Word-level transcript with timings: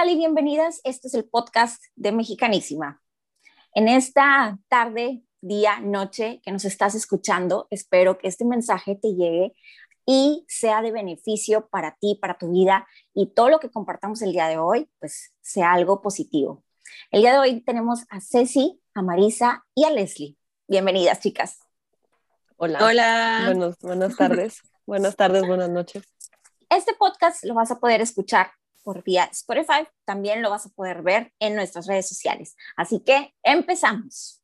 tal 0.00 0.10
y 0.10 0.16
bienvenidas? 0.16 0.80
Este 0.84 1.08
es 1.08 1.14
el 1.14 1.24
podcast 1.24 1.82
de 1.96 2.12
Mexicanísima. 2.12 3.02
En 3.74 3.88
esta 3.88 4.56
tarde, 4.68 5.24
día, 5.40 5.80
noche 5.80 6.40
que 6.44 6.52
nos 6.52 6.64
estás 6.64 6.94
escuchando, 6.94 7.66
espero 7.70 8.16
que 8.16 8.28
este 8.28 8.44
mensaje 8.44 8.94
te 8.94 9.16
llegue 9.16 9.56
y 10.06 10.44
sea 10.46 10.82
de 10.82 10.92
beneficio 10.92 11.66
para 11.66 11.96
ti, 12.00 12.16
para 12.22 12.38
tu 12.38 12.52
vida 12.52 12.86
y 13.12 13.34
todo 13.34 13.48
lo 13.48 13.58
que 13.58 13.72
compartamos 13.72 14.22
el 14.22 14.30
día 14.30 14.46
de 14.46 14.56
hoy, 14.56 14.88
pues 15.00 15.34
sea 15.40 15.72
algo 15.72 16.00
positivo. 16.00 16.62
El 17.10 17.22
día 17.22 17.32
de 17.32 17.38
hoy 17.40 17.60
tenemos 17.62 18.04
a 18.08 18.20
Ceci, 18.20 18.80
a 18.94 19.02
Marisa 19.02 19.66
y 19.74 19.82
a 19.82 19.90
Leslie. 19.90 20.36
Bienvenidas, 20.68 21.18
chicas. 21.18 21.58
Hola. 22.56 22.78
Hola. 22.84 23.74
buenas 23.80 24.16
tardes. 24.16 24.62
buenas 24.86 25.16
tardes, 25.16 25.44
buenas 25.44 25.70
noches. 25.70 26.04
Este 26.70 26.94
podcast 26.94 27.42
lo 27.42 27.54
vas 27.54 27.72
a 27.72 27.80
poder 27.80 28.00
escuchar 28.00 28.52
por 28.88 29.04
vía 29.04 29.28
Spotify, 29.32 29.86
también 30.06 30.40
lo 30.40 30.48
vas 30.48 30.64
a 30.64 30.70
poder 30.70 31.02
ver 31.02 31.34
en 31.40 31.54
nuestras 31.54 31.86
redes 31.86 32.08
sociales. 32.08 32.56
Así 32.74 33.00
que 33.00 33.34
empezamos. 33.42 34.42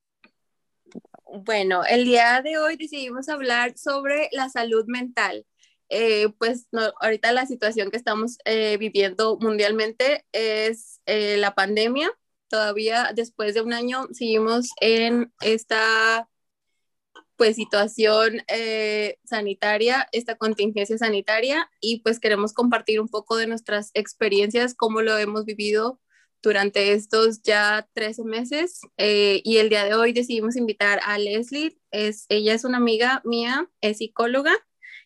Bueno, 1.47 1.83
el 1.83 2.05
día 2.05 2.43
de 2.43 2.59
hoy 2.59 2.77
decidimos 2.77 3.31
hablar 3.31 3.79
sobre 3.79 4.29
la 4.33 4.51
salud 4.51 4.85
mental. 4.87 5.47
Eh, 5.89 6.29
pues 6.37 6.67
ahorita 7.01 7.33
la 7.33 7.47
situación 7.47 7.91
que 7.91 7.97
estamos 7.97 8.37
eh, 8.45 8.77
viviendo 8.77 9.39
mundialmente 9.41 10.27
es 10.33 11.01
eh, 11.07 11.39
la 11.39 11.55
pandemia. 11.55 12.11
Todavía 12.49 13.13
después 13.15 13.55
de 13.55 13.63
un 13.63 13.73
año 13.73 14.09
seguimos 14.13 14.73
en 14.83 15.33
esta 15.41 16.29
pues 17.37 17.57
situación 17.57 18.43
eh, 18.49 19.19
sanitaria, 19.25 20.09
esta 20.13 20.37
contingencia 20.37 20.97
sanitaria 20.99 21.71
y 21.81 22.01
pues 22.01 22.21
queremos 22.21 22.53
compartir 22.53 23.01
un 23.01 23.09
poco 23.09 23.37
de 23.37 23.47
nuestras 23.47 23.91
experiencias, 23.95 24.75
cómo 24.75 25.03
lo 25.03 25.19
hemos 25.19 25.45
vivido 25.45 26.01
durante 26.43 26.93
estos 26.93 27.43
ya 27.43 27.89
13 27.95 28.25
meses 28.25 28.83
eh, 28.99 29.41
y 29.45 29.57
el 29.57 29.71
día 29.71 29.85
de 29.85 29.95
hoy 29.95 30.13
decidimos 30.13 30.57
invitar 30.57 31.01
a 31.05 31.19
Leslie, 31.19 31.79
es, 31.91 32.27
ella 32.29 32.55
es 32.55 32.65
una 32.65 32.77
amiga 32.77 33.23
mía, 33.25 33.69
es 33.81 33.99
psicóloga, 33.99 34.55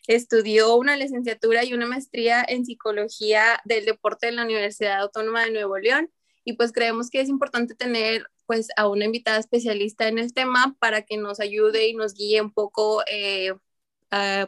estudió 0.07 0.75
una 0.75 0.97
licenciatura 0.97 1.63
y 1.63 1.73
una 1.73 1.85
maestría 1.85 2.43
en 2.47 2.65
psicología 2.65 3.61
del 3.63 3.85
deporte 3.85 4.27
en 4.27 4.35
la 4.35 4.43
Universidad 4.43 4.99
Autónoma 4.99 5.45
de 5.45 5.51
Nuevo 5.51 5.77
León 5.77 6.11
y 6.43 6.53
pues 6.53 6.71
creemos 6.71 7.09
que 7.09 7.21
es 7.21 7.29
importante 7.29 7.75
tener 7.75 8.27
pues 8.49 8.69
a 8.77 8.87
una 8.87 9.05
invitada 9.05 9.37
especialista 9.37 10.07
en 10.07 10.17
el 10.17 10.33
tema 10.33 10.75
para 10.79 11.03
que 11.03 11.17
nos 11.17 11.39
ayude 11.39 11.87
y 11.87 11.93
nos 11.93 12.15
guíe 12.15 12.41
un 12.41 12.51
poco 12.51 13.03
eh, 13.05 13.53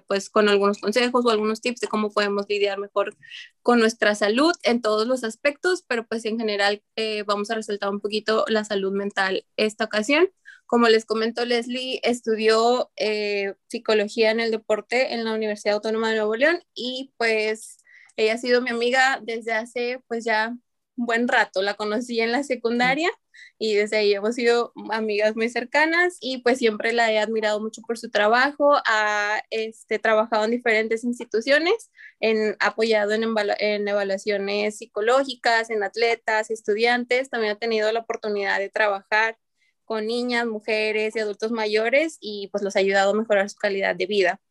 pues 0.08 0.32
con 0.32 0.50
algunos 0.50 0.80
consejos 0.80 1.24
o 1.24 1.30
algunos 1.30 1.62
tips 1.62 1.82
de 1.82 1.88
cómo 1.88 2.10
podemos 2.10 2.48
lidiar 2.50 2.80
mejor 2.80 3.16
con 3.62 3.78
nuestra 3.80 4.16
salud 4.16 4.54
en 4.64 4.82
todos 4.82 5.06
los 5.06 5.24
aspectos, 5.24 5.84
pero 5.88 6.08
pues 6.08 6.26
en 6.26 6.40
general 6.40 6.82
eh, 6.96 7.22
vamos 7.28 7.52
a 7.52 7.56
resaltar 7.56 7.92
un 7.92 8.00
poquito 8.00 8.44
la 8.48 8.66
salud 8.66 8.92
mental 8.92 9.46
esta 9.56 9.86
ocasión. 9.86 10.32
Como 10.66 10.88
les 10.88 11.06
comento, 11.06 11.46
Leslie 11.46 12.00
estudió 12.02 12.90
eh, 12.96 13.54
psicología 13.68 14.32
en 14.32 14.40
el 14.40 14.50
deporte 14.50 15.14
en 15.14 15.26
la 15.26 15.36
Universidad 15.36 15.76
Autónoma 15.76 16.10
de 16.10 16.16
Nuevo 16.16 16.36
León 16.36 16.64
y 16.74 17.14
pues 17.18 17.78
ella 18.18 18.34
ha 18.34 18.38
sido 18.40 18.62
mi 18.62 18.72
amiga 18.72 19.20
desde 19.22 19.54
hace 19.54 20.02
pues 20.08 20.26
ya 20.26 20.56
un 21.02 21.06
buen 21.08 21.28
rato. 21.28 21.62
La 21.62 21.74
conocí 21.74 22.20
en 22.22 22.32
la 22.32 22.44
secundaria 22.44 23.10
y 23.58 23.76
desde 23.76 23.98
ahí 23.98 24.14
hemos 24.14 24.36
sido 24.36 24.74
amigas 24.92 25.36
muy 25.36 25.50
cercanas 25.50 26.18
y 26.20 26.40
pues 26.40 26.60
siempre 26.60 26.94
la 26.94 27.12
he 27.12 27.20
admirado 27.20 27.60
mucho 27.60 27.82
por 27.82 27.98
su 27.98 28.10
trabajo, 28.10 28.76
ha 28.86 29.42
este, 29.50 30.00
trabajado 30.00 30.46
en 30.46 30.52
diferentes 30.52 31.04
instituciones, 31.04 31.92
en, 32.20 32.56
apoyado 32.60 33.14
en, 33.14 33.24
en 33.60 33.88
evaluaciones 33.88 34.78
psicológicas, 34.78 35.70
en 35.70 35.84
atletas, 35.84 36.52
estudiantes, 36.52 37.30
también 37.30 37.54
ha 37.54 37.60
tenido 37.60 37.92
la 37.92 38.02
oportunidad 38.02 38.60
de 38.60 38.70
trabajar 38.70 39.38
con 39.86 40.08
niñas, 40.08 40.46
mujeres 40.46 41.16
y 41.16 41.20
adultos 41.20 41.52
mayores 41.52 42.18
y 42.22 42.48
pues 42.52 42.64
los 42.64 42.76
ha 42.76 42.80
ayudado 42.80 43.12
a 43.12 43.16
mejorar 43.16 43.50
su 43.50 43.58
calidad 43.58 43.96
de 43.96 44.06
vida. 44.06 44.42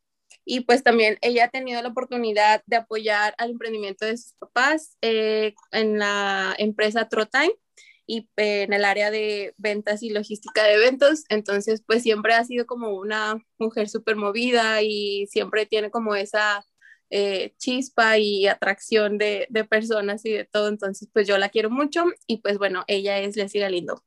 Y 0.45 0.61
pues 0.61 0.83
también 0.83 1.17
ella 1.21 1.45
ha 1.45 1.49
tenido 1.49 1.81
la 1.81 1.89
oportunidad 1.89 2.63
de 2.65 2.77
apoyar 2.77 3.35
al 3.37 3.51
emprendimiento 3.51 4.05
de 4.05 4.17
sus 4.17 4.33
papás 4.33 4.97
eh, 5.01 5.53
en 5.71 5.99
la 5.99 6.55
empresa 6.57 7.07
Trotime 7.07 7.53
y 8.07 8.29
eh, 8.37 8.63
en 8.63 8.73
el 8.73 8.83
área 8.83 9.11
de 9.11 9.53
ventas 9.57 10.03
y 10.03 10.09
logística 10.09 10.63
de 10.63 10.73
eventos. 10.73 11.23
Entonces, 11.29 11.83
pues 11.85 12.03
siempre 12.03 12.33
ha 12.33 12.43
sido 12.43 12.65
como 12.65 12.89
una 12.89 13.37
mujer 13.57 13.87
súper 13.87 14.15
movida 14.15 14.81
y 14.81 15.27
siempre 15.27 15.65
tiene 15.65 15.91
como 15.91 16.15
esa 16.15 16.65
eh, 17.09 17.53
chispa 17.57 18.17
y 18.17 18.47
atracción 18.47 19.17
de, 19.17 19.45
de, 19.49 19.63
personas 19.63 20.25
y 20.25 20.31
de 20.31 20.45
todo. 20.45 20.67
Entonces, 20.69 21.09
pues 21.13 21.27
yo 21.27 21.37
la 21.37 21.49
quiero 21.49 21.69
mucho 21.69 22.05
y 22.27 22.37
pues 22.37 22.57
bueno, 22.57 22.83
ella 22.87 23.19
es 23.19 23.35
Leslie 23.35 23.61
Galindo. 23.61 24.03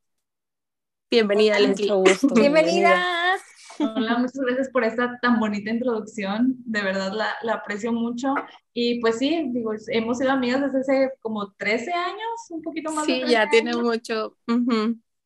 Bienvenida, 1.09 1.59
Leslie. 1.59 1.91
Bienvenida. 2.33 3.37
Hola, 3.79 4.17
muchas 4.17 4.37
gracias 4.37 4.69
por 4.69 4.83
esta 4.83 5.19
tan 5.21 5.39
bonita 5.39 5.69
introducción, 5.69 6.55
de 6.65 6.81
verdad 6.81 7.11
la, 7.13 7.35
la, 7.43 7.53
aprecio 7.55 7.91
mucho. 7.91 8.33
Y 8.73 8.99
pues 9.01 9.17
sí, 9.17 9.49
digo, 9.53 9.73
hemos 9.87 10.17
sido 10.17 10.31
amigas 10.31 10.61
desde 10.61 10.79
hace 10.79 11.11
como 11.21 11.51
13 11.53 11.91
años, 11.91 12.49
un 12.49 12.61
poquito 12.61 12.91
más. 12.91 13.05
Sí, 13.05 13.23
ya 13.27 13.49
tiene 13.49 13.75
mucho. 13.75 14.37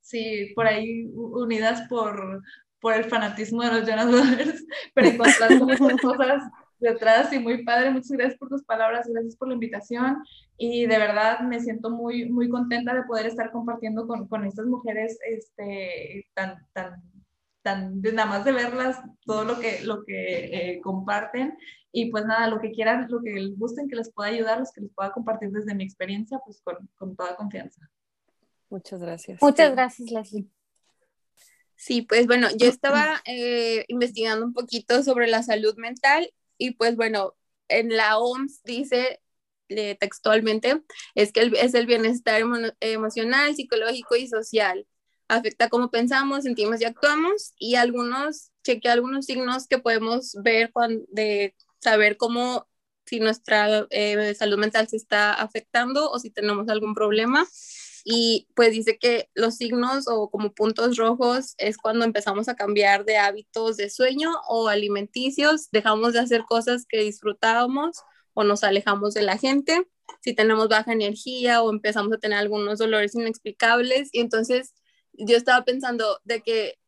Sí, 0.01 0.51
por 0.55 0.65
ahí 0.65 1.05
unidas 1.13 1.87
por, 1.87 2.41
por 2.79 2.95
el 2.95 3.05
fanatismo 3.05 3.61
de 3.61 3.79
los 3.79 3.87
Jonas 3.87 4.07
Brothers, 4.07 4.65
pero 4.95 5.07
encontrando 5.09 5.65
muchas 5.65 5.97
cosas 6.01 6.43
detrás 6.79 7.31
y 7.33 7.39
muy 7.39 7.63
padre. 7.63 7.91
Muchas 7.91 8.11
gracias 8.11 8.39
por 8.39 8.49
tus 8.49 8.63
palabras, 8.63 9.07
gracias 9.07 9.35
por 9.35 9.49
la 9.49 9.53
invitación 9.53 10.23
y 10.57 10.87
de 10.87 10.97
verdad 10.97 11.41
me 11.41 11.59
siento 11.59 11.89
muy, 11.89 12.29
muy 12.29 12.49
contenta 12.49 12.93
de 12.93 13.03
poder 13.03 13.27
estar 13.27 13.51
compartiendo 13.51 14.07
con, 14.07 14.27
con 14.27 14.45
estas 14.45 14.65
mujeres 14.65 15.19
este, 15.23 16.27
tan, 16.33 16.65
tan 16.73 17.01
tan, 17.61 18.01
nada 18.01 18.25
más 18.25 18.45
de 18.45 18.51
verlas, 18.51 18.97
todo 19.25 19.43
lo 19.43 19.59
que, 19.59 19.81
lo 19.83 20.03
que 20.05 20.45
eh, 20.45 20.81
comparten 20.81 21.57
y 21.91 22.11
pues 22.11 22.25
nada, 22.25 22.47
lo 22.47 22.59
que 22.59 22.71
quieran, 22.71 23.07
lo 23.09 23.21
que 23.21 23.31
les 23.31 23.57
gusten, 23.57 23.89
que 23.89 23.95
les 23.95 24.11
pueda 24.11 24.29
ayudar, 24.29 24.59
los 24.59 24.71
que 24.71 24.81
les 24.81 24.91
pueda 24.93 25.11
compartir 25.11 25.49
desde 25.49 25.73
mi 25.73 25.83
experiencia, 25.83 26.39
pues 26.45 26.61
con, 26.61 26.89
con 26.95 27.15
toda 27.15 27.35
confianza. 27.35 27.89
Muchas 28.69 29.01
gracias. 29.01 29.41
Muchas 29.41 29.71
gracias, 29.71 30.11
Leslie. 30.11 30.47
Sí, 31.75 32.01
pues 32.01 32.27
bueno, 32.27 32.49
yo 32.57 32.67
estaba 32.67 33.21
eh, 33.25 33.85
investigando 33.87 34.45
un 34.45 34.53
poquito 34.53 35.01
sobre 35.01 35.27
la 35.27 35.43
salud 35.43 35.75
mental 35.77 36.31
y 36.57 36.71
pues 36.71 36.95
bueno, 36.95 37.35
en 37.69 37.95
la 37.95 38.17
OMS 38.17 38.61
dice 38.63 39.21
eh, 39.69 39.95
textualmente, 39.99 40.83
es 41.15 41.31
que 41.31 41.51
es 41.55 41.73
el 41.73 41.85
bienestar 41.85 42.41
emocional, 42.81 43.55
psicológico 43.55 44.15
y 44.17 44.27
social 44.27 44.85
afecta 45.29 45.69
cómo 45.69 45.89
pensamos, 45.89 46.43
sentimos 46.43 46.81
y 46.81 46.85
actuamos 46.85 47.53
y 47.57 47.75
algunos, 47.75 48.51
cheque 48.63 48.89
algunos 48.89 49.25
signos 49.25 49.67
que 49.67 49.77
podemos 49.77 50.35
ver 50.43 50.71
cuando, 50.73 51.05
de 51.09 51.55
saber 51.79 52.17
cómo, 52.17 52.67
si 53.05 53.19
nuestra 53.19 53.87
eh, 53.91 54.35
salud 54.35 54.57
mental 54.57 54.87
se 54.87 54.97
está 54.97 55.33
afectando 55.33 56.11
o 56.11 56.19
si 56.19 56.29
tenemos 56.31 56.67
algún 56.67 56.93
problema. 56.93 57.47
Y 58.05 58.47
pues 58.55 58.71
dice 58.71 58.97
que 58.97 59.29
los 59.35 59.57
signos 59.57 60.07
o 60.07 60.29
como 60.29 60.53
puntos 60.53 60.97
rojos 60.97 61.53
es 61.57 61.77
cuando 61.77 62.05
empezamos 62.05 62.49
a 62.49 62.55
cambiar 62.55 63.05
de 63.05 63.17
hábitos 63.17 63.77
de 63.77 63.89
sueño 63.89 64.31
o 64.47 64.67
alimenticios, 64.67 65.69
dejamos 65.71 66.13
de 66.13 66.19
hacer 66.19 66.43
cosas 66.47 66.85
que 66.87 67.01
disfrutábamos 67.01 67.97
o 68.33 68.43
nos 68.43 68.63
alejamos 68.63 69.13
de 69.13 69.21
la 69.21 69.37
gente, 69.37 69.85
si 70.21 70.33
tenemos 70.33 70.69
baja 70.69 70.93
energía 70.93 71.61
o 71.61 71.69
empezamos 71.71 72.13
a 72.13 72.17
tener 72.17 72.37
algunos 72.37 72.79
dolores 72.79 73.15
inexplicables 73.15 74.09
y 74.11 74.21
entonces 74.21 74.73
yo 75.19 75.37
estaba 75.37 75.65
pensando 75.65 76.19
de 76.23 76.41
que 76.41 76.79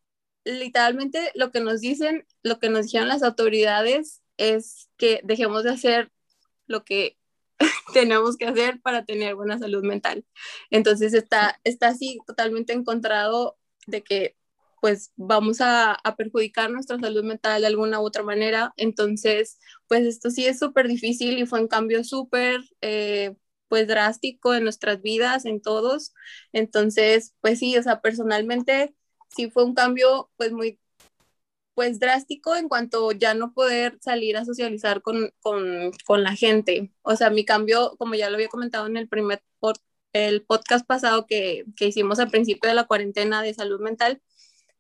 literalmente 0.44 1.32
lo 1.36 1.52
que 1.52 1.60
nos 1.62 1.82
dicen, 1.82 2.26
lo 2.44 2.60
que 2.60 2.70
nos 2.70 2.86
dijeron 2.86 3.08
las 3.08 3.24
autoridades 3.24 4.22
es 4.38 4.90
que 4.98 5.22
dejemos 5.24 5.64
de 5.64 5.72
hacer 5.72 6.12
lo 6.68 6.84
que 6.84 7.18
tenemos 7.94 8.38
que 8.38 8.46
hacer 8.46 8.82
para 8.82 9.06
tener 9.06 9.36
buena 9.36 9.60
salud 9.60 9.84
mental. 9.84 10.26
Entonces 10.72 11.14
está, 11.14 11.60
está 11.64 11.90
así 11.90 12.20
totalmente 12.26 12.74
encontrado 12.74 13.58
de 13.88 14.04
que 14.04 14.36
pues 14.82 15.14
vamos 15.16 15.60
a, 15.62 16.02
perjudicar 16.18 16.72
nuestra 16.72 17.00
salud 17.00 17.24
mental 17.24 17.62
de 17.62 17.68
alguna 17.68 18.02
u 18.02 18.06
otra 18.06 18.24
manera. 18.24 18.74
Entonces, 18.78 19.60
pues 19.88 20.06
esto 20.08 20.32
sí 20.32 20.48
es 20.48 20.58
súper 20.58 20.88
difícil 20.88 21.38
y 21.38 21.46
fue 21.46 21.62
un 21.62 21.68
cambio 21.68 22.04
súper 22.04 22.62
eh, 22.82 23.36
pues 23.72 23.88
drástico 23.88 24.54
en 24.54 24.66
nuestras 24.66 25.02
vidas, 25.02 25.46
en 25.46 25.62
todos. 25.62 26.14
Entonces, 26.52 27.36
pues 27.40 27.60
sí, 27.60 27.78
o 27.78 27.84
sea, 27.84 28.02
personalmente 28.02 28.94
sí 29.30 29.50
fue 29.50 29.64
un 29.64 29.74
cambio 29.74 30.30
pues 30.36 30.52
muy 30.52 30.78
pues 31.74 31.98
drástico 32.02 32.54
en 32.58 32.68
cuanto 32.68 33.14
ya 33.14 33.34
no 33.34 33.54
poder 33.54 33.98
salir 34.02 34.36
a 34.36 34.44
socializar 34.44 35.02
con, 35.02 35.32
con, 35.40 35.92
con 36.06 36.22
la 36.22 36.36
gente. 36.36 36.92
O 37.02 37.16
sea, 37.16 37.30
mi 37.30 37.46
cambio, 37.46 37.96
como 37.98 38.16
ya 38.16 38.30
lo 38.30 38.36
había 38.36 38.50
comentado 38.50 38.88
en 38.88 38.98
el 38.98 39.08
primer 39.08 39.42
el 40.12 40.44
podcast 40.44 40.86
pasado 40.86 41.26
que, 41.26 41.64
que 41.78 41.88
hicimos 41.88 42.20
al 42.20 42.30
principio 42.30 42.70
de 42.70 42.76
la 42.76 42.88
cuarentena 42.88 43.42
de 43.42 43.54
salud 43.54 43.80
mental, 43.80 44.22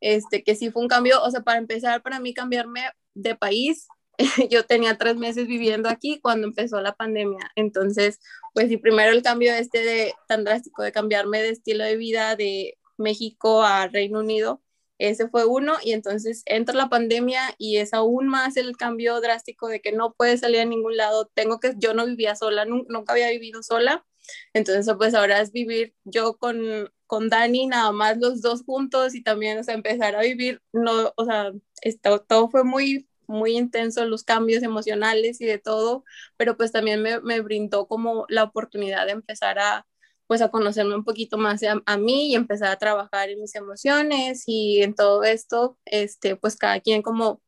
este, 0.01 0.43
que 0.43 0.55
sí 0.55 0.69
fue 0.69 0.81
un 0.81 0.89
cambio, 0.89 1.23
o 1.23 1.31
sea, 1.31 1.43
para 1.43 1.59
empezar, 1.59 2.01
para 2.01 2.19
mí 2.19 2.33
cambiarme 2.33 2.81
de 3.13 3.35
país 3.35 3.87
yo 4.49 4.65
tenía 4.65 4.97
tres 4.97 5.15
meses 5.15 5.47
viviendo 5.47 5.89
aquí 5.89 6.19
cuando 6.21 6.47
empezó 6.47 6.81
la 6.81 6.95
pandemia. 6.95 7.51
Entonces, 7.55 8.19
pues 8.53 8.69
sí, 8.69 8.77
primero 8.77 9.11
el 9.11 9.21
cambio 9.23 9.53
este 9.53 9.83
de, 9.83 10.13
tan 10.27 10.43
drástico 10.43 10.83
de 10.83 10.91
cambiarme 10.91 11.41
de 11.41 11.49
estilo 11.49 11.83
de 11.83 11.97
vida 11.97 12.35
de 12.35 12.77
México 12.97 13.63
a 13.63 13.87
Reino 13.87 14.19
Unido, 14.19 14.61
ese 15.01 15.29
fue 15.29 15.45
uno 15.45 15.73
y 15.83 15.93
entonces 15.93 16.43
entra 16.45 16.75
la 16.75 16.89
pandemia 16.89 17.41
y 17.57 17.77
es 17.77 17.93
aún 17.93 18.27
más 18.27 18.55
el 18.55 18.77
cambio 18.77 19.19
drástico 19.19 19.67
de 19.67 19.81
que 19.81 19.91
no 19.91 20.13
puedes 20.13 20.41
salir 20.41 20.59
a 20.61 20.65
ningún 20.65 20.95
lado. 20.95 21.29
Tengo 21.33 21.59
que, 21.59 21.73
yo 21.77 21.95
no 21.95 22.05
vivía 22.05 22.35
sola, 22.35 22.65
nunca 22.65 23.13
había 23.13 23.29
vivido 23.31 23.63
sola. 23.63 24.05
Entonces, 24.53 24.93
pues 24.97 25.15
ahora 25.15 25.41
es 25.41 25.51
vivir 25.51 25.95
yo 26.03 26.37
con, 26.37 26.91
con 27.07 27.29
Dani, 27.29 27.67
nada 27.67 27.91
más 27.91 28.17
los 28.19 28.41
dos 28.41 28.63
juntos 28.63 29.15
y 29.15 29.23
también, 29.23 29.57
o 29.57 29.63
sea, 29.63 29.73
empezar 29.73 30.15
a 30.15 30.21
vivir, 30.21 30.61
no, 30.71 31.11
o 31.17 31.25
sea, 31.25 31.51
esto, 31.81 32.21
todo 32.21 32.49
fue 32.49 32.63
muy, 32.63 33.09
muy 33.27 33.57
intenso, 33.57 34.05
los 34.05 34.23
cambios 34.23 34.63
emocionales 34.63 35.41
y 35.41 35.45
de 35.45 35.57
todo, 35.59 36.03
pero 36.37 36.57
pues 36.57 36.71
también 36.71 37.01
me, 37.01 37.19
me 37.21 37.41
brindó 37.41 37.87
como 37.87 38.25
la 38.29 38.43
oportunidad 38.43 39.05
de 39.05 39.13
empezar 39.13 39.59
a, 39.59 39.85
pues 40.27 40.41
a 40.41 40.49
conocerme 40.49 40.95
un 40.95 41.03
poquito 41.03 41.37
más 41.37 41.61
a, 41.85 41.97
mí 41.97 42.31
y 42.31 42.35
empezar 42.35 42.71
a 42.71 42.77
trabajar 42.77 43.29
en 43.29 43.41
mis 43.41 43.55
emociones 43.55 44.43
y 44.47 44.81
en 44.81 44.95
todo 44.95 45.23
esto, 45.23 45.77
este, 45.85 46.35
pues 46.37 46.55
cada 46.55 46.79
quien 46.79 47.01
como 47.01 47.41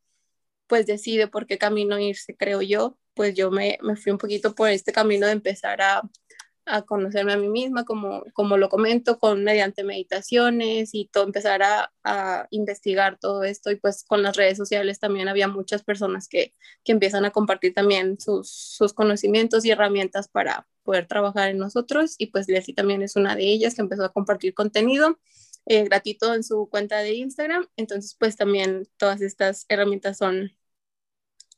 pues 0.66 0.86
decide 0.86 1.28
por 1.28 1.46
qué 1.46 1.58
camino 1.58 1.98
irse, 1.98 2.36
creo 2.36 2.62
yo, 2.62 2.98
pues 3.14 3.34
yo 3.34 3.50
me, 3.50 3.78
me 3.82 3.96
fui 3.96 4.12
un 4.12 4.18
poquito 4.18 4.54
por 4.54 4.68
este 4.70 4.92
camino 4.92 5.26
de 5.26 5.32
empezar 5.32 5.80
a, 5.82 6.02
a 6.66 6.82
conocerme 6.82 7.32
a 7.32 7.36
mí 7.36 7.48
misma, 7.48 7.84
como, 7.84 8.24
como 8.32 8.56
lo 8.56 8.68
comento, 8.68 9.18
con 9.18 9.44
mediante 9.44 9.84
meditaciones 9.84 10.90
y 10.94 11.06
todo, 11.06 11.24
empezar 11.24 11.62
a, 11.62 11.92
a, 12.04 12.46
investigar 12.50 13.18
todo 13.18 13.44
esto. 13.44 13.70
Y 13.70 13.76
pues 13.76 14.04
con 14.04 14.22
las 14.22 14.36
redes 14.36 14.58
sociales 14.58 14.98
también 15.00 15.28
había 15.28 15.48
muchas 15.48 15.82
personas 15.82 16.28
que, 16.28 16.54
que 16.84 16.92
empiezan 16.92 17.24
a 17.24 17.30
compartir 17.30 17.74
también 17.74 18.18
sus, 18.20 18.50
sus, 18.50 18.92
conocimientos 18.94 19.64
y 19.64 19.70
herramientas 19.70 20.28
para 20.28 20.66
poder 20.82 21.06
trabajar 21.06 21.50
en 21.50 21.58
nosotros. 21.58 22.14
Y 22.18 22.26
pues 22.26 22.48
Leslie 22.48 22.74
también 22.74 23.02
es 23.02 23.16
una 23.16 23.36
de 23.36 23.44
ellas 23.44 23.74
que 23.74 23.82
empezó 23.82 24.04
a 24.04 24.12
compartir 24.12 24.54
contenido 24.54 25.18
eh, 25.66 25.84
gratuito 25.84 26.34
en 26.34 26.44
su 26.44 26.68
cuenta 26.70 26.98
de 26.98 27.14
Instagram, 27.14 27.66
entonces 27.76 28.16
pues 28.18 28.36
también 28.36 28.86
todas 28.98 29.22
estas 29.22 29.64
herramientas 29.70 30.18
son 30.18 30.50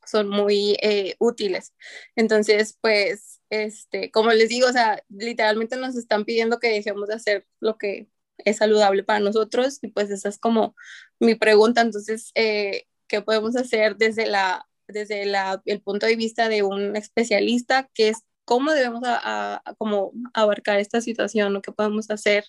son 0.06 0.29
muy 0.29 0.76
eh, 0.82 1.17
útiles. 1.19 1.75
Entonces, 2.14 2.79
pues, 2.81 3.36
este, 3.50 4.10
como 4.10 4.32
les 4.32 4.48
digo, 4.48 4.69
o 4.69 4.72
sea, 4.72 5.02
literalmente 5.08 5.76
nos 5.76 5.96
están 5.96 6.25
pidiendo 6.25 6.58
que 6.58 6.69
dejemos 6.69 7.08
de 7.08 7.14
hacer 7.14 7.46
lo 7.60 7.78
que 7.78 8.08
es 8.38 8.58
saludable 8.58 9.02
para 9.04 9.20
nosotros 9.20 9.78
y 9.82 9.88
pues 9.88 10.10
esa 10.10 10.28
es 10.28 10.38
como 10.38 10.75
mi 11.20 11.34
pregunta. 11.34 11.81
Entonces, 11.81 12.31
eh, 12.34 12.84
¿qué 13.08 13.22
podemos 13.22 13.56
hacer 13.56 13.96
desde, 13.96 14.26
la, 14.26 14.66
desde 14.88 15.26
la, 15.26 15.62
el 15.64 15.81
punto 15.81 16.06
de 16.06 16.16
vista 16.16 16.48
de 16.48 16.62
un 16.62 16.96
especialista? 16.96 17.88
que 17.94 18.08
es 18.10 18.19
cómo 18.44 18.72
debemos 18.72 19.02
a, 19.04 19.62
como 19.78 20.12
abarcar 20.34 20.78
esta 20.78 21.00
situación 21.00 21.56
o 21.56 21.62
qué 21.62 21.72
podemos 21.72 22.10
hacer 22.10 22.44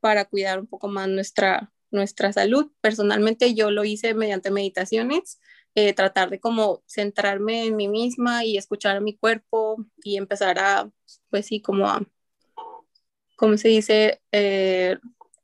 para 0.00 0.24
cuidar 0.26 0.60
un 0.60 0.66
poco 0.66 0.88
más 0.88 1.08
nuestra, 1.08 1.72
nuestra 1.90 2.32
salud? 2.32 2.70
Personalmente 2.80 3.54
yo 3.54 3.70
lo 3.70 3.84
hice 3.84 4.14
mediante 4.14 4.50
meditaciones 4.50 5.40
eh, 5.74 5.92
tratar 5.92 6.30
de 6.30 6.40
como 6.40 6.82
centrarme 6.86 7.66
en 7.66 7.76
mí 7.76 7.88
misma 7.88 8.44
y 8.44 8.56
escuchar 8.56 8.96
a 8.96 9.00
mi 9.00 9.16
cuerpo 9.16 9.84
y 10.02 10.16
empezar 10.16 10.58
a, 10.58 10.90
pues 11.30 11.46
sí, 11.46 11.60
como 11.60 11.88
a, 11.88 12.02
¿cómo 13.36 13.56
se 13.56 13.68
dice? 13.68 14.20
Eh, 14.32 14.98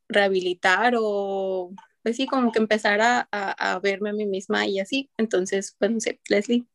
rehabilitar 0.09 0.95
o, 0.99 1.73
pues 2.03 2.17
sí, 2.17 2.27
como 2.27 2.53
que 2.53 2.59
empezar 2.59 3.01
a, 3.01 3.29
a, 3.31 3.79
verme 3.81 4.11
a 4.11 4.13
mí 4.15 4.27
misma 4.27 4.67
y 4.67 4.81
así. 4.81 5.11
Entonces, 5.17 5.77
pues 5.79 5.91
no 5.91 6.01
sé, 6.01 6.21
Leslie. 6.29 6.67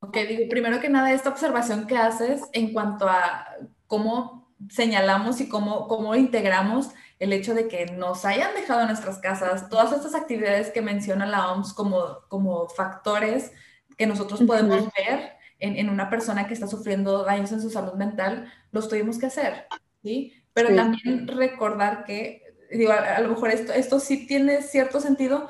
Ok, 0.00 0.16
digo, 0.28 0.48
primero 0.50 0.80
que 0.80 0.88
nada, 0.88 1.12
esta 1.12 1.30
observación 1.30 1.86
que 1.86 1.96
haces 1.96 2.42
en 2.52 2.72
cuanto 2.72 3.08
a 3.08 3.46
cómo 3.86 4.43
señalamos 4.70 5.40
y 5.40 5.48
cómo, 5.48 5.88
cómo 5.88 6.14
integramos 6.14 6.90
el 7.18 7.32
hecho 7.32 7.54
de 7.54 7.68
que 7.68 7.86
nos 7.86 8.24
hayan 8.24 8.54
dejado 8.54 8.80
en 8.82 8.88
nuestras 8.88 9.18
casas, 9.18 9.68
todas 9.68 9.92
estas 9.92 10.14
actividades 10.14 10.70
que 10.70 10.82
menciona 10.82 11.26
la 11.26 11.52
OMS 11.52 11.72
como, 11.72 12.20
como 12.28 12.68
factores 12.68 13.52
que 13.96 14.06
nosotros 14.06 14.42
podemos 14.42 14.88
ver 14.96 15.34
en, 15.58 15.76
en, 15.76 15.88
una 15.88 16.10
persona 16.10 16.46
que 16.46 16.54
está 16.54 16.66
sufriendo 16.66 17.24
daños 17.24 17.52
en 17.52 17.62
su 17.62 17.70
salud 17.70 17.94
mental, 17.94 18.52
los 18.72 18.88
tuvimos 18.88 19.18
que 19.18 19.26
hacer, 19.26 19.66
¿sí? 20.02 20.32
Pero 20.52 20.74
también 20.74 21.26
recordar 21.26 22.04
que, 22.04 22.42
digo, 22.70 22.92
a, 22.92 23.20
lo 23.20 23.28
mejor 23.28 23.50
esto, 23.50 23.72
esto 23.72 23.98
sí 23.98 24.26
tiene 24.26 24.62
cierto 24.62 25.00
sentido, 25.00 25.48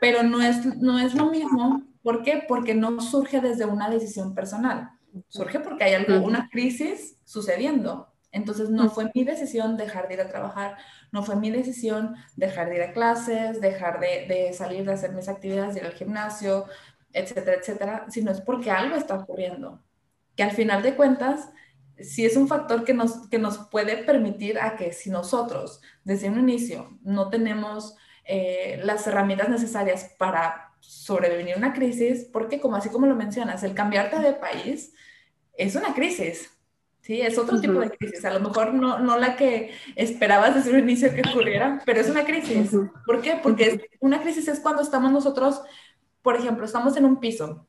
pero 0.00 0.22
no 0.22 0.42
es, 0.42 0.64
no 0.76 0.98
es 0.98 1.14
lo 1.14 1.30
mismo. 1.30 1.82
¿Por 2.02 2.22
qué? 2.22 2.44
Porque 2.46 2.74
no 2.74 3.00
surge 3.00 3.40
desde 3.40 3.64
una 3.64 3.90
decisión 3.90 4.34
personal. 4.34 4.90
Surge 5.28 5.60
porque 5.60 5.84
hay 5.84 5.94
algo, 5.94 6.24
una 6.24 6.48
crisis 6.50 7.16
sucediendo. 7.24 8.13
Entonces 8.34 8.68
no 8.68 8.90
fue 8.90 9.10
mi 9.14 9.22
decisión 9.22 9.76
dejar 9.76 10.08
de 10.08 10.14
ir 10.14 10.20
a 10.20 10.28
trabajar, 10.28 10.76
no 11.12 11.22
fue 11.22 11.36
mi 11.36 11.52
decisión 11.52 12.16
dejar 12.34 12.68
de 12.68 12.76
ir 12.76 12.82
a 12.82 12.92
clases, 12.92 13.60
dejar 13.60 14.00
de, 14.00 14.52
salir 14.52 14.84
de 14.84 14.92
hacer 14.92 15.12
mis 15.12 15.28
actividades, 15.28 15.74
de 15.74 15.80
ir 15.80 15.86
al 15.86 15.92
gimnasio, 15.92 16.66
etcétera, 17.12 17.58
etcétera, 17.60 18.06
sino 18.08 18.32
es 18.32 18.40
porque 18.40 18.72
algo 18.72 18.96
está 18.96 19.14
ocurriendo. 19.14 19.80
Que 20.34 20.42
al 20.42 20.50
final 20.50 20.82
de 20.82 20.96
cuentas, 20.96 21.48
sí 22.00 22.26
es 22.26 22.36
un 22.36 22.48
factor 22.48 22.84
que 22.84 22.92
nos, 22.92 23.28
que 23.28 23.38
nos 23.38 23.58
puede 23.68 23.98
permitir 23.98 24.58
a 24.58 24.74
que 24.74 24.92
si 24.92 25.10
nosotros 25.10 25.80
desde 26.02 26.28
un 26.28 26.40
inicio 26.40 26.98
no 27.02 27.30
tenemos 27.30 27.96
eh, 28.24 28.80
las 28.82 29.06
herramientas 29.06 29.48
necesarias 29.48 30.12
para 30.18 30.72
sobrevivir 30.80 31.56
una 31.56 31.72
crisis, 31.72 32.28
porque 32.32 32.60
como 32.60 32.74
así 32.74 32.88
como 32.88 33.06
lo 33.06 33.14
mencionas, 33.14 33.62
el 33.62 33.74
cambiarte 33.74 34.18
de 34.18 34.32
país 34.32 34.92
es 35.56 35.76
una 35.76 35.94
crisis, 35.94 36.50
Sí, 37.04 37.20
es 37.20 37.36
otro 37.36 37.60
tipo 37.60 37.80
de 37.80 37.90
crisis. 37.90 38.24
A 38.24 38.32
lo 38.32 38.40
mejor 38.40 38.72
no, 38.72 38.98
no 38.98 39.18
la 39.18 39.36
que 39.36 39.74
esperabas 39.94 40.54
desde 40.54 40.72
un 40.72 40.78
inicio 40.78 41.12
que 41.14 41.20
ocurriera, 41.28 41.82
pero 41.84 42.00
es 42.00 42.08
una 42.08 42.24
crisis. 42.24 42.74
¿Por 43.04 43.20
qué? 43.20 43.38
Porque 43.42 43.90
una 44.00 44.22
crisis 44.22 44.48
es 44.48 44.58
cuando 44.58 44.80
estamos 44.80 45.12
nosotros, 45.12 45.60
por 46.22 46.34
ejemplo, 46.34 46.64
estamos 46.64 46.96
en 46.96 47.04
un 47.04 47.20
piso, 47.20 47.68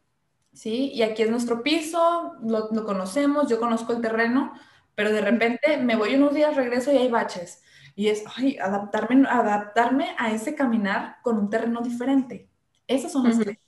¿sí? 0.53 0.89
Y 0.93 1.01
aquí 1.01 1.23
es 1.23 1.29
nuestro 1.29 1.63
piso, 1.63 2.35
lo, 2.43 2.69
lo 2.71 2.85
conocemos, 2.85 3.49
yo 3.49 3.59
conozco 3.59 3.91
el 3.91 3.99
terreno, 3.99 4.53
pero 4.95 5.11
de 5.11 5.19
repente 5.19 5.79
me 5.79 5.97
voy 5.97 6.15
unos 6.15 6.33
días, 6.33 6.55
regreso 6.55 6.93
y 6.93 6.97
hay 6.97 7.09
baches. 7.09 7.61
Y 7.93 8.07
es, 8.07 8.23
ay, 8.37 8.57
adaptarme, 8.57 9.27
adaptarme 9.29 10.15
a 10.17 10.31
ese 10.31 10.55
caminar 10.55 11.17
con 11.23 11.37
un 11.37 11.49
terreno 11.49 11.81
diferente. 11.81 12.49
Esas 12.87 13.11
son 13.11 13.25
las 13.25 13.37
crisis. 13.37 13.59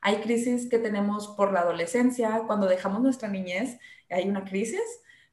Hay 0.00 0.16
crisis 0.16 0.68
que 0.70 0.78
tenemos 0.78 1.28
por 1.36 1.52
la 1.52 1.60
adolescencia, 1.60 2.44
cuando 2.46 2.66
dejamos 2.66 3.02
nuestra 3.02 3.28
niñez, 3.28 3.78
hay 4.12 4.28
una 4.28 4.44
crisis 4.44 4.80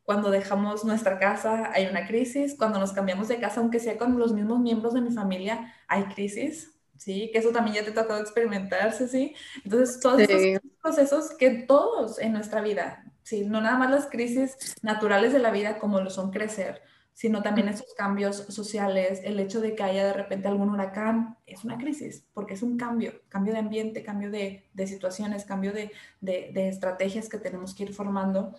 cuando 0.09 0.31
dejamos 0.31 0.85
nuestra 0.85 1.19
casa 1.19 1.69
hay 1.71 1.85
una 1.85 2.07
crisis, 2.07 2.55
cuando 2.57 2.79
nos 2.79 2.93
cambiamos 2.93 3.27
de 3.27 3.39
casa, 3.39 3.59
aunque 3.61 3.79
sea 3.79 3.95
con 3.95 4.17
los 4.17 4.33
mismos 4.33 4.59
miembros 4.59 4.95
de 4.95 5.01
mi 5.01 5.11
familia, 5.11 5.71
hay 5.87 6.05
crisis, 6.05 6.73
¿sí? 6.97 7.29
Que 7.31 7.37
eso 7.37 7.51
también 7.51 7.75
ya 7.75 7.85
te 7.85 7.91
tocó 7.91 8.17
experimentarse, 8.17 9.07
¿sí? 9.07 9.35
Entonces, 9.63 9.99
todos 9.99 10.21
esos 10.21 10.61
procesos 10.81 11.29
que 11.37 11.51
todos 11.51 12.17
en 12.17 12.33
nuestra 12.33 12.61
vida, 12.61 13.05
¿sí? 13.21 13.45
No 13.45 13.61
nada 13.61 13.77
más 13.77 13.91
las 13.91 14.07
crisis 14.07 14.57
naturales 14.81 15.31
de 15.31 15.37
la 15.37 15.51
vida 15.51 15.77
como 15.77 16.01
lo 16.01 16.09
son 16.09 16.31
crecer, 16.31 16.81
sino 17.19 17.41
también 17.41 17.67
esos 17.67 17.93
cambios 17.95 18.37
sociales, 18.47 19.19
el 19.25 19.41
hecho 19.41 19.59
de 19.59 19.75
que 19.75 19.83
haya 19.83 20.05
de 20.05 20.13
repente 20.13 20.47
algún 20.47 20.69
huracán, 20.69 21.35
es 21.45 21.65
una 21.65 21.77
crisis, 21.77 22.25
porque 22.33 22.53
es 22.53 22.63
un 22.63 22.77
cambio, 22.77 23.11
cambio 23.27 23.51
de 23.51 23.59
ambiente, 23.59 24.03
cambio 24.03 24.31
de, 24.31 24.69
de 24.73 24.87
situaciones, 24.87 25.43
cambio 25.43 25.73
de, 25.73 25.91
de, 26.21 26.51
de 26.53 26.69
estrategias 26.69 27.27
que 27.27 27.37
tenemos 27.37 27.75
que 27.75 27.83
ir 27.83 27.93
formando. 27.93 28.55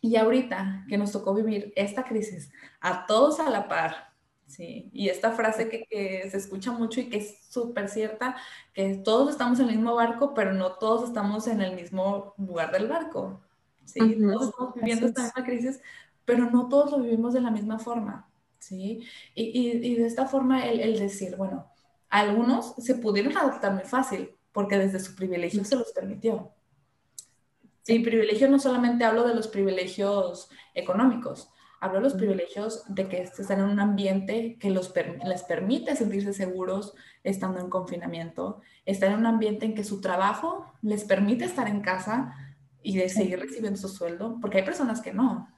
Y 0.00 0.16
ahorita 0.16 0.86
que 0.88 0.98
nos 0.98 1.12
tocó 1.12 1.32
vivir 1.34 1.72
esta 1.76 2.02
crisis 2.02 2.50
a 2.80 3.06
todos 3.06 3.38
a 3.38 3.48
la 3.48 3.68
par, 3.68 4.12
¿sí? 4.48 4.90
Y 4.92 5.08
esta 5.08 5.30
frase 5.30 5.68
que, 5.68 5.84
que 5.88 6.28
se 6.28 6.36
escucha 6.36 6.72
mucho 6.72 7.00
y 7.00 7.08
que 7.08 7.18
es 7.18 7.44
súper 7.48 7.88
cierta, 7.88 8.34
que 8.74 8.96
todos 9.04 9.30
estamos 9.30 9.60
en 9.60 9.68
el 9.68 9.76
mismo 9.76 9.94
barco, 9.94 10.34
pero 10.34 10.52
no 10.52 10.72
todos 10.72 11.04
estamos 11.04 11.46
en 11.46 11.60
el 11.60 11.76
mismo 11.76 12.34
lugar 12.38 12.72
del 12.72 12.88
barco, 12.88 13.40
¿sí? 13.84 14.00
Todos 14.20 14.48
estamos 14.48 14.74
viviendo 14.74 15.06
esta 15.06 15.22
misma 15.22 15.44
crisis, 15.44 15.80
pero 16.28 16.50
no 16.50 16.68
todos 16.68 16.92
lo 16.92 17.00
vivimos 17.00 17.32
de 17.34 17.40
la 17.40 17.50
misma 17.50 17.78
forma, 17.78 18.28
¿sí? 18.58 19.02
Y, 19.34 19.44
y, 19.44 19.92
y 19.92 19.94
de 19.96 20.06
esta 20.06 20.26
forma 20.26 20.66
el, 20.66 20.80
el 20.80 20.98
decir, 20.98 21.36
bueno, 21.36 21.72
algunos 22.10 22.74
se 22.76 22.96
pudieron 22.96 23.36
adaptar 23.36 23.72
muy 23.74 23.84
fácil, 23.84 24.36
porque 24.52 24.78
desde 24.78 25.00
su 25.00 25.14
privilegio 25.16 25.64
se 25.64 25.76
los 25.76 25.92
permitió, 25.92 26.52
Sí, 27.88 28.00
privilegio 28.00 28.50
no 28.50 28.58
solamente 28.58 29.06
hablo 29.06 29.26
de 29.26 29.34
los 29.34 29.48
privilegios 29.48 30.50
económicos, 30.74 31.48
hablo 31.80 31.96
de 32.00 32.04
los 32.04 32.14
privilegios 32.14 32.84
de 32.86 33.08
que 33.08 33.22
están 33.22 33.60
en 33.60 33.64
un 33.64 33.80
ambiente 33.80 34.58
que 34.60 34.68
los 34.68 34.92
les 35.24 35.42
permite 35.44 35.96
sentirse 35.96 36.34
seguros 36.34 36.92
estando 37.24 37.60
en 37.60 37.70
confinamiento, 37.70 38.60
están 38.84 39.12
en 39.12 39.20
un 39.20 39.26
ambiente 39.26 39.64
en 39.64 39.74
que 39.74 39.84
su 39.84 40.02
trabajo 40.02 40.70
les 40.82 41.04
permite 41.04 41.46
estar 41.46 41.66
en 41.66 41.80
casa 41.80 42.34
y 42.82 42.98
de 42.98 43.08
seguir 43.08 43.40
recibiendo 43.40 43.78
su 43.80 43.88
sueldo, 43.88 44.36
porque 44.42 44.58
hay 44.58 44.64
personas 44.64 45.00
que 45.00 45.14
no. 45.14 45.48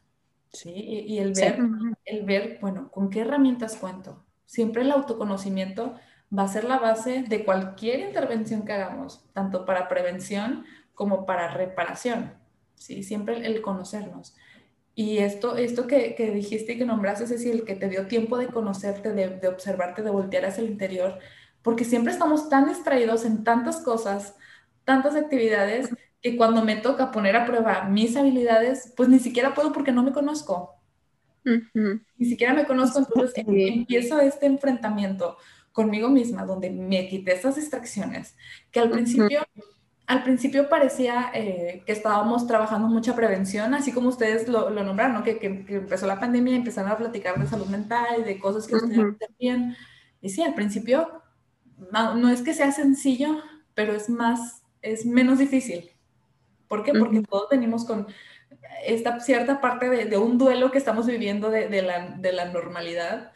¿Sí? 0.52 0.72
Y, 0.72 1.18
el, 1.18 1.32
ver, 1.32 1.58
el 2.04 2.24
ver, 2.24 2.58
bueno, 2.60 2.90
¿con 2.90 3.10
qué 3.10 3.20
herramientas 3.20 3.76
cuento? 3.76 4.24
Siempre 4.46 4.82
el 4.82 4.90
autoconocimiento 4.90 5.94
va 6.36 6.44
a 6.44 6.48
ser 6.48 6.64
la 6.64 6.78
base 6.78 7.22
de 7.22 7.44
cualquier 7.44 8.00
intervención 8.00 8.64
que 8.64 8.72
hagamos, 8.72 9.24
tanto 9.32 9.64
para 9.64 9.88
prevención 9.88 10.64
como 10.94 11.26
para 11.26 11.54
reparación, 11.54 12.34
¿sí? 12.74 13.02
Siempre 13.02 13.46
el, 13.46 13.62
conocernos. 13.62 14.36
Y 14.94 15.18
esto, 15.18 15.56
esto 15.56 15.86
que, 15.86 16.14
que, 16.14 16.30
dijiste 16.30 16.72
y 16.74 16.78
que 16.78 16.84
nombraste, 16.84 17.24
es 17.24 17.30
decir, 17.30 17.54
el 17.54 17.64
que 17.64 17.74
te 17.74 17.88
dio 17.88 18.06
tiempo 18.06 18.36
de 18.38 18.48
conocerte, 18.48 19.12
de, 19.12 19.30
de 19.30 19.48
observarte, 19.48 20.02
de 20.02 20.10
voltear 20.10 20.44
hacia 20.44 20.62
el 20.62 20.70
interior, 20.70 21.18
porque 21.62 21.84
siempre 21.84 22.12
estamos 22.12 22.48
tan 22.48 22.68
distraídos 22.68 23.24
en 23.24 23.44
tantas 23.44 23.78
cosas, 23.78 24.36
tantas 24.84 25.14
actividades, 25.14 25.90
que 26.22 26.36
cuando 26.36 26.64
me 26.64 26.76
toca 26.76 27.10
poner 27.10 27.36
a 27.36 27.46
prueba 27.46 27.84
mis 27.84 28.16
habilidades, 28.16 28.92
pues 28.96 29.08
ni 29.08 29.18
siquiera 29.18 29.54
puedo 29.54 29.72
porque 29.72 29.92
no 29.92 30.02
me 30.02 30.12
conozco. 30.12 30.74
Ni 31.44 32.26
siquiera 32.26 32.52
me 32.52 32.66
conozco, 32.66 32.98
entonces 32.98 33.44
empiezo 33.46 34.20
este 34.20 34.46
enfrentamiento 34.46 35.36
conmigo 35.72 36.10
misma, 36.10 36.44
donde 36.44 36.70
me 36.70 37.08
quité 37.08 37.32
esas 37.32 37.56
distracciones, 37.56 38.36
que 38.70 38.80
al 38.80 38.90
principio, 38.90 39.46
al 40.06 40.22
principio 40.24 40.68
parecía 40.68 41.30
eh, 41.32 41.82
que 41.86 41.92
estábamos 41.92 42.46
trabajando 42.46 42.88
mucha 42.88 43.14
prevención, 43.14 43.72
así 43.74 43.92
como 43.92 44.08
ustedes 44.08 44.48
lo, 44.48 44.70
lo 44.70 44.82
nombraron, 44.82 45.22
que, 45.22 45.38
que, 45.38 45.46
empezó 45.46 46.06
la 46.06 46.20
pandemia 46.20 46.54
y 46.54 46.56
empezaron 46.56 46.90
a 46.90 46.98
platicar 46.98 47.38
de 47.38 47.46
salud 47.46 47.66
mental 47.66 48.20
y 48.20 48.24
de 48.24 48.38
cosas 48.38 48.66
que 48.66 48.74
ustedes 48.74 49.16
bien. 49.38 49.76
Y 50.20 50.28
sí, 50.30 50.42
al 50.42 50.54
principio 50.54 51.22
no, 51.92 52.14
no, 52.16 52.28
es 52.28 52.42
que 52.42 52.54
sea 52.54 52.72
sencillo, 52.72 53.40
pero 53.74 53.94
es 53.94 54.10
más, 54.10 54.62
es 54.82 55.06
menos 55.06 55.38
difícil. 55.38 55.89
¿Por 56.70 56.84
qué? 56.84 56.92
Porque 56.94 57.20
todos 57.22 57.48
venimos 57.50 57.84
con 57.84 58.06
esta 58.86 59.18
cierta 59.18 59.60
parte 59.60 59.88
de, 59.88 60.04
de 60.04 60.16
un 60.18 60.38
duelo 60.38 60.70
que 60.70 60.78
estamos 60.78 61.04
viviendo 61.04 61.50
de, 61.50 61.68
de, 61.68 61.82
la, 61.82 62.14
de, 62.16 62.32
la, 62.32 62.44
normalidad. 62.44 63.32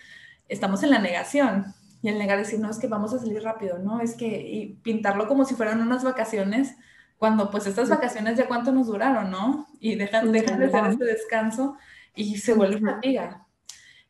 Estamos 0.49 0.85
en 0.85 0.91
la 0.91 1.01
negación. 1.01 1.75
Y 2.01 2.11
el 2.11 2.17
negar 2.17 2.39
decir, 2.39 2.61
no, 2.61 2.71
es 2.71 2.79
que 2.79 2.87
vamos 2.87 3.13
a 3.13 3.19
salir 3.19 3.43
rápido, 3.43 3.81
¿no? 3.81 4.01
Es 4.01 4.15
que 4.15 4.29
y 4.29 4.75
pintarlo 4.85 5.27
como 5.27 5.45
si 5.45 5.57
fueran 5.57 5.81
unas 5.81 6.05
vacaciones, 6.05 6.77
cuando 7.19 7.51
pues 7.51 7.67
estas 7.67 7.89
vacaciones 7.89 8.39
ya 8.39 8.47
cuánto 8.47 8.71
nos 8.71 8.87
duraron, 8.87 9.33
¿no? 9.33 9.67
Y 9.81 9.97
dejan, 9.97 10.31
dejan 10.31 10.61
de 10.61 10.71
ser 10.71 10.87
este 10.87 11.05
descanso 11.05 11.77
y 12.15 12.39
se 12.39 12.55
vuelve 12.55 12.79
fatiga. 12.79 13.49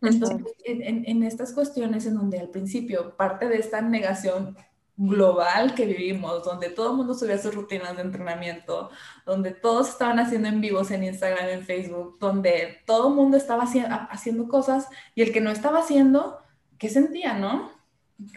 Entonces, 0.03 0.43
en, 0.67 0.83
en, 0.83 1.05
en, 1.07 1.23
estas 1.23 1.55
cuestiones 1.55 2.05
en 2.05 2.17
donde 2.17 2.41
al 2.41 2.51
principio 2.51 3.17
parte 3.17 3.49
de 3.49 3.57
esta 3.57 3.81
negación 3.81 4.55
global 4.97 5.75
que 5.75 5.87
vivimos, 5.87 6.45
donde 6.45 6.71
todo 6.71 6.91
el 6.91 6.97
mundo 6.97 7.15
subía 7.15 7.39
sus 7.39 7.55
rutinas 7.55 7.97
de 7.97 8.03
entrenamiento, 8.03 8.91
donde 9.27 9.51
todos 9.51 9.89
estaban 9.89 10.19
haciendo 10.19 10.49
en 10.49 10.61
vivos 10.61 10.91
en 10.91 11.05
Instagram, 11.05 11.49
en 11.49 11.65
Facebook, 11.65 12.19
donde 12.21 12.79
todo 12.87 13.09
el 13.09 13.15
mundo 13.15 13.37
estaba 13.37 13.65
haciendo 13.65 14.49
cosas 14.49 14.89
y 15.15 15.23
el 15.23 15.33
que 15.33 15.41
no 15.41 15.51
estaba 15.51 15.81
haciendo, 15.81 16.39
¿qué 16.79 16.89
sentía, 16.89 17.35
no? 17.35 17.73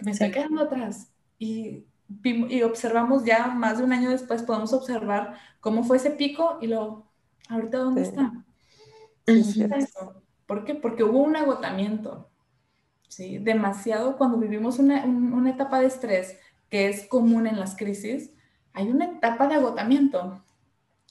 Me 0.02 0.12
estoy 0.12 0.32
quedando 0.32 0.64
atrás. 0.64 1.12
Y, 1.38 1.86
y 2.24 2.62
observamos 2.64 3.24
ya 3.24 3.48
más 3.48 3.78
de 3.78 3.84
un 3.84 3.94
año 3.94 4.10
después, 4.10 4.42
podemos 4.42 4.74
observar 4.74 5.38
cómo 5.60 5.84
fue 5.84 5.98
ese 5.98 6.12
pico 6.12 6.58
y 6.60 6.68
lo, 6.68 7.12
ahorita 7.50 7.78
dónde 7.78 8.02
está. 8.02 8.34
¿Por 10.48 10.64
qué? 10.64 10.74
Porque 10.74 11.04
hubo 11.04 11.20
un 11.20 11.36
agotamiento. 11.36 12.32
¿sí? 13.08 13.38
Demasiado 13.38 14.18
cuando 14.18 14.38
vivimos 14.38 14.80
una, 14.80 15.06
una 15.06 15.52
etapa 15.52 15.80
de 15.80 15.88
estrés 15.88 16.38
que 16.70 16.88
es 16.90 17.08
común 17.08 17.48
en 17.48 17.60
las 17.60 17.76
crisis, 17.76 18.32
hay 18.74 18.90
una 18.90 19.06
etapa 19.06 19.48
de 19.48 19.56
agotamiento. 19.56 20.44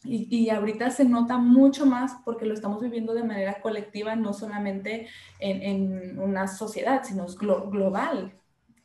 Y, 0.05 0.29
y, 0.31 0.51
ahorita 0.51 0.91
se 0.91 1.05
nota 1.05 1.37
mucho 1.37 1.85
más 1.85 2.13
porque 2.25 2.47
lo 2.47 2.55
estamos 2.55 2.81
viviendo 2.81 3.13
de 3.13 3.25
manera 3.25 3.61
colectiva, 3.61 4.15
no 4.15 4.33
solamente 4.33 5.09
en, 5.41 5.63
en 5.63 6.19
una 6.21 6.47
sociedad, 6.47 7.03
sino 7.03 7.25
es 7.25 7.37
global. 7.37 8.33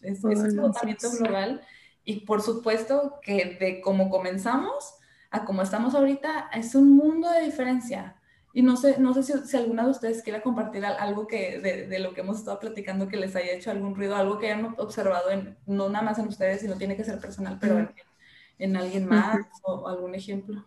Es, 0.02 0.24
es 0.24 0.40
un 0.40 0.60
agotamiento 0.60 1.12
global. 1.12 1.62
Y 2.04 2.22
por 2.22 2.42
supuesto 2.42 3.20
que 3.22 3.58
de 3.60 3.82
cómo 3.82 4.10
comenzamos 4.10 4.96
a 5.30 5.46
cómo 5.46 5.62
estamos 5.62 5.96
ahorita, 5.96 6.50
es 6.54 6.76
un 6.76 6.96
mundo 6.96 7.30
de 7.30 7.42
diferencia. 7.42 8.16
Y 8.54 8.62
no 8.62 8.76
sé, 8.76 9.00
no 9.00 9.14
sé 9.14 9.24
si, 9.24 9.34
si 9.48 9.58
alguna 9.58 9.86
de 9.86 9.92
ustedes 9.92 10.24
quiera 10.24 10.42
compartir 10.42 10.86
algo 10.86 11.26
que 11.26 11.60
de, 11.60 11.88
de, 11.88 12.00
lo 12.00 12.14
que 12.14 12.22
hemos 12.22 12.40
estado 12.40 12.60
platicando 12.60 13.08
que 13.08 13.18
les 13.18 13.36
haya 13.36 13.54
hecho 13.54 13.72
algún 13.72 13.96
ruido, 13.96 14.16
algo 14.16 14.40
que 14.40 14.52
hayan 14.52 14.76
observado, 14.78 15.32
en, 15.32 15.58
no 15.66 15.88
nada 15.90 16.04
más 16.04 16.20
en 16.20 16.28
ustedes, 16.28 16.62
sino 16.62 16.78
tiene 16.78 16.98
que 16.98 17.06
ser 17.06 17.20
personal, 17.20 17.58
pero 17.62 17.80
en, 17.80 17.92
en 18.60 18.76
alguien 18.76 19.08
más 19.08 19.40
o, 19.64 19.88
algún 19.88 20.16
ejemplo. 20.16 20.66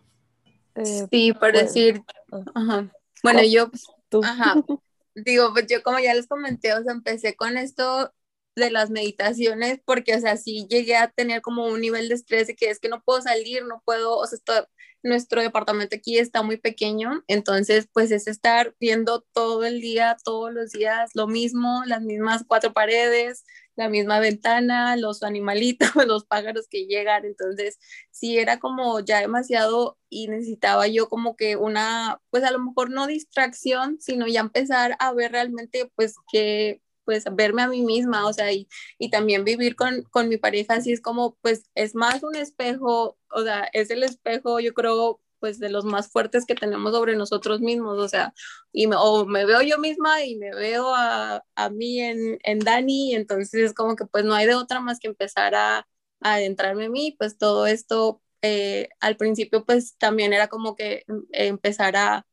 Eh, 0.75 1.07
sí, 1.11 1.31
por 1.33 1.51
pues, 1.51 1.53
decir, 1.53 2.03
ah. 2.31 2.43
ajá. 2.55 2.91
bueno, 3.21 3.41
yo, 3.43 3.69
¿Tú? 4.09 4.21
ajá, 4.23 4.55
digo, 5.15 5.53
pues 5.53 5.67
yo 5.67 5.83
como 5.83 5.99
ya 5.99 6.13
les 6.13 6.27
comenté, 6.27 6.73
o 6.73 6.83
sea, 6.83 6.91
empecé 6.91 7.35
con 7.35 7.57
esto 7.57 8.11
de 8.55 8.71
las 8.71 8.89
meditaciones 8.89 9.79
porque, 9.85 10.15
o 10.15 10.19
sea, 10.19 10.37
sí 10.37 10.67
llegué 10.69 10.95
a 10.95 11.09
tener 11.09 11.41
como 11.41 11.65
un 11.65 11.81
nivel 11.81 12.09
de 12.09 12.15
estrés 12.15 12.47
de 12.47 12.55
que 12.55 12.69
es 12.69 12.79
que 12.79 12.89
no 12.89 13.01
puedo 13.03 13.21
salir, 13.21 13.65
no 13.65 13.81
puedo, 13.85 14.17
o 14.17 14.25
sea, 14.27 14.39
nuestro 15.03 15.41
departamento 15.41 15.95
aquí 15.95 16.17
está 16.17 16.41
muy 16.41 16.57
pequeño, 16.57 17.23
entonces 17.27 17.87
pues 17.93 18.11
es 18.11 18.27
estar 18.27 18.75
viendo 18.79 19.21
todo 19.33 19.63
el 19.63 19.79
día, 19.79 20.17
todos 20.23 20.51
los 20.51 20.71
días 20.71 21.11
lo 21.13 21.27
mismo, 21.27 21.83
las 21.85 22.01
mismas 22.01 22.43
cuatro 22.47 22.73
paredes, 22.73 23.45
la 23.75 23.89
misma 23.89 24.19
ventana, 24.19 24.95
los 24.97 25.21
animalitos, 25.23 25.89
los 26.07 26.25
pájaros 26.25 26.67
que 26.69 26.87
llegan, 26.87 27.25
entonces 27.25 27.77
sí 28.11 28.37
era 28.39 28.59
como 28.59 28.99
ya 28.99 29.19
demasiado 29.19 29.97
y 30.09 30.27
necesitaba 30.27 30.87
yo 30.87 31.07
como 31.07 31.35
que 31.35 31.55
una, 31.55 32.19
pues 32.31 32.43
a 32.43 32.51
lo 32.51 32.59
mejor 32.59 32.89
no 32.89 33.05
distracción, 33.07 33.97
sino 33.99 34.27
ya 34.27 34.39
empezar 34.39 34.95
a 34.99 35.13
ver 35.13 35.31
realmente 35.33 35.91
pues 35.95 36.15
que 36.31 36.81
pues 37.05 37.25
verme 37.33 37.61
a 37.63 37.67
mí 37.69 37.83
misma, 37.83 38.27
o 38.27 38.33
sea, 38.33 38.51
y, 38.51 38.67
y 38.97 39.09
también 39.09 39.43
vivir 39.45 39.75
con, 39.75 40.03
con, 40.11 40.29
mi 40.29 40.37
pareja, 40.37 40.75
así 40.75 40.91
es 40.91 41.01
como, 41.01 41.37
pues 41.41 41.69
es 41.75 41.95
más 41.95 42.23
un 42.23 42.35
espejo, 42.35 43.17
o 43.31 43.43
sea, 43.43 43.69
es 43.73 43.89
el 43.91 44.03
espejo, 44.03 44.59
yo 44.59 44.73
creo, 44.73 45.21
pues 45.39 45.59
de 45.59 45.69
los 45.69 45.85
más 45.85 46.09
fuertes 46.11 46.45
que 46.45 46.55
tenemos 46.55 46.93
sobre 46.93 47.15
nosotros 47.15 47.61
mismos, 47.61 47.97
o 47.99 48.07
sea, 48.09 48.33
y 48.71 48.87
me, 48.87 48.95
o 48.97 49.25
me 49.25 49.45
veo 49.45 49.61
yo 49.61 49.77
misma 49.79 50.23
y 50.23 50.35
me 50.37 50.53
veo 50.55 50.93
a, 50.95 51.43
a 51.55 51.69
mí 51.69 51.99
en, 52.01 52.39
en 52.43 52.59
Dani, 52.59 53.11
y 53.11 53.15
entonces 53.15 53.53
es 53.53 53.73
como 53.73 53.95
que 53.95 54.05
pues 54.05 54.25
no 54.25 54.33
hay 54.33 54.47
de 54.47 54.55
otra 54.55 54.79
más 54.79 54.99
que 54.99 55.07
empezar 55.07 55.55
a, 55.55 55.87
a 56.21 56.33
adentrarme 56.35 56.85
en 56.85 56.91
mí, 56.91 57.15
pues 57.17 57.37
todo 57.37 57.67
esto 57.67 58.21
eh, 58.41 58.89
al 58.99 59.17
principio 59.17 59.65
pues 59.65 59.97
también 59.97 60.31
era 60.33 60.47
como 60.49 60.75
que 60.75 61.03
mm, 61.07 61.19
empezar 61.31 61.95
a 61.95 62.27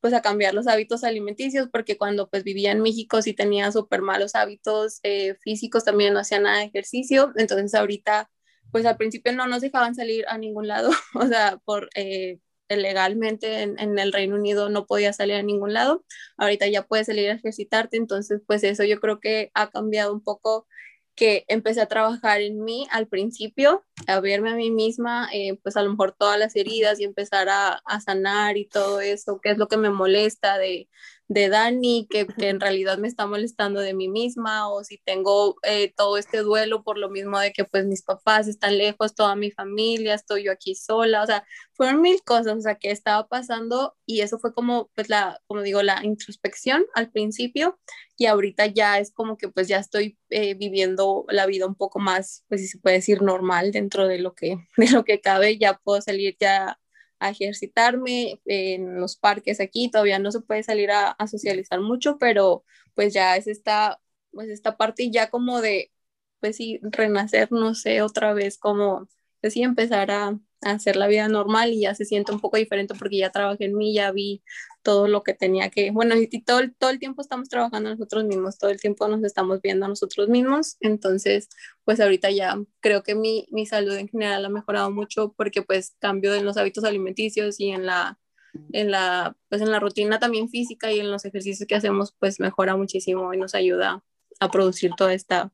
pues 0.00 0.14
a 0.14 0.22
cambiar 0.22 0.54
los 0.54 0.66
hábitos 0.66 1.04
alimenticios, 1.04 1.68
porque 1.72 1.96
cuando 1.96 2.28
pues 2.28 2.44
vivía 2.44 2.72
en 2.72 2.80
México 2.82 3.22
sí 3.22 3.34
tenía 3.34 3.70
súper 3.72 4.02
malos 4.02 4.34
hábitos 4.34 5.00
eh, 5.02 5.34
físicos, 5.42 5.84
también 5.84 6.14
no 6.14 6.20
hacía 6.20 6.40
nada 6.40 6.58
de 6.58 6.64
ejercicio, 6.64 7.32
entonces 7.36 7.74
ahorita 7.74 8.30
pues 8.72 8.86
al 8.86 8.96
principio 8.96 9.32
no 9.32 9.46
nos 9.46 9.62
dejaban 9.62 9.94
salir 9.94 10.24
a 10.28 10.38
ningún 10.38 10.68
lado, 10.68 10.90
o 11.14 11.26
sea, 11.26 11.58
por 11.64 11.90
eh, 11.94 12.38
legalmente 12.68 13.62
en, 13.62 13.78
en, 13.78 13.98
el 13.98 14.12
Reino 14.12 14.36
Unido 14.36 14.68
no 14.70 14.86
podía 14.86 15.12
salir 15.12 15.36
a 15.36 15.42
ningún 15.42 15.72
lado, 15.74 16.04
ahorita 16.36 16.68
ya 16.68 16.82
puedes 16.84 17.06
salir 17.06 17.30
a 17.30 17.34
ejercitarte, 17.34 17.96
entonces 17.96 18.40
pues 18.46 18.62
eso 18.64 18.84
yo 18.84 19.00
creo 19.00 19.20
que 19.20 19.50
ha 19.54 19.70
cambiado 19.70 20.12
un 20.12 20.22
poco 20.22 20.66
que 21.14 21.44
empecé 21.48 21.80
a 21.80 21.86
trabajar 21.86 22.40
en 22.40 22.62
mí 22.62 22.86
al 22.90 23.06
principio, 23.06 23.84
a 24.06 24.20
verme 24.20 24.50
a 24.50 24.54
mí 24.54 24.70
misma, 24.70 25.28
eh, 25.32 25.58
pues 25.62 25.76
a 25.76 25.82
lo 25.82 25.90
mejor 25.90 26.12
todas 26.12 26.38
las 26.38 26.56
heridas 26.56 26.98
y 27.00 27.04
empezar 27.04 27.48
a, 27.48 27.80
a, 27.84 28.00
sanar 28.00 28.56
y 28.56 28.66
todo 28.66 29.00
eso, 29.00 29.40
qué 29.42 29.50
es 29.50 29.58
lo 29.58 29.68
que 29.68 29.76
me 29.76 29.90
molesta 29.90 30.58
de, 30.58 30.88
de 31.30 31.48
Dani, 31.48 32.08
que, 32.10 32.26
que, 32.26 32.48
en 32.48 32.58
realidad 32.58 32.98
me 32.98 33.06
está 33.06 33.24
molestando 33.24 33.78
de 33.78 33.94
mí 33.94 34.08
misma, 34.08 34.68
o 34.68 34.82
si 34.82 34.98
tengo 34.98 35.54
eh, 35.62 35.94
todo 35.96 36.16
este 36.16 36.38
duelo 36.38 36.82
por 36.82 36.98
lo 36.98 37.08
mismo 37.08 37.38
de 37.38 37.52
que 37.52 37.64
pues 37.64 37.86
mis 37.86 38.02
papás 38.02 38.48
están 38.48 38.76
lejos, 38.76 39.14
toda 39.14 39.36
mi 39.36 39.52
familia, 39.52 40.14
estoy 40.14 40.44
yo 40.44 40.50
aquí 40.50 40.74
sola, 40.74 41.22
o 41.22 41.26
sea, 41.26 41.44
fueron 41.74 42.02
mil 42.02 42.20
cosas, 42.24 42.56
o 42.56 42.60
sea, 42.60 42.74
que 42.74 42.90
estaba 42.90 43.28
pasando 43.28 43.96
y 44.06 44.22
eso 44.22 44.40
fue 44.40 44.52
como, 44.52 44.90
pues 44.96 45.08
la, 45.08 45.40
como 45.46 45.62
digo, 45.62 45.84
la 45.84 46.00
introspección 46.04 46.84
al 46.94 47.12
principio 47.12 47.78
y 48.16 48.26
ahorita 48.26 48.66
ya 48.66 48.98
es 48.98 49.12
como 49.12 49.38
que 49.38 49.48
pues 49.48 49.68
ya 49.68 49.78
estoy 49.78 50.18
eh, 50.30 50.54
viviendo 50.54 51.26
la 51.28 51.46
vida 51.46 51.64
un 51.64 51.76
poco 51.76 52.00
más, 52.00 52.44
pues 52.48 52.60
si 52.60 52.66
se 52.66 52.78
puede 52.78 52.96
decir 52.96 53.22
normal 53.22 53.70
dentro 53.70 54.08
de 54.08 54.18
lo 54.18 54.34
que, 54.34 54.56
de 54.76 54.90
lo 54.90 55.04
que 55.04 55.20
cabe, 55.20 55.58
ya 55.58 55.74
puedo 55.84 56.02
salir 56.02 56.36
ya 56.40 56.80
a 57.20 57.30
ejercitarme 57.30 58.40
en 58.46 59.00
los 59.00 59.16
parques 59.16 59.60
aquí, 59.60 59.90
todavía 59.90 60.18
no 60.18 60.32
se 60.32 60.40
puede 60.40 60.62
salir 60.62 60.90
a, 60.90 61.16
socializar 61.28 61.80
mucho, 61.80 62.18
pero 62.18 62.64
pues 62.94 63.14
ya 63.14 63.36
es 63.36 63.46
esta, 63.46 64.00
pues 64.32 64.48
esta 64.48 64.76
parte 64.76 65.10
ya 65.10 65.30
como 65.30 65.60
de, 65.60 65.92
pues 66.40 66.56
sí, 66.56 66.80
renacer, 66.82 67.52
no 67.52 67.74
sé, 67.74 68.02
otra 68.02 68.34
vez 68.34 68.58
como, 68.58 69.08
pues 69.40 69.56
empezar 69.56 70.10
a, 70.10 70.38
a 70.62 70.70
hacer 70.70 70.96
la 70.96 71.06
vida 71.06 71.28
normal 71.28 71.72
y 71.72 71.82
ya 71.82 71.94
se 71.94 72.04
siente 72.04 72.32
un 72.32 72.40
poco 72.40 72.56
diferente 72.56 72.94
porque 72.98 73.18
ya 73.18 73.30
trabajé 73.30 73.66
en 73.66 73.76
mí, 73.76 73.94
ya 73.94 74.12
vi 74.12 74.42
todo 74.82 75.08
lo 75.08 75.22
que 75.22 75.34
tenía 75.34 75.70
que, 75.70 75.90
bueno, 75.90 76.14
y 76.16 76.26
todo, 76.42 76.60
todo 76.78 76.90
el 76.90 76.98
tiempo 76.98 77.22
estamos 77.22 77.48
trabajando 77.48 77.90
nosotros 77.90 78.24
mismos, 78.24 78.58
todo 78.58 78.70
el 78.70 78.80
tiempo 78.80 79.08
nos 79.08 79.22
estamos 79.24 79.60
viendo 79.62 79.86
a 79.86 79.88
nosotros 79.88 80.28
mismos, 80.28 80.76
entonces, 80.80 81.48
pues 81.84 82.00
ahorita 82.00 82.30
ya 82.30 82.56
creo 82.80 83.02
que 83.02 83.14
mi, 83.14 83.46
mi 83.50 83.66
salud 83.66 83.94
en 83.96 84.08
general 84.08 84.44
ha 84.44 84.48
mejorado 84.48 84.90
mucho 84.90 85.32
porque 85.36 85.62
pues 85.62 85.96
cambio 85.98 86.34
en 86.34 86.44
los 86.44 86.56
hábitos 86.56 86.84
alimenticios 86.84 87.60
y 87.60 87.70
en 87.70 87.86
la, 87.86 88.18
en 88.72 88.90
la, 88.90 89.36
pues 89.48 89.62
en 89.62 89.70
la 89.70 89.80
rutina 89.80 90.18
también 90.18 90.48
física 90.48 90.92
y 90.92 91.00
en 91.00 91.10
los 91.10 91.24
ejercicios 91.24 91.66
que 91.66 91.74
hacemos, 91.74 92.14
pues 92.18 92.40
mejora 92.40 92.76
muchísimo 92.76 93.32
y 93.34 93.38
nos 93.38 93.54
ayuda 93.54 94.02
a 94.40 94.50
producir 94.50 94.92
toda 94.96 95.12
esta 95.14 95.52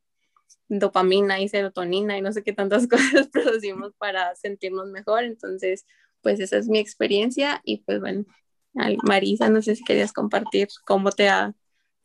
dopamina 0.68 1.40
y 1.40 1.48
serotonina 1.48 2.18
y 2.18 2.22
no 2.22 2.32
sé 2.32 2.42
qué 2.42 2.52
tantas 2.52 2.86
cosas 2.88 3.28
producimos 3.28 3.92
para 3.98 4.34
sentirnos 4.36 4.88
mejor. 4.90 5.24
Entonces, 5.24 5.86
pues 6.22 6.40
esa 6.40 6.56
es 6.56 6.68
mi 6.68 6.78
experiencia 6.78 7.60
y 7.64 7.78
pues 7.78 8.00
bueno, 8.00 8.24
Marisa, 9.04 9.48
no 9.48 9.62
sé 9.62 9.76
si 9.76 9.84
querías 9.84 10.12
compartir 10.12 10.68
cómo 10.84 11.10
te 11.12 11.28
ha, 11.28 11.54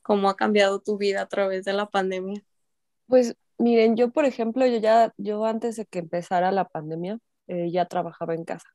cómo 0.01 0.29
ha 0.29 0.35
cambiado 0.35 0.79
tu 0.81 0.97
vida 0.97 1.21
a 1.21 1.27
través 1.27 1.65
de 1.65 1.73
la 1.73 1.89
pandemia. 1.89 2.43
Pues 3.07 3.35
miren, 3.57 3.97
yo 3.97 4.11
por 4.11 4.25
ejemplo, 4.25 4.65
yo 4.65 4.77
ya, 4.77 5.13
yo 5.17 5.45
antes 5.45 5.75
de 5.75 5.85
que 5.85 5.99
empezara 5.99 6.51
la 6.51 6.65
pandemia, 6.67 7.19
eh, 7.47 7.71
ya 7.71 7.85
trabajaba 7.85 8.35
en 8.35 8.45
casa. 8.45 8.67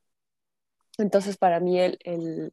Entonces 0.99 1.37
para 1.37 1.61
mí 1.61 1.78
el, 1.81 1.99
el, 2.05 2.52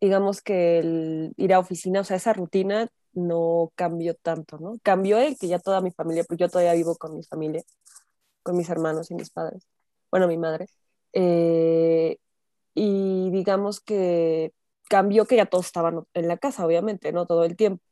digamos 0.00 0.42
que 0.42 0.78
el 0.78 1.32
ir 1.36 1.54
a 1.54 1.58
oficina, 1.58 2.00
o 2.00 2.04
sea, 2.04 2.16
esa 2.16 2.32
rutina 2.32 2.88
no 3.16 3.72
cambió 3.76 4.14
tanto, 4.16 4.58
¿no? 4.58 4.74
Cambió 4.82 5.18
el 5.18 5.38
que 5.38 5.48
ya 5.48 5.58
toda 5.60 5.80
mi 5.80 5.90
familia, 5.92 6.24
pues 6.24 6.38
yo 6.40 6.48
todavía 6.48 6.74
vivo 6.74 6.96
con 6.96 7.16
mi 7.16 7.24
familia, 7.24 7.62
con 8.42 8.56
mis 8.56 8.70
hermanos 8.70 9.10
y 9.10 9.14
mis 9.14 9.30
padres, 9.30 9.66
bueno, 10.10 10.28
mi 10.28 10.38
madre. 10.38 10.68
Eh, 11.12 12.18
y 12.74 13.30
digamos 13.30 13.80
que 13.80 14.52
cambió 14.88 15.26
que 15.26 15.36
ya 15.36 15.46
todos 15.46 15.66
estaban 15.66 16.04
en 16.14 16.28
la 16.28 16.38
casa, 16.38 16.66
obviamente, 16.66 17.12
¿no? 17.12 17.26
Todo 17.26 17.44
el 17.44 17.56
tiempo. 17.56 17.82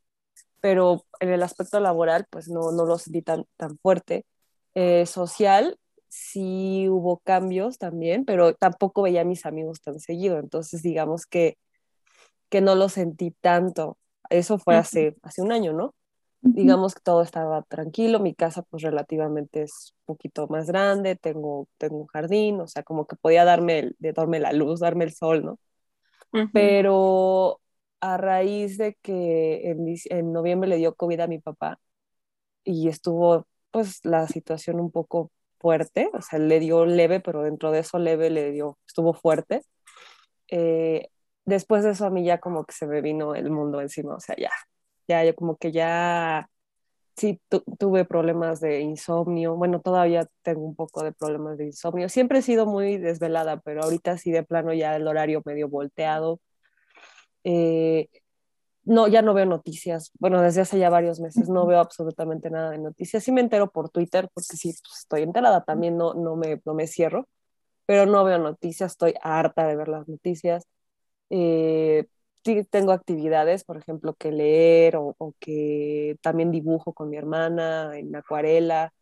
Pero 0.61 1.05
en 1.19 1.29
el 1.29 1.43
aspecto 1.43 1.79
laboral, 1.79 2.25
pues 2.29 2.49
no, 2.49 2.71
no 2.71 2.85
lo 2.85 2.97
sentí 2.97 3.21
tan, 3.21 3.45
tan 3.57 3.77
fuerte. 3.79 4.25
Eh, 4.75 5.05
social, 5.05 5.79
sí 6.09 6.87
hubo 6.89 7.19
cambios 7.19 7.77
también, 7.77 8.25
pero 8.25 8.55
tampoco 8.55 9.03
veía 9.03 9.21
a 9.21 9.25
mis 9.25 9.45
amigos 9.45 9.81
tan 9.81 9.99
seguido. 9.99 10.39
Entonces, 10.39 10.81
digamos 10.83 11.25
que, 11.25 11.57
que 12.49 12.61
no 12.61 12.75
lo 12.75 12.89
sentí 12.89 13.31
tanto. 13.31 13.97
Eso 14.29 14.57
fue 14.57 14.75
hace, 14.75 15.15
hace 15.21 15.41
un 15.41 15.51
año, 15.51 15.73
¿no? 15.73 15.93
Digamos 16.41 16.93
que 16.93 17.01
todo 17.01 17.23
estaba 17.23 17.63
tranquilo, 17.63 18.19
mi 18.19 18.35
casa 18.35 18.61
pues 18.61 18.83
relativamente 18.83 19.63
es 19.63 19.95
un 20.01 20.13
poquito 20.13 20.47
más 20.47 20.67
grande, 20.67 21.15
tengo, 21.15 21.67
tengo 21.79 21.97
un 21.97 22.05
jardín, 22.05 22.59
o 22.59 22.67
sea, 22.67 22.83
como 22.83 23.07
que 23.07 23.15
podía 23.15 23.43
darme, 23.45 23.93
de 23.97 24.13
darme 24.13 24.39
la 24.39 24.53
luz, 24.53 24.79
darme 24.79 25.05
el 25.05 25.13
sol, 25.13 25.43
¿no? 25.43 25.59
Pero 26.53 27.61
a 27.99 28.17
raíz 28.17 28.77
de 28.77 28.95
que 29.01 29.71
en, 29.71 29.95
en, 30.09 30.33
noviembre 30.33 30.69
le 30.69 30.77
dio 30.77 30.93
COVID 30.93 31.21
a 31.21 31.27
mi 31.27 31.39
papá 31.39 31.79
y 32.63 32.89
estuvo 32.89 33.47
pues 33.71 34.05
la 34.05 34.27
situación 34.27 34.79
un 34.79 34.91
poco 34.91 35.31
fuerte, 35.59 36.09
o 36.13 36.21
sea, 36.21 36.37
le 36.37 36.59
dio 36.59 36.85
leve, 36.85 37.21
pero 37.21 37.41
dentro 37.41 37.71
de 37.71 37.79
eso 37.79 37.97
leve 37.97 38.29
le 38.29 38.51
dio, 38.51 38.77
estuvo 38.85 39.13
fuerte. 39.13 39.63
Eh, 40.47 41.09
después 41.45 41.83
de 41.83 41.91
eso 41.91 42.05
a 42.05 42.09
mí 42.09 42.23
ya 42.25 42.39
como 42.39 42.65
que 42.65 42.73
se 42.73 42.87
me 42.87 43.01
vino 43.01 43.35
el 43.35 43.49
mundo 43.51 43.81
encima, 43.81 44.15
o 44.15 44.19
sea, 44.19 44.35
ya, 44.37 44.51
ya 45.07 45.23
yo 45.23 45.35
como 45.35 45.57
que 45.57 45.71
ya 45.71 46.49
sí 47.15 47.39
tuve 47.79 48.05
problemas 48.05 48.59
de 48.59 48.81
insomnio, 48.81 49.55
bueno, 49.55 49.81
todavía 49.81 50.27
tengo 50.41 50.65
un 50.65 50.75
poco 50.75 51.03
de 51.03 51.13
problemas 51.13 51.57
de 51.57 51.65
insomnio, 51.65 52.09
siempre 52.09 52.39
he 52.39 52.41
sido 52.41 52.65
muy 52.65 52.97
desvelada, 52.97 53.61
pero 53.61 53.83
ahorita 53.83 54.17
sí 54.17 54.31
de 54.31 54.43
plano 54.43 54.73
ya 54.73 54.95
el 54.95 55.07
horario 55.07 55.41
medio 55.45 55.69
volteado. 55.69 56.39
Eh, 57.43 58.09
no, 58.83 59.07
ya 59.07 59.21
no 59.21 59.33
veo 59.33 59.45
noticias, 59.45 60.11
bueno, 60.19 60.41
desde 60.41 60.61
hace 60.61 60.77
ya 60.79 60.89
varios 60.89 61.19
meses 61.19 61.49
no 61.49 61.65
veo 61.65 61.79
absolutamente 61.79 62.49
nada 62.51 62.71
de 62.71 62.77
noticias, 62.79 63.23
sí 63.23 63.31
me 63.31 63.41
entero 63.41 63.71
por 63.71 63.89
Twitter, 63.89 64.29
porque 64.33 64.57
sí 64.57 64.75
pues, 64.83 64.99
estoy 64.99 65.23
enterada, 65.23 65.63
también 65.63 65.97
no, 65.97 66.13
no, 66.13 66.35
me, 66.35 66.61
no 66.65 66.73
me 66.75 66.87
cierro, 66.87 67.27
pero 67.85 68.05
no 68.05 68.23
veo 68.23 68.39
noticias, 68.39 68.91
estoy 68.93 69.15
harta 69.21 69.67
de 69.67 69.75
ver 69.75 69.87
las 69.87 70.07
noticias. 70.07 70.67
Eh, 71.29 72.05
tengo 72.69 72.91
actividades, 72.91 73.63
por 73.63 73.77
ejemplo, 73.77 74.13
que 74.15 74.31
leer 74.31 74.95
o, 74.97 75.15
que 75.39 76.17
también 76.21 76.51
dibujo 76.51 76.93
con 76.93 77.09
mi 77.09 77.17
hermana 77.17 77.97
en 77.97 78.15
acuarela 78.15 78.93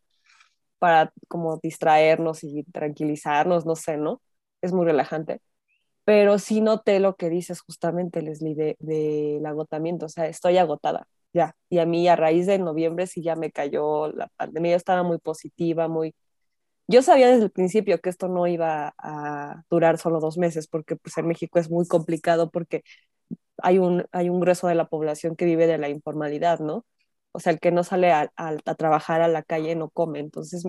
para 0.80 1.14
como 1.30 1.60
distraernos 1.64 2.44
y 2.44 2.64
tranquilizarnos, 2.66 3.66
no 3.66 3.76
sé, 3.76 3.98
¿no? 3.98 4.22
Es 4.62 4.74
muy 4.74 4.86
relajante. 4.86 5.42
Pero 6.06 6.40
sí 6.40 6.62
noté 6.62 7.00
lo 7.00 7.16
que 7.16 7.30
dices 7.30 7.62
justamente, 7.62 8.22
Leslie, 8.22 8.56
del 8.56 8.78
de, 8.80 9.42
agotamiento, 9.46 10.08
o 10.08 10.10
sea, 10.10 10.28
estoy 10.28 10.58
agotada, 10.58 11.08
ya. 11.34 11.56
Y 11.70 11.80
a 11.80 11.86
mí 11.86 12.08
a 12.10 12.16
raíz 12.18 12.48
de 12.48 12.60
noviembre 12.60 13.08
sí 13.08 13.24
ya 13.24 13.36
me 13.36 13.52
cayó 13.52 14.10
la 14.12 14.28
pandemia, 14.38 14.76
estaba 14.76 15.04
muy 15.04 15.20
positiva, 15.20 15.88
muy 15.88 16.16
yo 16.88 17.02
sabía 17.02 17.28
desde 17.30 17.46
el 17.46 17.52
principio 17.52 18.00
que 18.02 18.10
esto 18.10 18.28
no 18.28 18.48
iba 18.48 18.94
a 18.98 19.64
durar 19.70 19.98
solo 19.98 20.20
dos 20.20 20.38
meses, 20.38 20.68
porque 20.68 20.96
pues 20.96 21.18
en 21.18 21.28
México 21.28 21.60
es 21.60 21.70
muy 21.70 21.88
complicado 21.88 22.52
porque 22.52 22.84
hay 23.58 23.80
un, 23.80 24.06
hay 24.12 24.30
un 24.30 24.40
grueso 24.40 24.68
de 24.68 24.76
la 24.76 24.88
población 24.90 25.36
que 25.36 25.46
vive 25.46 25.68
de 25.68 25.78
la 25.78 25.90
informalidad, 25.90 26.60
¿no? 26.60 26.86
O 27.32 27.40
sea, 27.40 27.54
el 27.54 27.60
que 27.60 27.72
no 27.72 27.84
sale 27.84 28.12
a, 28.12 28.32
a, 28.38 28.58
trabajar 28.76 29.22
a 29.22 29.28
la 29.28 29.44
calle 29.44 29.76
no 29.76 29.90
come. 29.90 30.20
Entonces, 30.20 30.64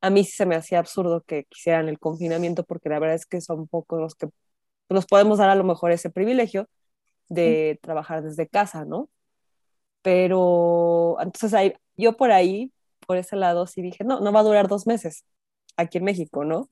a 0.00 0.10
mí 0.10 0.24
sí 0.24 0.32
se 0.32 0.46
me 0.46 0.56
hacía 0.56 0.78
absurdo 0.80 1.22
que 1.22 1.44
quisieran 1.46 1.88
el 1.88 1.98
confinamiento 1.98 2.64
porque 2.64 2.88
la 2.90 2.98
verdad 3.00 3.16
es 3.16 3.26
que 3.26 3.40
son 3.40 3.68
pocos 3.68 4.00
los 4.00 4.14
que 4.16 4.28
nos 4.90 5.06
podemos 5.06 5.38
dar 5.38 5.50
a 5.50 5.54
lo 5.56 5.64
mejor 5.64 5.92
ese 5.92 6.10
privilegio 6.10 6.68
de 7.28 7.78
trabajar 7.82 8.22
desde 8.22 8.48
casa, 8.48 8.84
¿no? 8.84 9.10
Pero 10.02 11.18
entonces 11.20 11.54
ahí, 11.54 11.74
yo 11.96 12.16
por 12.16 12.32
ahí, 12.32 12.72
por 13.06 13.16
ese 13.18 13.36
lado, 13.36 13.66
sí 13.66 13.82
dije, 13.82 14.04
no, 14.04 14.20
no 14.20 14.32
va 14.32 14.40
a 14.40 14.44
durar 14.44 14.68
dos 14.68 14.86
meses 14.86 15.24
aquí 15.78 15.98
en 15.98 16.04
México, 16.04 16.44
¿no? 16.44 16.68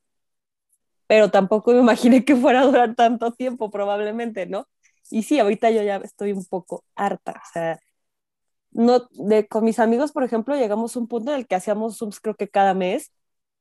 Pero 1.06 1.30
tampoco 1.30 1.72
me 1.72 1.80
imaginé 1.80 2.24
que 2.24 2.36
fuera 2.36 2.60
a 2.60 2.66
durar 2.66 2.94
tanto 2.94 3.32
tiempo, 3.32 3.70
probablemente, 3.70 4.46
¿no? 4.46 4.68
Y 5.10 5.22
sí, 5.22 5.38
ahorita 5.38 5.70
yo 5.70 5.82
ya 5.82 5.96
estoy 5.96 6.32
un 6.32 6.44
poco 6.44 6.84
harta, 6.96 7.32
o 7.32 7.52
sea, 7.52 7.80
no, 8.72 9.08
de, 9.12 9.46
con 9.48 9.64
mis 9.64 9.78
amigos, 9.78 10.12
por 10.12 10.24
ejemplo, 10.24 10.56
llegamos 10.56 10.96
a 10.96 10.98
un 10.98 11.08
punto 11.08 11.30
en 11.32 11.38
el 11.38 11.46
que 11.46 11.54
hacíamos 11.54 11.96
Zooms 11.98 12.20
creo 12.20 12.34
que 12.34 12.48
cada 12.48 12.74
mes, 12.74 13.12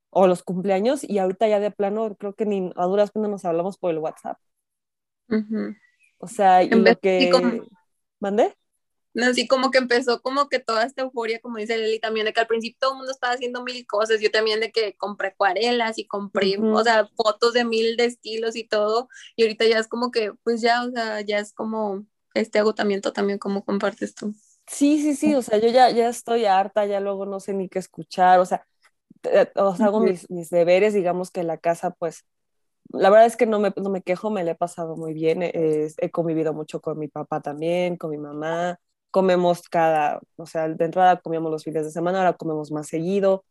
o 0.09 0.27
los 0.27 0.43
cumpleaños, 0.43 1.03
y 1.03 1.19
ahorita 1.19 1.47
ya 1.47 1.59
de 1.59 1.71
plano 1.71 2.15
creo 2.15 2.33
que 2.35 2.45
ni 2.45 2.71
a 2.75 2.85
duras 2.85 3.11
penas 3.11 3.29
nos 3.29 3.45
hablamos 3.45 3.77
por 3.77 3.91
el 3.91 3.99
WhatsApp. 3.99 4.37
O 6.17 6.27
sea, 6.27 6.63
y 6.63 6.69
lo 6.69 6.99
que... 6.99 7.29
¿Mandé? 8.19 8.55
No, 9.15 9.33
sí, 9.33 9.47
como 9.47 9.71
que 9.71 9.77
empezó 9.77 10.21
como 10.21 10.49
que 10.49 10.59
toda 10.59 10.83
esta 10.83 11.03
euforia, 11.03 11.39
como 11.39 11.57
dice 11.57 11.77
Leli 11.77 11.99
también, 11.99 12.25
de 12.25 12.33
que 12.33 12.41
al 12.41 12.47
principio 12.47 12.77
todo 12.81 12.91
el 12.91 12.97
mundo 12.97 13.13
estaba 13.13 13.33
haciendo 13.33 13.63
mil 13.63 13.87
cosas, 13.87 14.19
yo 14.19 14.29
también 14.29 14.59
de 14.59 14.73
que 14.73 14.97
compré 14.97 15.29
acuarelas 15.29 15.97
y 15.97 16.05
compré, 16.05 16.57
o 16.59 16.83
sea, 16.83 17.09
fotos 17.15 17.53
de 17.53 17.63
mil 17.63 17.95
de 17.95 18.05
estilos 18.05 18.57
y 18.57 18.67
todo, 18.67 19.07
y 19.37 19.43
ahorita 19.43 19.65
ya 19.67 19.79
es 19.79 19.87
como 19.87 20.11
que, 20.11 20.33
pues 20.43 20.59
ya, 20.61 20.83
o 20.83 20.91
sea, 20.91 21.21
ya 21.21 21.39
es 21.39 21.53
como 21.53 22.05
este 22.33 22.59
agotamiento 22.59 23.13
también, 23.13 23.39
como 23.39 23.63
compartes 23.63 24.15
tú. 24.15 24.35
Sí, 24.67 25.01
sí, 25.01 25.15
sí, 25.15 25.33
o 25.33 25.41
sea, 25.41 25.59
yo 25.59 25.69
ya, 25.69 25.89
ya 25.91 26.09
estoy 26.09 26.43
harta, 26.43 26.85
ya 26.85 26.99
luego 26.99 27.25
no 27.25 27.39
sé 27.39 27.53
ni 27.53 27.69
qué 27.69 27.79
escuchar, 27.79 28.41
o 28.41 28.45
sea, 28.45 28.67
o 29.55 29.77
sea 29.77 29.85
hago 29.85 30.01
mis, 30.01 30.29
mis, 30.29 30.49
deberes, 30.49 30.93
digamos 30.93 31.31
que 31.31 31.43
la 31.43 31.57
casa, 31.57 31.91
pues, 31.91 32.25
la 32.89 33.09
verdad 33.09 33.27
es 33.27 33.37
que 33.37 33.45
no 33.45 33.61
me, 33.61 33.73
no 33.77 33.89
me 33.89 34.01
quejo, 34.01 34.29
me 34.29 34.43
la 34.43 34.51
he 34.51 34.55
pasado 34.55 34.97
muy 34.97 35.13
bien, 35.13 35.39
he 35.41 36.11
convivido 36.11 36.53
mucho 36.53 36.81
con 36.81 36.99
mi 36.99 37.07
papá 37.07 37.41
también, 37.41 37.95
con 37.95 38.11
mi 38.11 38.17
mamá, 38.17 38.77
comemos 39.15 39.61
cada, 39.69 40.19
o 40.35 40.45
sea, 40.45 40.67
de 40.67 40.83
entrada 40.83 41.21
comíamos 41.21 41.49
los 41.49 41.63
fines 41.63 41.85
de 41.85 41.91
semana, 41.91 42.17
ahora 42.17 42.33
comemos 42.33 42.69
más 42.73 42.89
seguido, 42.89 43.45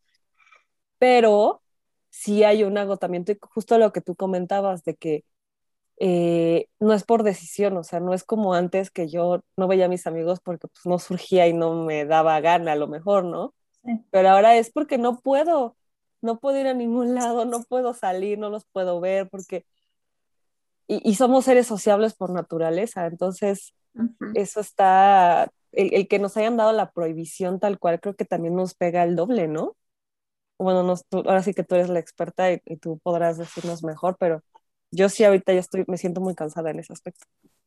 pero 0.98 1.62
sí 2.10 2.44
hay 2.44 2.64
un 2.64 2.76
agotamiento 2.76 3.32
y 3.32 3.38
justo 3.40 3.78
lo 3.78 3.90
que 3.90 4.02
tú 4.02 4.14
comentabas 4.14 4.84
de 4.84 4.94
que 4.94 5.24
eh, 5.96 6.66
no 6.80 6.92
es 6.92 7.04
por 7.04 7.22
decisión, 7.22 7.78
o 7.78 7.82
sea, 7.82 7.98
no 8.00 8.12
es 8.12 8.24
como 8.24 8.52
antes 8.52 8.90
que 8.90 9.08
yo 9.08 9.40
no 9.56 9.66
veía 9.66 9.86
a 9.86 9.88
mis 9.88 10.06
amigos 10.06 10.40
porque 10.44 10.68
pues, 10.68 10.84
no 10.84 10.98
surgía 10.98 11.48
y 11.48 11.54
no 11.54 11.82
me 11.82 12.04
daba 12.04 12.38
gana 12.42 12.72
a 12.72 12.76
lo 12.76 12.86
mejor, 12.86 13.24
¿no? 13.24 13.54
Pero 14.10 14.28
ahora 14.28 14.58
es 14.58 14.70
porque 14.70 14.98
no 14.98 15.20
puedo, 15.20 15.78
no 16.20 16.40
puedo 16.40 16.60
ir 16.60 16.66
a 16.66 16.74
ningún 16.74 17.14
lado, 17.14 17.46
no 17.46 17.62
puedo 17.62 17.94
salir, 17.94 18.38
no 18.38 18.50
los 18.50 18.66
puedo 18.66 19.00
ver 19.00 19.30
porque... 19.30 19.64
Y, 20.86 21.00
y 21.08 21.14
somos 21.14 21.46
seres 21.46 21.66
sociables 21.66 22.12
por 22.12 22.30
naturaleza, 22.30 23.06
entonces 23.06 23.72
eso 24.34 24.60
está, 24.60 25.50
el, 25.72 26.08
que 26.08 26.18
nos 26.18 26.36
hayan 26.36 26.56
dado 26.56 26.72
la 26.72 26.90
prohibición 26.90 27.60
tal 27.60 27.78
cual, 27.78 28.00
creo 28.00 28.14
que 28.14 28.24
también 28.24 28.54
nos 28.54 28.74
pega 28.74 29.02
el 29.02 29.16
doble, 29.16 29.48
¿no? 29.48 29.76
Bueno, 30.58 30.94
ahora 31.12 31.42
sí 31.42 31.52
que 31.52 31.64
tú 31.64 31.74
eres 31.74 31.88
la 31.88 31.98
experta 31.98 32.52
y, 32.52 32.58
tú 32.80 32.98
podrás 33.02 33.38
decirnos 33.38 33.82
mejor, 33.82 34.16
pero 34.18 34.42
yo 34.90 35.08
sí 35.08 35.24
ahorita 35.24 35.52
ya 35.52 35.60
estoy, 35.60 35.84
me 35.88 35.98
siento 35.98 36.20
muy 36.20 36.34
cansada 36.34 36.70
en 36.70 36.78
ese 36.78 36.92
aspecto. 36.92 37.26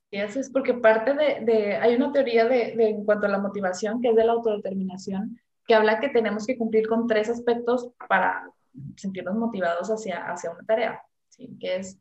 Y 0.10 0.20
eso 0.20 0.40
es 0.40 0.50
porque 0.50 0.74
parte 0.74 1.14
de, 1.14 1.42
de 1.44 1.76
hay 1.76 1.96
una 1.96 2.14
teoría 2.14 2.46
de, 2.46 2.76
de, 2.76 2.90
en 2.90 3.04
cuanto 3.04 3.26
a 3.26 3.30
la 3.30 3.40
motivación, 3.40 4.02
que 4.02 4.10
es 4.10 4.16
de 4.16 4.24
la 4.24 4.32
autodeterminación, 4.32 5.38
que 5.68 5.76
habla 5.76 6.00
que 6.00 6.10
tenemos 6.10 6.48
que 6.48 6.58
cumplir 6.58 6.88
con 6.88 7.08
tres 7.08 7.30
aspectos 7.30 7.90
para 8.08 8.50
sentirnos 8.96 9.36
motivados 9.36 9.90
hacia, 9.90 10.26
hacia 10.32 10.52
una 10.52 10.64
tarea, 10.64 11.02
¿sí? 11.30 11.58
que 11.60 11.78
es 11.78 12.00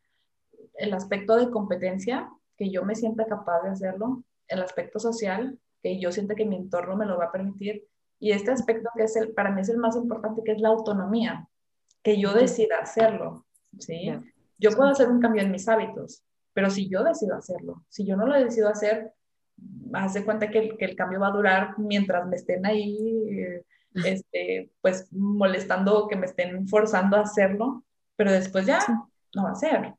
el 0.79 0.95
aspecto 0.95 1.37
de 1.37 1.51
competencia, 1.51 2.31
que 2.57 2.71
yo 2.71 2.85
me 2.85 2.95
sienta 2.95 3.27
capaz 3.27 3.63
de 3.63 3.71
hacerlo, 3.71 4.23
el 4.49 4.63
aspecto 4.63 4.99
social, 4.99 5.59
que 5.83 6.01
yo 6.01 6.13
siento 6.13 6.35
que 6.35 6.45
mi 6.45 6.57
entorno 6.57 6.97
me 6.97 7.07
lo 7.07 7.19
va 7.19 7.27
a 7.27 7.33
permitir, 7.33 7.87
y 8.19 8.33
este 8.33 8.51
aspecto 8.51 8.89
que 8.97 9.05
es 9.05 9.17
el, 9.17 9.33
para 9.33 9.51
mí 9.51 9.61
es 9.61 9.69
el 9.69 9.79
más 9.79 9.97
importante, 9.97 10.43
que 10.45 10.53
es 10.53 10.61
la 10.61 10.69
autonomía, 10.69 11.49
que 12.03 12.19
yo 12.21 12.33
decida 12.33 12.79
hacerlo, 12.81 13.45
¿sí? 13.79 14.11
Yo 14.59 14.71
puedo 14.71 14.91
hacer 14.91 15.09
un 15.09 15.21
cambio 15.21 15.43
en 15.43 15.51
mis 15.51 15.69
hábitos, 15.69 16.23
pero 16.55 16.71
si 16.71 16.89
yo 16.89 17.05
decido 17.05 17.37
hacerlo, 17.37 17.85
si 17.89 18.07
yo 18.07 18.17
no 18.17 18.27
lo 18.27 18.35
decido 18.35 18.69
hacer, 18.69 19.13
haz 19.93 20.15
de 20.15 20.25
cuenta 20.25 20.51
que 20.51 20.59
el, 20.59 20.77
que 20.79 20.87
el 20.87 20.97
cambio 20.97 21.21
va 21.21 21.29
a 21.29 21.33
durar 21.33 21.79
mientras 21.79 22.27
me 22.27 22.37
estén 22.37 22.65
ahí, 22.65 23.63
este, 23.95 24.71
pues 24.81 25.13
molestando 25.13 26.05
o 26.05 26.09
que 26.09 26.17
me 26.17 26.27
estén 26.27 26.67
forzando 26.69 27.17
a 27.17 27.23
hacerlo, 27.23 27.85
pero 28.17 28.33
después 28.33 28.67
ya, 28.67 28.79
no 29.35 29.45
va 29.45 29.51
a 29.51 29.57
ser, 29.57 29.95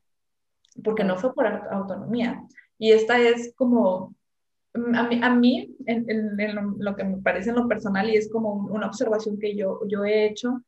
porque 0.82 1.04
no 1.04 1.16
fue 1.16 1.34
por 1.34 1.46
autonomía. 1.46 2.42
Y 2.78 2.92
esta 2.92 3.18
es 3.18 3.54
como, 3.56 4.14
mm, 4.74 4.94
a 4.94 5.08
mí, 5.08 5.20
a 5.22 5.30
mí 5.30 5.76
en, 5.86 6.08
en, 6.38 6.76
lo 6.78 6.96
que 6.96 7.04
me 7.04 7.18
parece 7.18 7.50
en 7.50 7.56
lo 7.56 7.68
personal 7.68 8.08
y 8.08 8.16
es 8.16 8.30
como 8.30 8.54
una 8.54 8.86
observación 8.86 9.38
que 9.38 9.56
yo, 9.56 9.80
yo 9.88 10.04
he 10.04 10.26
hecho, 10.26 10.62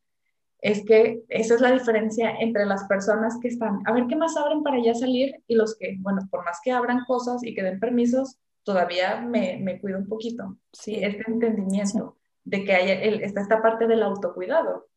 es 0.62 0.84
que 0.84 1.22
esa 1.28 1.54
es 1.54 1.60
la 1.60 1.72
diferencia 1.72 2.34
entre 2.38 2.66
las 2.66 2.84
personas 2.84 3.38
que 3.40 3.48
están, 3.48 3.80
a 3.86 3.92
ver 3.92 4.06
qué 4.08 4.16
más 4.16 4.36
abren 4.36 4.62
para 4.62 4.82
ya 4.82 4.94
salir 4.94 5.42
y 5.46 5.54
los 5.54 5.76
que, 5.76 5.96
bueno, 6.00 6.20
por 6.30 6.44
más 6.44 6.58
que 6.62 6.72
abran 6.72 7.04
cosas 7.06 7.42
y 7.42 7.54
que 7.54 7.62
den 7.62 7.80
permisos, 7.80 8.38
todavía 8.62 9.20
me, 9.20 9.58
me 9.58 9.80
cuido 9.80 9.98
un 9.98 10.06
poquito, 10.06 10.58
¿sí? 10.72 10.96
Este 11.02 11.24
entendimiento 11.26 12.16
de 12.44 12.64
que 12.64 12.72
hay, 12.74 13.22
está 13.22 13.40
esta 13.40 13.62
parte 13.62 13.86
del 13.86 14.02
autocuidado, 14.02 14.88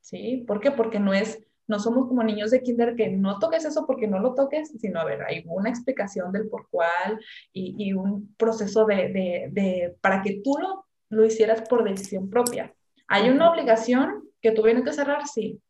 ¿sí? 0.00 0.44
¿Por 0.46 0.60
qué? 0.60 0.70
Porque 0.70 1.00
no 1.00 1.12
es, 1.12 1.42
no 1.68 1.78
somos 1.78 2.08
como 2.08 2.22
niños 2.24 2.50
de 2.50 2.62
kinder 2.62 2.96
que 2.96 3.08
no 3.08 3.38
toques 3.38 3.64
eso 3.64 3.86
porque 3.86 4.08
no 4.08 4.18
lo 4.18 4.34
toques, 4.34 4.72
sino, 4.80 5.00
a 5.00 5.04
ver, 5.04 5.22
hay 5.22 5.44
una 5.46 5.68
explicación 5.68 6.32
del 6.32 6.48
por 6.48 6.68
cuál 6.70 7.20
y, 7.52 7.74
y 7.78 7.92
un 7.92 8.34
proceso 8.36 8.86
de, 8.86 8.96
de, 8.96 9.48
de, 9.52 9.96
para 10.00 10.22
que 10.22 10.40
tú 10.42 10.56
lo, 10.58 10.86
lo 11.10 11.24
hicieras 11.24 11.68
por 11.68 11.84
decisión 11.84 12.28
propia. 12.30 12.74
Hay 13.06 13.28
una 13.28 13.50
obligación 13.50 14.24
que 14.40 14.52
tú 14.52 14.62
vienes 14.62 14.84
que 14.84 14.92
cerrar, 14.92 15.26
sí, 15.26 15.60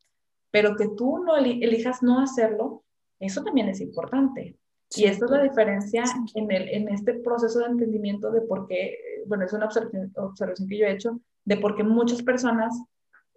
pero 0.51 0.77
que 0.77 0.89
tú 0.97 1.19
no 1.19 1.37
elijas 1.37 2.03
no 2.03 2.21
hacerlo, 2.21 2.85
eso 3.21 3.43
también 3.43 3.69
es 3.69 3.81
importante. 3.81 4.57
Y 4.97 5.05
esta 5.05 5.27
es 5.27 5.31
la 5.31 5.43
diferencia 5.43 6.05
en, 6.35 6.51
el, 6.51 6.69
en 6.69 6.89
este 6.89 7.15
proceso 7.15 7.59
de 7.59 7.67
entendimiento 7.67 8.31
de 8.31 8.41
por 8.41 8.67
qué, 8.67 8.97
bueno, 9.27 9.45
es 9.45 9.53
una 9.53 9.67
observación, 9.67 10.11
observación 10.17 10.69
que 10.69 10.79
yo 10.79 10.87
he 10.87 10.93
hecho, 10.93 11.21
de 11.45 11.57
por 11.59 11.77
qué 11.77 11.83
muchas 11.83 12.23
personas 12.23 12.75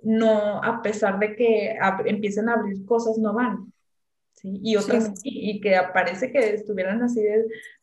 no, 0.01 0.63
a 0.63 0.81
pesar 0.81 1.19
de 1.19 1.35
que 1.35 1.77
empiecen 2.05 2.49
a 2.49 2.53
abrir 2.53 2.85
cosas, 2.85 3.17
no 3.17 3.33
van. 3.33 3.71
¿sí? 4.33 4.59
Y 4.63 4.75
otras 4.75 5.19
sí. 5.19 5.21
y, 5.23 5.61
que 5.61 5.79
parece 5.93 6.31
que 6.31 6.55
estuvieran 6.55 7.01
así 7.03 7.21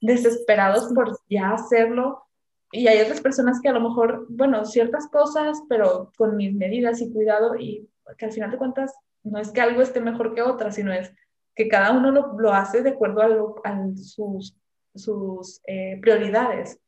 desesperados 0.00 0.92
por 0.94 1.18
ya 1.28 1.52
hacerlo. 1.52 2.24
Y 2.72 2.86
hay 2.86 3.00
otras 3.00 3.20
personas 3.20 3.60
que 3.62 3.68
a 3.68 3.72
lo 3.72 3.80
mejor, 3.80 4.26
bueno, 4.28 4.64
ciertas 4.64 5.08
cosas, 5.08 5.62
pero 5.68 6.12
con 6.16 6.36
mis 6.36 6.54
medidas 6.54 7.00
y 7.00 7.10
cuidado, 7.10 7.56
y 7.56 7.88
que 8.18 8.26
al 8.26 8.32
final 8.32 8.50
de 8.50 8.58
cuentas 8.58 8.94
no 9.22 9.38
es 9.38 9.50
que 9.50 9.60
algo 9.60 9.80
esté 9.80 10.00
mejor 10.00 10.34
que 10.34 10.42
otra, 10.42 10.70
sino 10.70 10.92
es 10.92 11.12
que 11.54 11.68
cada 11.68 11.92
uno 11.92 12.10
lo, 12.10 12.38
lo 12.38 12.52
hace 12.52 12.82
de 12.82 12.90
acuerdo 12.90 13.22
a, 13.22 13.70
a 13.70 13.96
sus, 13.96 14.56
sus 14.94 15.60
eh, 15.66 15.98
prioridades. 16.00 16.78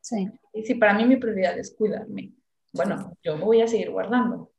Sí. 0.00 0.28
Y 0.52 0.64
si 0.64 0.74
para 0.74 0.94
mí 0.94 1.04
mi 1.04 1.16
prioridad 1.16 1.58
es 1.58 1.74
cuidarme, 1.76 2.32
bueno, 2.72 3.16
yo 3.22 3.36
me 3.36 3.44
voy 3.44 3.60
a 3.60 3.68
seguir 3.68 3.90
guardando. 3.90 4.49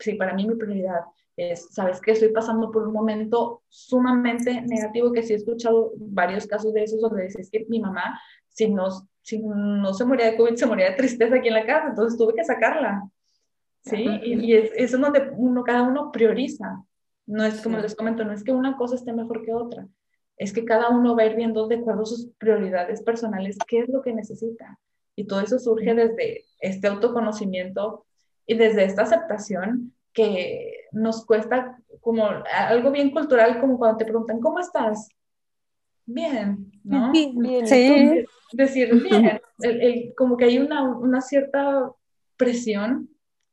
Si 0.00 0.14
para 0.14 0.34
mí 0.34 0.46
mi 0.46 0.56
prioridad 0.56 1.00
es, 1.36 1.68
sabes 1.72 2.00
que 2.00 2.12
estoy 2.12 2.30
pasando 2.30 2.70
por 2.70 2.86
un 2.86 2.92
momento 2.92 3.62
sumamente 3.68 4.60
negativo, 4.62 5.12
que 5.12 5.22
sí 5.22 5.32
he 5.32 5.36
escuchado 5.36 5.92
varios 5.96 6.46
casos 6.46 6.72
de 6.72 6.84
esos 6.84 7.00
donde 7.00 7.24
dices 7.24 7.50
que 7.50 7.66
mi 7.68 7.80
mamá, 7.80 8.20
si 8.48 8.68
no, 8.68 8.88
si 9.22 9.38
no 9.38 9.94
se 9.94 10.04
moría 10.04 10.30
de 10.30 10.36
COVID, 10.36 10.56
se 10.56 10.66
moría 10.66 10.90
de 10.90 10.96
tristeza 10.96 11.36
aquí 11.36 11.48
en 11.48 11.54
la 11.54 11.66
casa, 11.66 11.88
entonces 11.88 12.18
tuve 12.18 12.34
que 12.34 12.44
sacarla. 12.44 13.08
¿Sí? 13.82 14.04
Y, 14.24 14.34
y 14.44 14.54
es, 14.54 14.70
es 14.74 14.92
donde 14.92 15.30
uno, 15.36 15.62
cada 15.62 15.82
uno 15.82 16.12
prioriza. 16.12 16.84
No 17.26 17.44
es 17.44 17.60
como 17.62 17.78
les 17.78 17.94
comento, 17.94 18.24
no 18.24 18.32
es 18.32 18.42
que 18.42 18.52
una 18.52 18.76
cosa 18.76 18.96
esté 18.96 19.12
mejor 19.12 19.42
que 19.44 19.54
otra, 19.54 19.86
es 20.36 20.52
que 20.52 20.64
cada 20.64 20.88
uno 20.88 21.14
va 21.14 21.22
a 21.22 21.26
ir 21.26 21.36
viendo 21.36 21.68
de 21.68 21.76
acuerdo 21.76 22.02
a 22.02 22.06
sus 22.06 22.30
prioridades 22.38 23.02
personales 23.02 23.56
qué 23.68 23.80
es 23.80 23.88
lo 23.88 24.02
que 24.02 24.12
necesita. 24.12 24.78
Y 25.14 25.24
todo 25.24 25.40
eso 25.40 25.58
surge 25.58 25.94
desde 25.94 26.44
este 26.60 26.88
autoconocimiento 26.88 28.06
y 28.50 28.54
desde 28.54 28.82
esta 28.82 29.02
aceptación 29.02 29.94
que 30.12 30.88
nos 30.90 31.24
cuesta 31.24 31.78
como 32.00 32.28
algo 32.52 32.90
bien 32.90 33.12
cultural, 33.12 33.60
como 33.60 33.78
cuando 33.78 33.98
te 33.98 34.04
preguntan, 34.04 34.40
¿cómo 34.40 34.58
estás? 34.58 35.08
Bien, 36.04 36.68
¿no? 36.82 37.12
Bien, 37.12 37.64
sí. 37.64 38.24
decir, 38.52 38.92
bien, 39.04 39.40
como 40.16 40.36
que 40.36 40.46
hay 40.46 40.58
una, 40.58 40.82
una 40.82 41.20
cierta 41.20 41.92
presión 42.36 43.08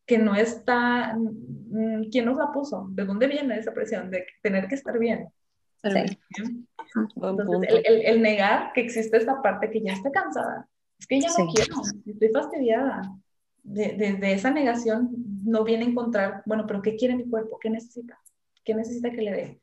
que 0.07 0.17
no 0.17 0.33
está, 0.33 1.15
mm, 1.15 2.09
¿quién 2.09 2.25
nos 2.25 2.37
la 2.37 2.51
puso? 2.51 2.87
¿De 2.89 3.05
dónde 3.05 3.27
viene 3.27 3.59
esa 3.59 3.75
presión 3.75 4.09
de 4.09 4.25
tener 4.41 4.67
que 4.67 4.73
estar 4.73 4.97
bien? 4.97 5.27
Entonces, 5.83 6.17
el, 7.85 8.01
el, 8.03 8.21
negar 8.23 8.73
que 8.73 8.81
existe 8.81 9.17
esta 9.17 9.43
parte 9.43 9.69
que 9.69 9.79
ya 9.79 9.93
está 9.93 10.09
cansada, 10.09 10.67
es 10.99 11.05
que 11.05 11.21
ya 11.21 11.29
no 11.37 11.53
quiero, 11.53 11.81
estoy 12.03 12.29
fastidiada. 12.29 13.03
Desde 13.69 14.13
de, 14.13 14.33
esa 14.33 14.49
negación 14.49 15.09
no 15.43 15.65
viene 15.65 15.83
a 15.85 15.89
encontrar, 15.89 16.41
bueno, 16.45 16.65
pero 16.65 16.81
¿qué 16.81 16.95
quiere 16.95 17.15
mi 17.15 17.29
cuerpo? 17.29 17.59
¿Qué 17.59 17.69
necesita? 17.69 18.17
¿Qué 18.63 18.73
necesita 18.73 19.11
que 19.11 19.21
le 19.21 19.31
dé? 19.31 19.61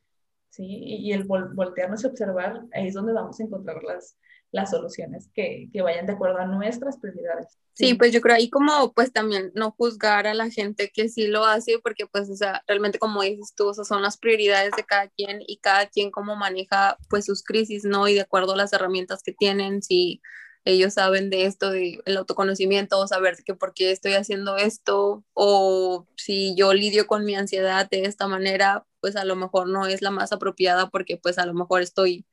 ¿Sí? 0.49 0.63
Y, 0.63 1.09
y 1.09 1.13
el 1.13 1.23
voltearnos 1.23 2.03
y 2.03 2.07
observar, 2.07 2.63
ahí 2.71 2.87
es 2.87 2.93
donde 2.93 3.13
vamos 3.13 3.39
a 3.39 3.43
encontrar 3.43 3.83
las, 3.83 4.15
las 4.51 4.69
soluciones 4.69 5.29
que, 5.33 5.69
que, 5.73 5.81
vayan 5.81 6.05
de 6.05 6.13
acuerdo 6.13 6.37
a 6.37 6.45
nuestras 6.45 6.97
prioridades. 6.97 7.57
Sí, 7.73 7.93
pues 7.95 8.13
yo 8.13 8.21
creo 8.21 8.35
ahí 8.35 8.49
como 8.49 8.93
pues 8.93 9.11
también 9.11 9.51
no 9.53 9.71
juzgar 9.71 10.27
a 10.27 10.33
la 10.33 10.49
gente 10.49 10.91
que 10.93 11.09
sí 11.09 11.27
lo 11.27 11.43
hace, 11.45 11.79
porque 11.83 12.05
pues 12.07 12.29
o 12.29 12.35
sea, 12.35 12.63
realmente 12.67 12.99
como 12.99 13.21
dices 13.21 13.53
tú, 13.55 13.67
o 13.67 13.73
sea, 13.73 13.83
son 13.83 14.01
las 14.01 14.17
prioridades 14.17 14.71
de 14.77 14.83
cada 14.83 15.09
quien 15.09 15.39
y 15.45 15.57
cada 15.57 15.87
quien 15.87 16.09
cómo 16.11 16.35
maneja 16.35 16.97
pues 17.09 17.25
sus 17.25 17.43
crisis, 17.43 17.83
¿no? 17.83 18.07
Y 18.07 18.13
de 18.13 18.21
acuerdo 18.21 18.53
a 18.53 18.57
las 18.57 18.71
herramientas 18.71 19.23
que 19.23 19.33
tienen, 19.33 19.81
si 19.81 20.21
ellos 20.65 20.95
saben 20.95 21.29
de 21.29 21.45
esto, 21.45 21.69
del 21.69 22.01
autoconocimiento, 22.17 22.99
o 22.99 23.07
saber 23.07 23.37
que 23.45 23.53
por 23.53 23.73
qué 23.73 23.91
estoy 23.91 24.13
haciendo 24.13 24.57
esto, 24.57 25.23
o 25.33 26.07
si 26.17 26.55
yo 26.55 26.73
lidio 26.73 27.07
con 27.07 27.23
mi 27.23 27.35
ansiedad 27.35 27.87
de 27.89 28.05
esta 28.05 28.27
manera, 28.27 28.85
pues 28.99 29.15
a 29.15 29.25
lo 29.25 29.35
mejor 29.35 29.69
no 29.69 29.85
es 29.85 30.01
la 30.01 30.11
más 30.11 30.31
apropiada 30.31 30.89
porque 30.89 31.17
pues 31.17 31.37
a 31.37 31.45
lo 31.45 31.53
mejor 31.53 31.83
estoy 31.83 32.25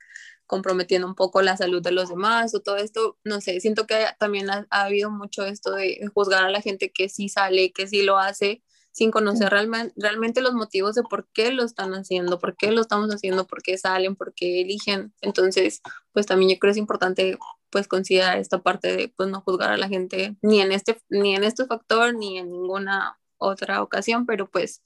comprometiendo 0.46 1.06
un 1.06 1.14
poco 1.14 1.42
la 1.42 1.56
salud 1.56 1.82
de 1.82 1.92
los 1.92 2.08
demás 2.08 2.54
o 2.54 2.60
todo 2.60 2.76
esto, 2.76 3.18
no 3.24 3.40
sé, 3.40 3.60
siento 3.60 3.86
que 3.86 4.04
también 4.18 4.50
ha, 4.50 4.66
habido 4.70 5.10
mucho 5.10 5.44
esto 5.44 5.72
de, 5.72 6.00
juzgar 6.14 6.44
a 6.44 6.50
la 6.50 6.60
gente 6.60 6.90
que 6.90 7.08
sí 7.08 7.28
sale, 7.28 7.72
que 7.72 7.86
sí 7.86 8.02
lo 8.02 8.18
hace, 8.18 8.62
sin 8.90 9.10
conocer 9.10 9.50
realmente, 9.50 9.94
realmente 9.96 10.42
los 10.42 10.54
motivos 10.54 10.94
de 10.94 11.02
por 11.02 11.28
qué 11.32 11.52
lo 11.52 11.64
están 11.64 11.92
haciendo, 11.94 12.38
por 12.38 12.56
qué 12.56 12.70
lo 12.70 12.82
estamos 12.82 13.08
haciendo, 13.10 13.46
por 13.46 13.62
qué 13.62 13.78
salen, 13.78 14.16
por 14.16 14.34
qué 14.34 14.60
eligen. 14.60 15.14
Entonces, 15.22 15.80
pues 16.12 16.26
también 16.26 16.50
yo 16.50 16.58
creo 16.58 16.68
que 16.68 16.72
es 16.72 16.76
importante 16.76 17.38
pues 17.72 17.88
considerar 17.88 18.38
esta 18.38 18.62
parte 18.62 18.94
de 18.96 19.08
pues 19.08 19.28
no 19.28 19.40
juzgar 19.40 19.72
a 19.72 19.76
la 19.76 19.88
gente 19.88 20.36
ni 20.42 20.60
en 20.60 20.70
este 20.70 21.00
ni 21.08 21.34
en 21.34 21.42
este 21.42 21.66
factor 21.66 22.14
ni 22.14 22.38
en 22.38 22.52
ninguna 22.52 23.18
otra 23.38 23.82
ocasión, 23.82 24.26
pero 24.26 24.48
pues 24.48 24.82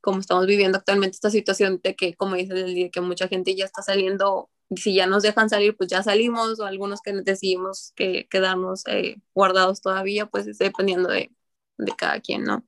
como 0.00 0.18
estamos 0.18 0.46
viviendo 0.46 0.78
actualmente 0.78 1.14
esta 1.14 1.30
situación 1.30 1.80
de 1.84 1.94
que 1.94 2.14
como 2.14 2.34
dices 2.34 2.58
el 2.58 2.74
día 2.74 2.90
que 2.90 3.00
mucha 3.00 3.28
gente 3.28 3.54
ya 3.54 3.66
está 3.66 3.82
saliendo 3.82 4.50
si 4.76 4.94
ya 4.94 5.06
nos 5.06 5.22
dejan 5.22 5.48
salir, 5.48 5.76
pues 5.76 5.90
ya 5.90 6.02
salimos, 6.02 6.60
o 6.60 6.64
algunos 6.64 7.00
que 7.02 7.12
decidimos 7.12 7.92
que 7.94 8.26
quedarnos 8.28 8.86
eh, 8.88 9.16
guardados 9.34 9.80
todavía, 9.80 10.26
pues 10.26 10.58
dependiendo 10.58 11.08
de, 11.10 11.30
de, 11.78 11.92
cada 11.96 12.20
quien, 12.20 12.44
¿no? 12.44 12.64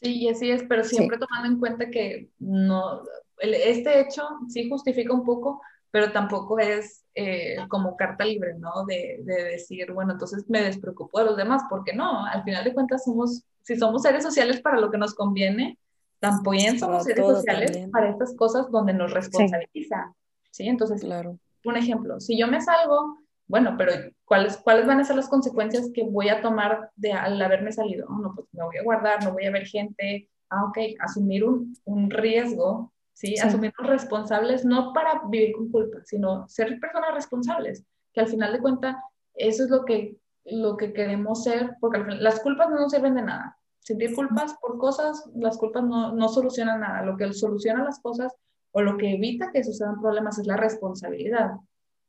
Sí, 0.00 0.28
así 0.28 0.50
es, 0.50 0.62
pero 0.68 0.84
siempre 0.84 1.18
tomando 1.18 1.48
en 1.48 1.58
cuenta 1.58 1.90
que 1.90 2.30
no, 2.38 3.02
este 3.38 4.00
hecho 4.00 4.22
sí 4.48 4.68
justifica 4.68 5.12
un 5.12 5.24
poco, 5.24 5.60
pero 5.96 6.12
tampoco 6.12 6.58
es 6.58 7.06
eh, 7.14 7.56
como 7.70 7.96
carta 7.96 8.22
libre, 8.22 8.52
¿no? 8.58 8.84
De, 8.84 9.22
de, 9.24 9.44
decir, 9.44 9.90
bueno, 9.94 10.12
entonces 10.12 10.44
me 10.46 10.60
despreocupo 10.60 11.18
de 11.18 11.24
los 11.24 11.38
demás, 11.38 11.62
porque 11.70 11.94
no, 11.94 12.26
al 12.26 12.44
final 12.44 12.64
de 12.64 12.74
cuentas 12.74 13.04
somos, 13.04 13.44
si 13.62 13.78
somos 13.78 14.02
seres 14.02 14.22
sociales 14.22 14.60
para 14.60 14.78
lo 14.78 14.90
que 14.90 14.98
nos 14.98 15.14
conviene, 15.14 15.78
también 16.20 16.78
somos 16.78 17.04
seres 17.04 17.24
sociales 17.24 17.88
para 17.90 18.10
estas 18.10 18.36
cosas 18.36 18.70
donde 18.70 18.92
nos 18.92 19.10
responsabiliza. 19.14 20.12
¿sí? 20.50 20.68
Entonces, 20.68 21.00
claro. 21.00 21.38
un 21.64 21.76
ejemplo, 21.78 22.20
si 22.20 22.36
yo 22.38 22.46
me 22.46 22.60
salgo, 22.60 23.16
bueno, 23.46 23.76
pero 23.78 23.92
¿cuáles, 24.26 24.58
¿cuáles 24.58 24.86
van 24.86 25.00
a 25.00 25.04
ser 25.04 25.16
las 25.16 25.30
consecuencias 25.30 25.88
que 25.94 26.02
voy 26.02 26.28
a 26.28 26.42
tomar 26.42 26.90
de 26.96 27.14
al 27.14 27.40
haberme 27.40 27.72
salido? 27.72 28.06
No, 28.10 28.34
pues 28.34 28.48
me 28.52 28.64
voy 28.64 28.76
a 28.76 28.82
guardar, 28.82 29.24
no 29.24 29.32
voy 29.32 29.46
a 29.46 29.50
ver 29.50 29.66
gente, 29.66 30.28
ah, 30.50 30.66
ok, 30.66 30.76
asumir 31.00 31.42
un, 31.42 31.74
un 31.86 32.10
riesgo, 32.10 32.92
¿sí? 33.16 33.34
sí. 33.36 33.40
Asumirnos 33.40 33.88
responsables 33.88 34.64
no 34.64 34.92
para 34.92 35.22
vivir 35.28 35.56
con 35.56 35.70
culpa, 35.70 35.98
sino 36.04 36.46
ser 36.48 36.78
personas 36.78 37.14
responsables, 37.14 37.84
que 38.12 38.20
al 38.20 38.28
final 38.28 38.52
de 38.52 38.60
cuentas 38.60 38.96
eso 39.34 39.64
es 39.64 39.70
lo 39.70 39.84
que, 39.84 40.16
lo 40.44 40.76
que 40.76 40.92
queremos 40.92 41.44
ser, 41.44 41.76
porque 41.80 42.00
las 42.00 42.40
culpas 42.40 42.68
no 42.68 42.76
nos 42.76 42.92
sirven 42.92 43.14
de 43.14 43.22
nada. 43.22 43.58
Sentir 43.80 44.14
culpas 44.14 44.54
por 44.60 44.78
cosas, 44.78 45.30
las 45.34 45.56
culpas 45.56 45.84
no, 45.84 46.12
no 46.12 46.28
solucionan 46.28 46.80
nada. 46.80 47.02
Lo 47.02 47.16
que 47.16 47.32
soluciona 47.32 47.84
las 47.84 48.00
cosas 48.00 48.34
o 48.72 48.82
lo 48.82 48.96
que 48.96 49.14
evita 49.14 49.52
que 49.52 49.62
sucedan 49.62 50.00
problemas 50.00 50.38
es 50.38 50.46
la 50.46 50.56
responsabilidad. 50.56 51.52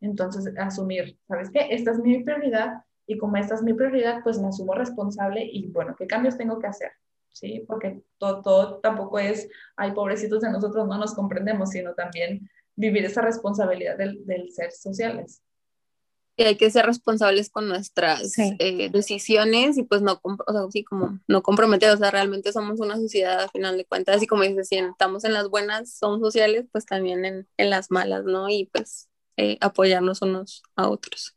Entonces, 0.02 0.52
asumir, 0.58 1.18
¿sabes 1.28 1.50
qué? 1.52 1.68
Esta 1.70 1.92
es 1.92 2.00
mi 2.00 2.24
prioridad 2.24 2.82
y 3.06 3.18
como 3.18 3.38
esta 3.38 3.56
es 3.56 3.64
mi 3.64 3.74
prioridad, 3.74 4.22
pues 4.24 4.40
me 4.40 4.48
asumo 4.48 4.74
responsable 4.74 5.44
y 5.44 5.68
bueno, 5.68 5.96
¿qué 5.98 6.08
cambios 6.08 6.38
tengo 6.38 6.60
que 6.60 6.68
hacer? 6.68 6.92
¿Sí? 7.40 7.64
Porque 7.68 8.02
todo, 8.18 8.42
todo 8.42 8.80
tampoco 8.80 9.20
es, 9.20 9.48
ay, 9.76 9.92
pobrecitos 9.92 10.42
de 10.42 10.52
nosotros 10.52 10.88
no 10.88 10.98
nos 10.98 11.14
comprendemos, 11.14 11.70
sino 11.70 11.94
también 11.94 12.50
vivir 12.76 13.06
esa 13.06 13.22
responsabilidad 13.22 13.98
del, 13.98 14.26
del 14.26 14.52
ser 14.52 14.72
sociales. 14.72 15.42
y 16.40 16.44
hay 16.44 16.56
que 16.56 16.70
ser 16.70 16.86
responsables 16.86 17.50
con 17.50 17.68
nuestras 17.68 18.38
eh, 18.38 18.90
decisiones 18.92 19.78
y 19.78 19.84
pues 19.84 20.04
no, 20.04 20.20
o 20.24 20.52
sea, 20.52 20.62
sí, 20.72 20.84
como 20.84 21.20
no 21.28 21.42
comprometer, 21.42 21.90
o 21.90 21.98
sea, 21.98 22.12
realmente 22.12 22.52
somos 22.52 22.80
una 22.80 22.96
sociedad 22.96 23.42
a 23.42 23.50
final 23.50 23.76
de 23.76 23.86
cuentas 23.86 24.22
y 24.22 24.28
como 24.28 24.44
dices, 24.44 24.68
si 24.68 24.78
estamos 24.78 25.24
en 25.26 25.34
las 25.34 25.50
buenas, 25.50 25.92
son 25.98 26.20
sociales, 26.20 26.66
pues 26.72 26.86
también 26.86 27.26
en, 27.26 27.48
en 27.58 27.70
las 27.72 27.90
malas, 27.90 28.24
¿no? 28.26 28.50
Y 28.50 28.70
pues 28.72 29.10
eh, 29.38 29.58
apoyarnos 29.62 30.22
unos 30.22 30.62
a 30.76 30.90
otros. 30.90 31.36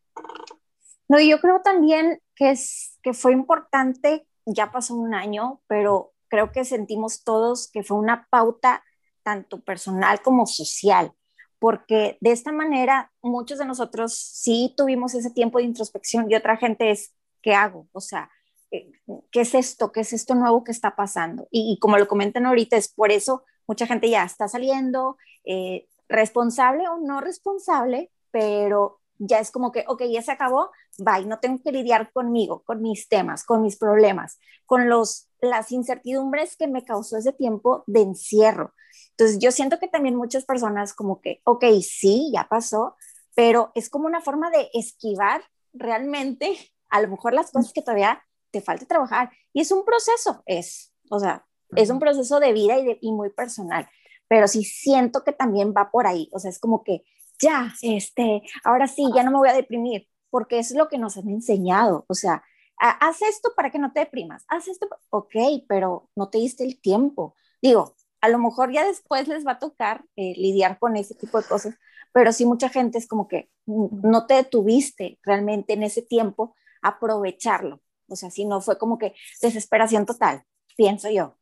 No, 1.08 1.18
y 1.18 1.30
yo 1.30 1.40
creo 1.40 1.60
también 1.62 2.20
que, 2.34 2.50
es, 2.50 2.98
que 3.02 3.14
fue 3.14 3.32
importante, 3.32 4.26
ya 4.46 4.72
pasó 4.72 4.94
un 4.94 5.14
año, 5.14 5.60
pero 5.66 6.12
creo 6.28 6.52
que 6.52 6.64
sentimos 6.64 7.24
todos 7.24 7.70
que 7.70 7.82
fue 7.82 7.98
una 7.98 8.26
pauta 8.30 8.84
tanto 9.22 9.60
personal 9.60 10.22
como 10.22 10.46
social 10.46 11.12
porque 11.60 12.16
de 12.20 12.32
esta 12.32 12.50
manera 12.50 13.12
muchos 13.22 13.58
de 13.58 13.66
nosotros 13.66 14.14
sí 14.14 14.74
tuvimos 14.76 15.14
ese 15.14 15.30
tiempo 15.30 15.58
de 15.58 15.64
introspección 15.64 16.28
y 16.28 16.34
otra 16.34 16.56
gente 16.56 16.90
es, 16.90 17.14
¿qué 17.42 17.54
hago? 17.54 17.86
O 17.92 18.00
sea, 18.00 18.30
eh, 18.72 18.90
¿qué 19.30 19.42
es 19.42 19.54
esto? 19.54 19.92
¿Qué 19.92 20.00
es 20.00 20.12
esto 20.14 20.34
nuevo 20.34 20.64
que 20.64 20.72
está 20.72 20.96
pasando? 20.96 21.46
Y, 21.50 21.78
como 21.78 21.98
lo 21.98 22.08
comentan 22.08 22.46
ahorita, 22.46 22.76
es 22.76 22.88
por 22.88 23.12
eso 23.12 23.44
mucha 23.68 23.86
gente 23.86 24.08
ya 24.08 24.24
está 24.24 24.48
saliendo, 24.48 25.18
eh, 25.44 25.86
responsable 26.08 26.88
o 26.88 26.96
no 26.98 27.20
responsable, 27.20 28.10
pero 28.30 28.99
ya 29.20 29.38
es 29.38 29.50
como 29.50 29.70
que, 29.70 29.84
ok, 29.86 30.02
ya 30.10 30.22
se 30.22 30.32
acabó, 30.32 30.70
bye, 30.98 31.26
no 31.26 31.38
tengo 31.38 31.62
que 31.62 31.72
lidiar 31.72 32.10
conmigo, 32.12 32.62
con 32.64 32.80
mis 32.80 33.06
temas, 33.06 33.44
con 33.44 33.60
mis 33.62 33.76
problemas, 33.76 34.38
con 34.64 34.88
los, 34.88 35.28
las 35.40 35.70
incertidumbres 35.72 36.56
que 36.56 36.66
me 36.66 36.84
causó 36.84 37.18
ese 37.18 37.32
tiempo 37.32 37.84
de 37.86 38.00
encierro. 38.00 38.72
Entonces, 39.10 39.38
yo 39.38 39.52
siento 39.52 39.78
que 39.78 39.88
también 39.88 40.16
muchas 40.16 40.46
personas 40.46 40.94
como 40.94 41.20
que, 41.20 41.42
ok, 41.44 41.64
sí, 41.82 42.30
ya 42.32 42.48
pasó, 42.48 42.96
pero 43.34 43.72
es 43.74 43.90
como 43.90 44.06
una 44.06 44.22
forma 44.22 44.50
de 44.50 44.70
esquivar 44.72 45.42
realmente 45.74 46.56
a 46.88 47.02
lo 47.02 47.08
mejor 47.08 47.34
las 47.34 47.52
cosas 47.52 47.72
que 47.74 47.82
todavía 47.82 48.22
te 48.50 48.62
falta 48.62 48.86
trabajar. 48.86 49.30
Y 49.52 49.60
es 49.60 49.70
un 49.70 49.84
proceso, 49.84 50.42
es, 50.46 50.94
o 51.10 51.20
sea, 51.20 51.46
es 51.76 51.90
un 51.90 52.00
proceso 52.00 52.40
de 52.40 52.54
vida 52.54 52.78
y, 52.78 52.98
y 53.02 53.12
muy 53.12 53.30
personal, 53.30 53.86
pero 54.28 54.48
sí 54.48 54.64
siento 54.64 55.24
que 55.24 55.32
también 55.32 55.74
va 55.76 55.90
por 55.90 56.06
ahí, 56.06 56.30
o 56.32 56.38
sea, 56.38 56.50
es 56.50 56.58
como 56.58 56.82
que 56.82 57.04
ya, 57.40 57.74
este, 57.82 58.42
ahora 58.64 58.86
sí, 58.86 59.04
ya 59.14 59.22
no 59.22 59.30
me 59.30 59.38
voy 59.38 59.48
a 59.48 59.54
deprimir, 59.54 60.08
porque 60.30 60.58
es 60.58 60.74
lo 60.74 60.88
que 60.88 60.98
nos 60.98 61.16
han 61.16 61.28
enseñado, 61.28 62.04
o 62.08 62.14
sea, 62.14 62.42
haz 62.80 63.22
esto 63.22 63.50
para 63.54 63.70
que 63.70 63.78
no 63.78 63.92
te 63.92 64.00
deprimas, 64.00 64.44
haz 64.48 64.68
esto, 64.68 64.88
ok, 65.10 65.34
pero 65.68 66.08
no 66.16 66.30
te 66.30 66.38
diste 66.38 66.64
el 66.64 66.80
tiempo. 66.80 67.34
Digo, 67.60 67.94
a 68.20 68.28
lo 68.28 68.38
mejor 68.38 68.72
ya 68.72 68.86
después 68.86 69.28
les 69.28 69.46
va 69.46 69.52
a 69.52 69.58
tocar 69.58 70.04
eh, 70.16 70.34
lidiar 70.36 70.78
con 70.78 70.96
ese 70.96 71.14
tipo 71.14 71.40
de 71.40 71.46
cosas, 71.46 71.74
pero 72.12 72.32
sí 72.32 72.44
mucha 72.46 72.68
gente 72.68 72.98
es 72.98 73.06
como 73.06 73.28
que 73.28 73.50
no 73.66 74.26
te 74.26 74.34
detuviste 74.34 75.18
realmente 75.22 75.74
en 75.74 75.82
ese 75.82 76.02
tiempo 76.02 76.54
aprovecharlo. 76.82 77.80
O 78.08 78.16
sea, 78.16 78.30
si 78.30 78.44
no 78.44 78.60
fue 78.60 78.78
como 78.78 78.98
que 78.98 79.14
desesperación 79.40 80.06
total, 80.06 80.42
pienso 80.76 81.08
yo. 81.10 81.36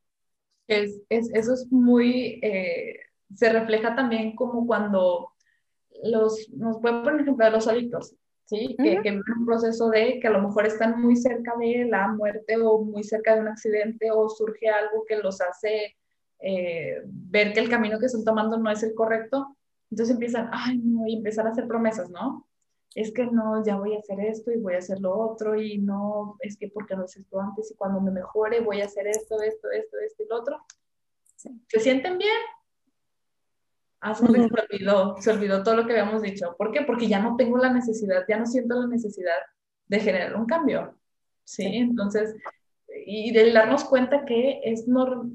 Es, 0.67 1.01
es 1.09 1.31
eso 1.33 1.55
es 1.55 1.67
muy, 1.71 2.41
eh, 2.43 3.01
se 3.35 3.51
refleja 3.51 3.95
también 3.95 4.37
como 4.37 4.67
cuando 4.67 5.33
los, 6.03 6.49
nos 6.51 6.81
pueden 6.81 7.03
poner 7.03 7.21
ejemplo 7.23 7.45
de 7.45 7.53
los 7.53 7.69
adictos, 7.69 8.15
¿sí? 8.45 8.77
Que, 8.83 9.01
que 9.03 9.11
un 9.11 9.47
proceso 9.47 9.89
de 9.91 10.19
que 10.21 10.29
a 10.29 10.31
lo 10.31 10.43
mejor 10.43 10.67
están 10.67 11.01
muy 11.01 11.17
cerca 11.17 11.55
de 11.59 11.87
la 11.87 12.09
muerte 12.09 12.57
o 12.57 12.83
muy 12.83 13.05
cerca 13.05 13.35
de 13.35 13.41
un 13.41 13.49
accidente 13.49 14.11
o 14.11 14.29
surge 14.29 14.69
algo 14.69 15.05
que 15.07 15.17
los 15.17 15.41
hace 15.41 15.97
eh, 16.41 17.03
ver 17.05 17.53
que 17.53 17.61
el 17.61 17.69
camino 17.69 17.99
que 17.99 18.07
están 18.07 18.25
tomando 18.25 18.59
no 18.59 18.71
es 18.71 18.83
el 18.83 18.95
correcto, 18.95 19.57
entonces 19.91 20.15
empiezan, 20.15 20.51
ay, 20.53 20.79
no, 20.79 21.07
y 21.07 21.17
empezar 21.17 21.47
a 21.47 21.51
hacer 21.51 21.67
promesas, 21.67 22.11
¿no? 22.11 22.47
Es 22.95 23.13
que 23.13 23.27
no, 23.27 23.65
ya 23.65 23.77
voy 23.77 23.95
a 23.95 23.99
hacer 23.99 24.21
esto 24.21 24.51
y 24.51 24.59
voy 24.59 24.75
a 24.75 24.79
hacer 24.79 25.01
lo 25.01 25.17
otro 25.17 25.61
y 25.61 25.79
no, 25.79 26.37
es 26.41 26.57
que 26.57 26.69
porque 26.69 26.97
no 26.97 27.05
hice 27.05 27.21
esto 27.21 27.41
antes 27.41 27.71
y 27.71 27.75
cuando 27.75 28.01
me 28.01 28.11
mejore 28.11 28.61
voy 28.61 28.81
a 28.81 28.87
hacer 28.87 29.07
esto, 29.09 29.41
esto, 29.43 29.71
esto, 29.71 29.97
esto 30.05 30.23
y 30.23 30.29
lo 30.29 30.37
otro. 30.37 30.59
¿Se 31.37 31.81
sienten 31.81 32.19
bien? 32.19 32.37
Ah, 34.01 34.15
se 34.15 34.25
olvidó, 34.25 35.17
se 35.19 35.31
olvidó 35.31 35.63
todo 35.63 35.75
lo 35.75 35.87
que 35.87 35.93
habíamos 35.93 36.23
dicho. 36.23 36.55
¿Por 36.57 36.71
qué? 36.71 36.83
Porque 36.83 37.09
ya 37.09 37.21
no 37.21 37.37
tengo 37.37 37.59
la 37.59 37.73
necesidad, 37.73 38.25
ya 38.29 38.39
no 38.39 38.47
siento 38.47 38.81
la 38.81 38.87
necesidad 38.87 39.39
de 39.89 40.01
generar 40.01 40.37
un 40.37 40.47
cambio. 40.47 40.97
¿sí? 41.45 41.65
Entonces, 41.65 42.37
y 43.07 43.33
de 43.33 43.53
darnos 43.53 43.85
cuenta 43.85 44.25
que 44.25 44.61
es 44.63 44.87
normal, 44.87 45.33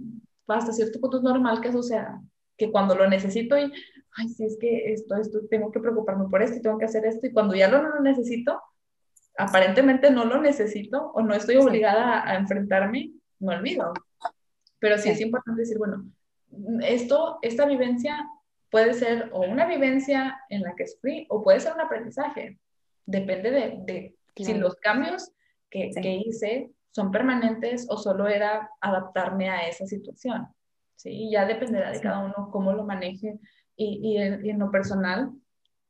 hasta 0.47 0.71
cierto 0.71 0.99
punto 0.99 1.17
es 1.17 1.23
normal 1.23 1.59
que 1.59 1.69
eso 1.69 1.83
sea, 1.83 2.21
que 2.57 2.71
cuando 2.71 2.95
lo 2.95 3.09
necesito 3.09 3.57
y, 3.57 3.71
ay, 4.15 4.29
sí, 4.29 4.45
es 4.45 4.57
que 4.59 4.93
esto, 4.93 5.15
esto, 5.15 5.39
tengo 5.49 5.71
que 5.71 5.79
preocuparme 5.79 6.29
por 6.29 6.41
esto 6.41 6.57
y 6.57 6.61
tengo 6.61 6.77
que 6.77 6.85
hacer 6.85 7.05
esto, 7.05 7.25
y 7.27 7.33
cuando 7.33 7.55
ya 7.55 7.67
lo, 7.67 7.81
no 7.81 7.89
lo 7.95 8.01
necesito, 8.01 8.61
aparentemente 9.37 10.11
no 10.11 10.25
lo 10.25 10.39
necesito 10.39 11.11
o 11.13 11.21
no 11.21 11.33
estoy 11.33 11.55
obligada 11.57 12.27
a, 12.27 12.35
enfrentarme, 12.37 13.11
me 13.39 13.55
olvido. 13.55 13.93
Pero 14.79 14.97
sí, 14.97 15.03
sí 15.03 15.09
es 15.09 15.21
importante 15.21 15.61
decir, 15.61 15.77
bueno, 15.77 16.05
esto, 16.81 17.39
esta 17.41 17.65
vivencia 17.65 18.23
puede 18.73 18.95
ser 18.95 19.29
o 19.33 19.41
una 19.41 19.67
vivencia 19.67 20.35
en 20.49 20.63
la 20.63 20.73
que 20.73 20.87
sufrí 20.87 21.27
o 21.29 21.43
puede 21.43 21.59
ser 21.59 21.73
un 21.73 21.81
aprendizaje. 21.81 22.57
Depende 23.05 23.51
de, 23.51 23.77
de 23.85 24.17
si 24.35 24.55
los 24.55 24.77
cambios 24.77 25.31
que, 25.69 25.91
que, 25.91 26.15
hice 26.25 26.71
son 26.89 27.11
permanentes 27.11 27.85
o 27.87 27.97
solo 27.97 28.27
era 28.27 28.71
adaptarme 28.81 29.47
a 29.47 29.67
esa 29.67 29.85
situación. 29.85 30.47
¿sí? 30.95 31.29
Ya 31.31 31.45
dependerá 31.45 31.91
de 31.91 32.01
cada 32.01 32.25
uno 32.25 32.49
cómo 32.51 32.73
lo 32.73 32.83
maneje. 32.83 33.37
Y, 33.75 33.99
y, 34.01 34.17
en, 34.17 34.57
lo 34.57 34.71
personal, 34.71 35.29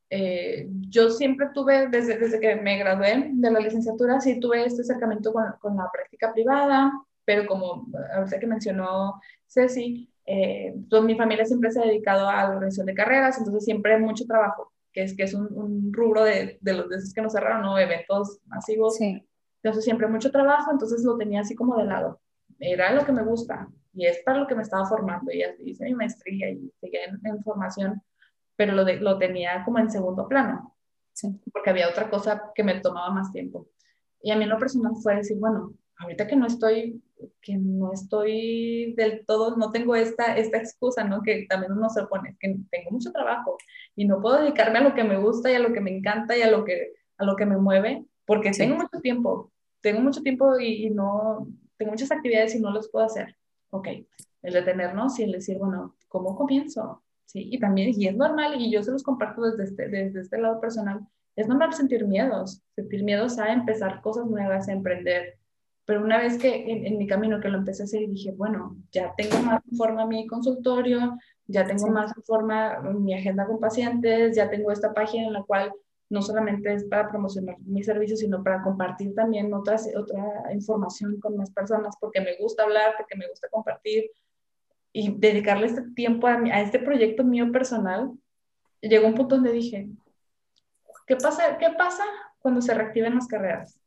eh, 0.09 0.67
yo 0.89 1.09
siempre 1.09 1.51
tuve, 1.53 1.87
desde, 1.87 2.17
desde 2.17 2.41
que 2.41 2.57
me 2.57 2.77
gradué 2.77 3.29
de 3.31 3.49
la 3.49 3.61
licenciatura, 3.61 4.19
sí 4.19 4.41
tuve 4.41 4.65
este 4.65 4.81
acercamiento 4.81 5.31
con, 5.31 5.45
con 5.61 5.77
la 5.77 5.89
práctica 5.89 6.33
privada, 6.33 6.91
pero 7.23 7.47
como 7.47 7.87
ahorita 8.13 8.39
que 8.39 8.47
mencionó 8.47 9.21
Ceci, 9.47 10.12
eh, 10.25 10.73
pues 10.89 11.03
mi 11.03 11.15
familia 11.15 11.45
siempre 11.45 11.71
se 11.71 11.81
ha 11.81 11.85
dedicado 11.85 12.27
a 12.29 12.43
la 12.43 12.49
organización 12.49 12.87
de 12.87 12.93
carreras, 12.93 13.37
entonces 13.37 13.65
siempre 13.65 13.95
hay 13.95 14.01
mucho 14.01 14.25
trabajo, 14.25 14.71
que 14.91 15.03
es, 15.03 15.15
que 15.15 15.23
es 15.23 15.33
un, 15.33 15.91
rubro 15.91 16.23
de, 16.23 16.57
de 16.61 16.73
los 16.73 16.89
de 16.89 16.97
esos 16.97 17.13
que 17.13 17.21
nos 17.21 17.33
cerraron, 17.33 17.61
¿no? 17.61 17.77
eventos 17.77 18.39
masivos. 18.45 18.97
Sí. 18.97 19.27
Entonces 19.61 19.85
siempre 19.85 20.07
mucho 20.07 20.31
trabajo, 20.31 20.71
entonces 20.71 21.03
lo 21.03 21.17
tenía 21.17 21.41
así 21.41 21.55
como 21.55 21.77
de 21.77 21.85
lado. 21.85 22.19
Era 22.59 22.93
lo 22.93 23.05
que 23.05 23.11
me 23.11 23.23
gusta 23.23 23.69
y 23.93 24.07
es 24.07 24.19
para 24.25 24.39
lo 24.39 24.47
que 24.47 24.55
me 24.55 24.63
estaba 24.63 24.85
formando. 24.85 25.31
Y 25.31 25.43
hice 25.69 25.85
mi 25.85 25.95
maestría 25.95 26.49
y 26.49 26.71
seguía 26.79 27.01
en, 27.05 27.43
formación, 27.43 28.01
pero 28.55 28.73
lo, 28.73 28.83
de, 28.83 28.97
lo 28.97 29.17
tenía 29.17 29.63
como 29.63 29.79
en 29.79 29.89
segundo 29.89 30.27
plano, 30.27 30.75
sí. 31.13 31.29
porque 31.51 31.69
había 31.69 31.89
otra 31.89 32.09
cosa 32.09 32.51
que 32.53 32.63
me 32.63 32.79
tomaba 32.79 33.11
más 33.11 33.31
tiempo. 33.31 33.67
Y 34.21 34.31
a 34.31 34.35
mí 34.35 34.43
en 34.43 34.49
lo 34.49 34.59
personal 34.59 34.93
fue 35.01 35.15
decir, 35.15 35.37
bueno, 35.39 35.73
ahorita 35.97 36.27
que 36.27 36.35
no 36.35 36.47
estoy, 36.47 37.02
que 37.41 37.57
no 37.57 37.93
estoy 37.93 38.93
del 38.95 39.25
todo, 39.25 39.55
no 39.57 39.71
tengo 39.71 39.95
esta, 39.95 40.37
esta 40.37 40.57
excusa, 40.57 41.03
¿no? 41.03 41.21
Que 41.21 41.45
también 41.49 41.73
uno 41.73 41.89
se 41.89 42.05
pone, 42.05 42.35
que 42.39 42.55
tengo 42.71 42.91
mucho 42.91 43.11
trabajo 43.11 43.57
y 43.95 44.05
no 44.05 44.21
puedo 44.21 44.41
dedicarme 44.41 44.79
a 44.79 44.83
lo 44.83 44.93
que 44.93 45.03
me 45.03 45.17
gusta 45.17 45.51
y 45.51 45.55
a 45.55 45.59
lo 45.59 45.73
que 45.73 45.81
me 45.81 45.95
encanta 45.95 46.37
y 46.37 46.41
a 46.41 46.51
lo 46.51 46.63
que, 46.65 46.93
a 47.17 47.25
lo 47.25 47.35
que 47.35 47.45
me 47.45 47.57
mueve, 47.57 48.05
porque 48.25 48.51
tengo 48.51 48.75
mucho 48.75 48.99
tiempo, 49.01 49.51
tengo 49.81 50.01
mucho 50.01 50.21
tiempo 50.21 50.59
y, 50.59 50.89
no, 50.89 51.47
tengo 51.77 51.91
muchas 51.91 52.11
actividades 52.11 52.55
y 52.55 52.59
no 52.59 52.71
las 52.71 52.89
puedo 52.89 53.05
hacer. 53.05 53.35
Ok, 53.69 53.87
el 54.43 54.53
detenernos 54.53 55.19
y 55.19 55.23
el 55.23 55.31
decir, 55.31 55.57
bueno, 55.57 55.95
¿cómo 56.07 56.35
comienzo? 56.35 57.03
Sí, 57.25 57.49
y 57.51 57.59
también, 57.59 57.91
y 57.99 58.07
es 58.07 58.15
normal, 58.15 58.59
y 58.59 58.71
yo 58.71 58.83
se 58.83 58.91
los 58.91 59.03
comparto 59.03 59.41
desde 59.41 59.63
este, 59.63 59.87
desde 59.87 60.21
este 60.21 60.37
lado 60.37 60.61
personal, 60.61 61.07
es 61.35 61.47
normal 61.47 61.73
sentir 61.73 62.05
miedos, 62.05 62.61
sentir 62.75 63.03
miedos 63.03 63.39
a 63.39 63.51
empezar 63.51 64.01
cosas 64.01 64.27
nuevas, 64.27 64.69
a 64.69 64.73
emprender, 64.73 65.39
pero 65.85 66.01
una 66.01 66.17
vez 66.17 66.37
que 66.37 66.71
en, 66.87 66.97
mi 66.97 67.07
camino 67.07 67.41
que 67.41 67.49
lo 67.49 67.57
empecé 67.57 67.83
a 67.83 67.85
hacer, 67.85 68.07
dije, 68.07 68.31
bueno, 68.31 68.77
ya 68.91 69.13
tengo 69.17 69.37
más 69.39 69.61
forma 69.77 70.05
mi 70.05 70.25
consultorio, 70.27 71.17
ya 71.45 71.65
tengo 71.65 71.87
más 71.87 72.13
forma 72.25 72.79
mi 72.81 73.13
agenda 73.13 73.45
con 73.45 73.59
pacientes, 73.59 74.35
ya 74.35 74.49
tengo 74.49 74.71
esta 74.71 74.93
página 74.93 75.27
en 75.27 75.33
la 75.33 75.43
cual 75.43 75.73
no 76.09 76.21
solamente 76.21 76.73
es 76.73 76.85
para 76.85 77.09
promocionar 77.09 77.57
mis 77.61 77.85
servicios, 77.85 78.19
sino 78.19 78.43
para 78.43 78.61
compartir 78.61 79.13
también 79.13 79.53
otras, 79.53 79.89
otra 79.95 80.53
información 80.53 81.19
con 81.19 81.35
más 81.35 81.51
personas, 81.51 81.97
porque 81.99 82.21
me 82.21 82.37
gusta 82.37 82.63
hablar, 82.63 82.93
porque 82.97 83.17
me 83.17 83.27
gusta 83.27 83.49
compartir 83.49 84.09
y 84.93 85.17
dedicarle 85.17 85.65
este 85.65 85.81
tiempo 85.95 86.27
a, 86.27 86.35
a 86.35 86.61
este 86.61 86.79
proyecto 86.79 87.25
mío 87.25 87.51
personal. 87.51 88.11
Llegó 88.79 89.07
un 89.07 89.15
punto 89.15 89.35
donde 89.35 89.51
dije, 89.51 89.89
¿qué 91.07 91.17
pasa, 91.17 91.57
¿qué 91.57 91.71
pasa 91.77 92.03
cuando 92.39 92.61
se 92.61 92.73
reactiven 92.73 93.15
las 93.15 93.27
carreras? 93.27 93.82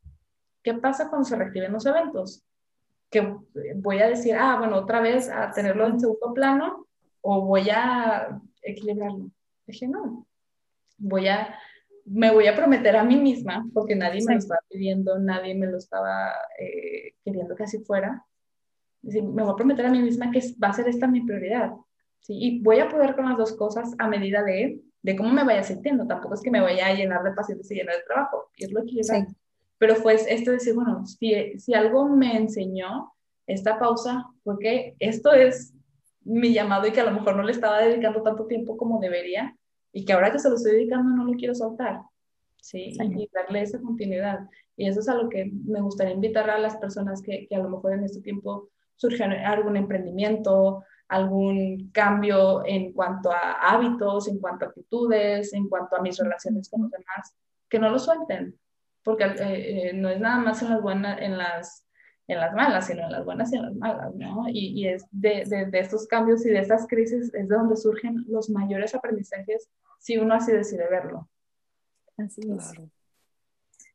¿Qué 0.67 0.73
pasa 0.73 1.07
cuando 1.09 1.23
se 1.23 1.37
reactiven 1.37 1.71
los 1.71 1.85
eventos? 1.85 2.43
Que 3.09 3.37
voy 3.75 3.99
a 3.99 4.09
decir, 4.09 4.35
ah, 4.35 4.57
bueno, 4.59 4.75
otra 4.75 4.99
vez 4.99 5.29
a 5.29 5.49
tenerlo 5.49 5.87
en 5.87 5.97
segundo 5.97 6.33
plano 6.33 6.87
o 7.21 7.45
voy 7.45 7.69
a 7.69 8.37
equilibrarlo. 8.61 9.31
Dije, 9.65 9.87
no, 9.87 10.27
voy 10.97 11.29
a, 11.29 11.57
me 12.03 12.33
voy 12.33 12.47
a 12.47 12.55
prometer 12.57 12.97
a 12.97 13.05
mí 13.05 13.15
misma, 13.15 13.65
porque 13.73 13.95
nadie 13.95 14.19
me 14.27 14.33
lo 14.33 14.39
estaba 14.39 14.59
pidiendo, 14.67 15.17
nadie 15.19 15.55
me 15.55 15.67
lo 15.67 15.77
estaba 15.77 16.33
eh, 16.59 17.13
queriendo 17.23 17.55
que 17.55 17.63
así 17.63 17.79
fuera. 17.85 18.25
me 19.03 19.43
voy 19.43 19.53
a 19.53 19.55
prometer 19.55 19.85
a 19.85 19.91
mí 19.91 20.01
misma 20.01 20.31
que 20.31 20.41
va 20.61 20.67
a 20.67 20.73
ser 20.73 20.89
esta 20.89 21.07
mi 21.07 21.21
prioridad. 21.21 21.71
¿sí? 22.19 22.33
Y 22.37 22.61
voy 22.61 22.81
a 22.81 22.89
poder 22.89 23.15
con 23.15 23.29
las 23.29 23.37
dos 23.37 23.53
cosas 23.53 23.93
a 23.99 24.09
medida 24.09 24.43
de 24.43 24.81
de 25.01 25.15
cómo 25.15 25.31
me 25.31 25.45
vaya 25.45 25.63
sintiendo. 25.63 26.05
Tampoco 26.05 26.33
es 26.33 26.41
que 26.41 26.51
me 26.51 26.59
vaya 26.59 26.87
a 26.87 26.93
llenar 26.93 27.23
de 27.23 27.31
pacientes 27.31 27.71
y 27.71 27.75
llenar 27.75 27.95
de 27.95 28.03
trabajo, 28.03 28.49
es 28.57 28.71
lo 28.73 28.83
que 28.83 29.01
Pero 29.77 29.95
fue 29.95 30.15
esto 30.15 30.51
de 30.51 30.57
decir, 30.57 30.73
bueno, 30.73 31.05
si, 31.05 31.57
si 31.59 31.73
algo 31.73 32.07
me 32.09 32.35
enseñó 32.35 33.13
esta 33.45 33.79
pausa, 33.79 34.25
fue 34.43 34.57
que 34.59 34.95
esto 34.99 35.33
es 35.33 35.73
mi 36.21 36.53
llamado 36.53 36.87
y 36.87 36.91
que 36.91 36.99
a 36.99 37.05
lo 37.05 37.11
mejor 37.11 37.35
no 37.35 37.43
le 37.43 37.51
estaba 37.51 37.81
dedicando 37.81 38.21
tanto 38.21 38.47
tiempo 38.47 38.75
como 38.75 38.99
debería 38.99 39.55
y 39.93 40.03
que 40.03 40.13
ahora 40.13 40.31
que 40.31 40.39
se 40.39 40.49
lo 40.49 40.55
estoy 40.55 40.73
dedicando 40.73 41.15
no 41.15 41.23
lo 41.23 41.33
quiero 41.33 41.55
soltar, 41.55 42.01
¿sí? 42.57 42.93
Y 42.99 43.29
darle 43.33 43.61
esa 43.61 43.79
continuidad. 43.79 44.41
Y 44.75 44.87
eso 44.87 44.99
es 44.99 45.09
a 45.09 45.15
lo 45.15 45.29
que 45.29 45.51
me 45.65 45.81
gustaría 45.81 46.13
invitar 46.13 46.49
a 46.49 46.59
las 46.59 46.75
personas 46.77 47.21
que, 47.21 47.47
que 47.47 47.55
a 47.55 47.59
lo 47.59 47.69
mejor 47.69 47.93
en 47.93 48.03
este 48.03 48.21
tiempo 48.21 48.69
surge 48.95 49.23
algún 49.23 49.77
emprendimiento, 49.77 50.83
algún 51.07 51.89
cambio 51.93 52.65
en 52.65 52.91
cuanto 52.91 53.31
a 53.31 53.53
hábitos, 53.61 54.27
en 54.27 54.39
cuanto 54.39 54.65
a 54.65 54.67
actitudes, 54.69 55.53
en 55.53 55.69
cuanto 55.69 55.95
a 55.95 56.01
mis 56.01 56.17
relaciones 56.17 56.69
con 56.69 56.81
los 56.83 56.91
demás, 56.91 57.35
que 57.69 57.79
no 57.79 57.89
lo 57.89 57.99
suelten, 57.99 58.57
porque 59.07 59.23
eh, 59.23 59.87
eh, 59.87 59.93
no 59.93 60.09
es 60.09 60.19
nada 60.19 60.37
más 60.39 60.61
en 60.61 60.69
las 60.69 60.81
buenas, 60.81 61.21
en 61.21 61.37
las, 61.37 61.87
en 62.27 62.41
las 62.41 62.53
malas, 62.53 62.87
sino 62.87 63.05
en 63.05 63.13
las 63.13 63.23
buenas 63.23 63.53
y 63.53 63.55
en 63.55 63.61
las 63.61 63.75
malas, 63.75 64.13
¿no? 64.15 64.49
Y, 64.49 64.81
y 64.81 64.89
es 64.89 65.05
de, 65.11 65.45
de, 65.45 65.67
de, 65.67 65.79
estos 65.79 66.07
cambios 66.07 66.45
y 66.45 66.49
de 66.49 66.59
estas 66.59 66.87
crisis 66.87 67.33
es 67.33 67.47
de 67.47 67.55
donde 67.55 67.77
surgen 67.77 68.25
los 68.27 68.49
mayores 68.49 68.93
aprendizajes 68.93 69.69
si 69.97 70.17
uno 70.17 70.33
así 70.33 70.51
decide 70.51 70.89
verlo. 70.89 71.29
Así 72.17 72.41
es. 72.51 72.73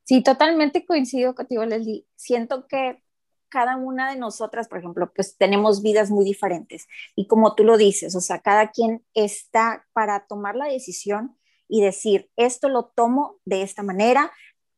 Sí, 0.05 0.23
totalmente 0.23 0.87
coincido 0.87 1.35
contigo, 1.35 1.67
Leslie. 1.67 2.07
Siento 2.17 2.67
que 2.67 3.03
cada 3.51 3.77
una 3.77 4.11
de 4.11 4.19
nosotras, 4.19 4.67
por 4.67 4.79
ejemplo, 4.79 5.13
pues 5.15 5.37
tenemos 5.37 5.83
vidas 5.83 6.11
muy 6.11 6.25
diferentes. 6.25 6.87
Y 7.15 7.27
como 7.27 7.55
tú 7.55 7.65
lo 7.65 7.77
dices, 7.77 8.17
o 8.17 8.23
sea, 8.23 8.39
cada 8.41 8.71
quien 8.71 9.05
está 9.13 9.87
para 9.93 10.27
tomar 10.27 10.57
la 10.57 10.69
decisión 10.69 11.37
y 11.69 11.83
decir, 11.83 12.31
esto 12.37 12.71
lo 12.71 12.93
tomo 12.95 13.41
de 13.45 13.61
esta 13.61 13.83
manera, 13.83 14.33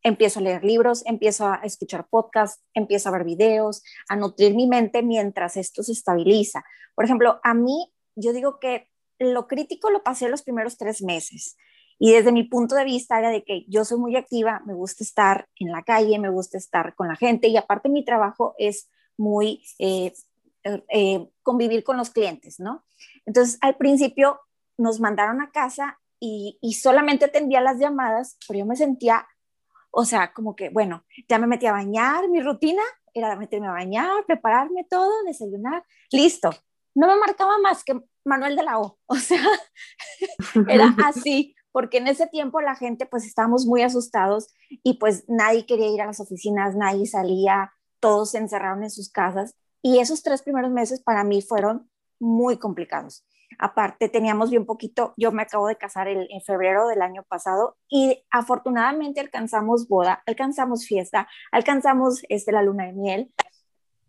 empiezo 0.05 0.39
a 0.39 0.43
leer 0.43 0.65
libros, 0.65 1.03
empiezo 1.07 1.47
a 1.49 1.57
escuchar 1.65 2.07
podcasts, 2.09 2.63
empiezo 2.75 3.09
a 3.09 3.13
ver 3.13 3.25
videos, 3.25 3.83
a 4.09 4.15
nutrir 4.15 4.55
mi 4.55 4.69
mente 4.69 5.03
mientras 5.03 5.57
esto 5.57 5.83
se 5.83 5.93
estabiliza. 5.93 6.65
Por 6.95 7.07
ejemplo, 7.07 7.41
a 7.43 7.55
mí, 7.55 7.93
yo 8.15 8.33
digo 8.33 8.61
que 8.61 8.89
lo 9.19 9.49
crítico 9.49 9.91
lo 9.91 10.03
pasé 10.03 10.29
los 10.29 10.43
primeros 10.43 10.77
tres 10.77 11.03
meses. 11.03 11.57
Y 11.99 12.13
desde 12.13 12.33
mi 12.33 12.45
punto 12.45 12.75
de 12.75 12.85
vista 12.85 13.19
era 13.19 13.31
de 13.31 13.45
que 13.45 13.65
yo 13.67 13.85
soy 13.85 13.99
muy 13.99 14.15
activa, 14.17 14.63
me 14.67 14.75
gusta 14.75 15.03
estar 15.03 15.49
en 15.59 15.73
la 15.73 15.83
calle, 15.83 16.19
me 16.19 16.29
gusta 16.29 16.59
estar 16.59 16.95
con 16.95 17.09
la 17.09 17.17
gente 17.17 17.49
y 17.49 17.57
aparte 17.57 17.89
mi 17.89 18.05
trabajo 18.05 18.55
es 18.59 18.91
muy 19.17 19.65
eh, 19.79 20.13
eh, 20.65 21.27
convivir 21.43 21.85
con 21.85 21.97
los 21.97 22.11
clientes, 22.11 22.59
¿no? 22.59 22.85
Entonces 23.27 23.59
al 23.61 23.77
principio 23.77 24.41
nos 24.77 25.01
mandaron 25.01 25.41
a 25.41 25.51
casa 25.51 26.01
y, 26.19 26.59
y 26.61 26.75
solamente 26.75 27.27
atendía 27.27 27.61
las 27.61 27.79
llamadas, 27.79 28.37
pero 28.47 28.59
yo 28.59 28.67
me 28.67 28.77
sentía, 28.77 29.27
o 29.95 30.05
sea, 30.05 30.33
como 30.33 30.57
que, 30.57 30.71
bueno, 30.71 31.05
ya 31.29 31.39
me 31.39 31.47
metí 31.47 31.67
a 31.67 31.73
bañar, 31.73 32.29
mi 32.29 32.41
rutina 32.41 32.83
era 33.15 33.37
meterme 33.37 33.69
a 33.69 33.73
bañar, 33.73 34.25
prepararme 34.27 34.85
todo, 34.85 35.23
desayunar, 35.25 35.85
listo. 36.11 36.51
No 36.95 37.07
me 37.07 37.17
marcaba 37.17 37.59
más 37.59 37.85
que 37.85 38.01
Manuel 38.25 38.57
de 38.57 38.65
la 38.65 38.79
O, 38.79 38.99
o 39.07 39.17
sea, 39.17 39.45
era 40.69 40.95
así, 41.05 41.55
porque 41.71 41.99
en 41.99 42.09
ese 42.09 42.27
tiempo 42.27 42.61
la 42.61 42.75
gente 42.75 43.07
pues 43.07 43.25
estábamos 43.25 43.67
muy 43.67 43.83
asustados 43.83 44.49
y 44.83 44.99
pues 44.99 45.25
nadie 45.29 45.67
quería 45.67 45.89
ir 45.89 46.03
a 46.03 46.07
las 46.07 46.21
oficinas, 46.21 46.77
nadie 46.77 47.07
salía, 47.07 47.73
todos 48.01 48.33
se 48.33 48.39
encerraron 48.39 48.83
en 48.83 48.91
sus 48.91 49.11
casas 49.11 49.55
y 49.81 49.99
esos 49.99 50.23
tres 50.23 50.43
primeros 50.43 50.73
meses 50.73 51.01
para 51.01 51.25
mí 51.25 51.41
fueron 51.41 51.89
muy 52.19 52.59
complicados. 52.59 53.25
Aparte, 53.59 54.09
teníamos 54.09 54.51
bien 54.51 54.67
poquito, 54.67 55.15
yo 55.17 55.33
me 55.33 55.43
acabo 55.43 55.67
de 55.67 55.77
casar 55.77 56.09
en 56.09 56.41
febrero 56.43 56.89
del 56.89 57.03
año 57.03 57.23
pasado 57.23 57.77
y 57.89 58.25
afortunadamente 58.31 59.21
alcanzamos 59.21 59.89
boda, 59.89 60.23
alcanzamos 60.27 60.87
fiesta, 60.87 61.29
alcanzamos 61.53 62.23
este, 62.29 62.53
la 62.53 62.63
luna 62.63 62.87
de 62.87 62.93
miel, 62.93 63.33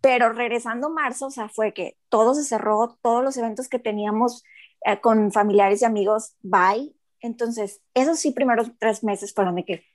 pero 0.02 0.34
regresando 0.34 0.90
marzo, 0.90 1.28
o 1.28 1.32
sea, 1.32 1.50
fue 1.50 1.74
que 1.74 1.98
todo 2.10 2.34
se 2.34 2.44
cerró, 2.44 2.98
todos 3.02 3.24
los 3.24 3.38
eventos 3.38 3.68
que 3.68 3.80
teníamos 3.80 4.44
eh, 4.86 5.00
con 5.02 5.32
familiares 5.32 5.82
y 5.82 5.86
amigos, 5.86 6.36
bye, 6.42 6.94
entonces, 7.26 7.82
esos 7.96 8.20
sí 8.20 8.32
primeros 8.32 8.72
tres 8.78 9.04
meses 9.04 9.34
fueron 9.34 9.56
de 9.56 9.66
que, 9.66 9.86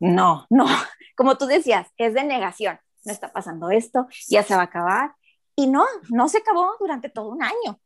no, 0.00 0.46
no, 0.50 0.66
como 1.16 1.38
tú 1.38 1.46
decías, 1.46 1.86
es 1.96 2.14
de 2.14 2.24
negación, 2.24 2.80
no 3.04 3.12
está 3.12 3.32
pasando 3.32 3.70
esto, 3.70 4.08
ya 4.28 4.42
se 4.42 4.54
va 4.54 4.62
a 4.62 4.64
acabar. 4.64 5.14
Y 5.56 5.66
no, 5.66 5.84
no 6.08 6.28
se 6.28 6.38
acabó 6.38 6.72
durante 6.80 7.08
todo 7.08 7.28
un 7.28 7.42
año. 7.42 7.80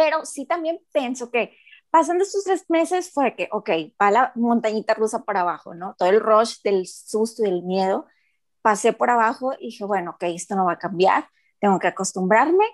Pero 0.00 0.24
sí 0.24 0.46
también 0.46 0.80
pienso 0.94 1.30
que 1.30 1.54
pasando 1.90 2.24
estos 2.24 2.44
tres 2.44 2.64
meses 2.70 3.12
fue 3.12 3.36
que, 3.36 3.50
ok, 3.52 3.68
va 4.00 4.10
la 4.10 4.32
montañita 4.34 4.94
rusa 4.94 5.24
para 5.24 5.42
abajo, 5.42 5.74
¿no? 5.74 5.94
Todo 5.98 6.08
el 6.08 6.20
rush 6.20 6.62
del 6.64 6.86
susto 6.86 7.42
y 7.42 7.50
del 7.50 7.62
miedo, 7.62 8.06
pasé 8.62 8.94
por 8.94 9.10
abajo 9.10 9.52
y 9.60 9.66
dije, 9.66 9.84
bueno, 9.84 10.12
ok, 10.12 10.22
esto 10.22 10.56
no 10.56 10.64
va 10.64 10.72
a 10.72 10.78
cambiar, 10.78 11.28
tengo 11.58 11.78
que 11.78 11.88
acostumbrarme 11.88 12.64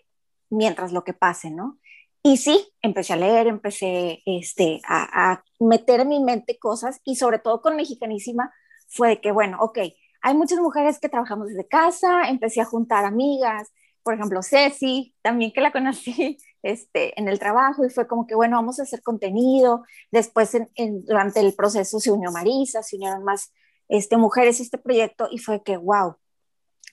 mientras 0.51 0.93
lo 0.93 1.03
que 1.03 1.15
pase, 1.15 1.51
¿no? 1.51 1.81
Y 2.23 2.37
sí, 2.37 2.73
empecé 2.81 3.15
a 3.15 3.17
leer, 3.17 3.49
empecé 3.49 4.23
este, 4.25 4.81
a, 4.87 5.43
meter 5.59 5.99
en 5.99 6.09
mi 6.09 6.21
mente 6.21 6.61
cosas 6.61 7.01
y 7.05 7.17
sobre 7.17 7.41
todo 7.41 7.61
con 7.61 7.75
Mexicanísima 7.75 8.55
fue 8.87 9.09
de 9.09 9.21
que, 9.21 9.33
bueno, 9.33 9.59
ok, 9.61 9.79
hay 10.23 10.35
muchas 10.35 10.61
mujeres 10.61 11.01
que 11.01 11.09
trabajamos 11.09 11.49
desde 11.49 11.67
casa, 11.67 12.29
empecé 12.29 12.61
a 12.61 12.67
juntar 12.67 13.05
amigas, 13.05 13.73
por 14.05 14.15
ejemplo, 14.15 14.41
Ceci, 14.45 15.17
también 15.23 15.53
que 15.53 15.61
la 15.61 15.73
conocí 15.73 16.39
este, 16.73 17.19
en 17.19 17.29
el 17.29 17.39
trabajo 17.39 17.85
y 17.85 17.91
fue 17.91 18.07
como 18.07 18.27
que, 18.27 18.35
bueno, 18.35 18.57
vamos 18.57 18.79
a 18.79 18.83
hacer 18.83 19.03
contenido. 19.03 19.85
Después, 20.11 20.57
durante 21.05 21.41
el 21.41 21.55
proceso, 21.55 22.01
se 22.01 22.11
unió 22.11 22.31
Marisa, 22.31 22.83
se 22.83 22.97
unieron 22.97 23.25
más 23.25 23.53
este, 23.89 24.17
mujeres 24.17 24.61
a 24.61 24.63
este 24.63 24.79
proyecto 24.79 25.29
y 25.31 25.39
fue 25.39 25.63
que, 25.63 25.77
wow, 25.77 26.17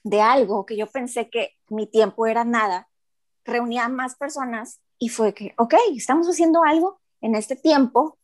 de 0.03 0.21
algo 0.21 0.65
que 0.65 0.77
yo 0.77 0.87
pensé 0.87 1.29
que 1.29 1.51
mi 1.69 1.87
tiempo 1.87 2.27
era 2.27 2.43
nada, 2.43 2.89
reunía 3.45 3.89
más 3.89 4.15
personas 4.15 4.81
y 4.99 5.09
fue 5.09 5.33
que, 5.33 5.53
ok, 5.57 5.73
estamos 5.95 6.27
haciendo 6.27 6.63
algo 6.63 7.01
en 7.21 7.35
este 7.35 7.55
tiempo 7.55 8.17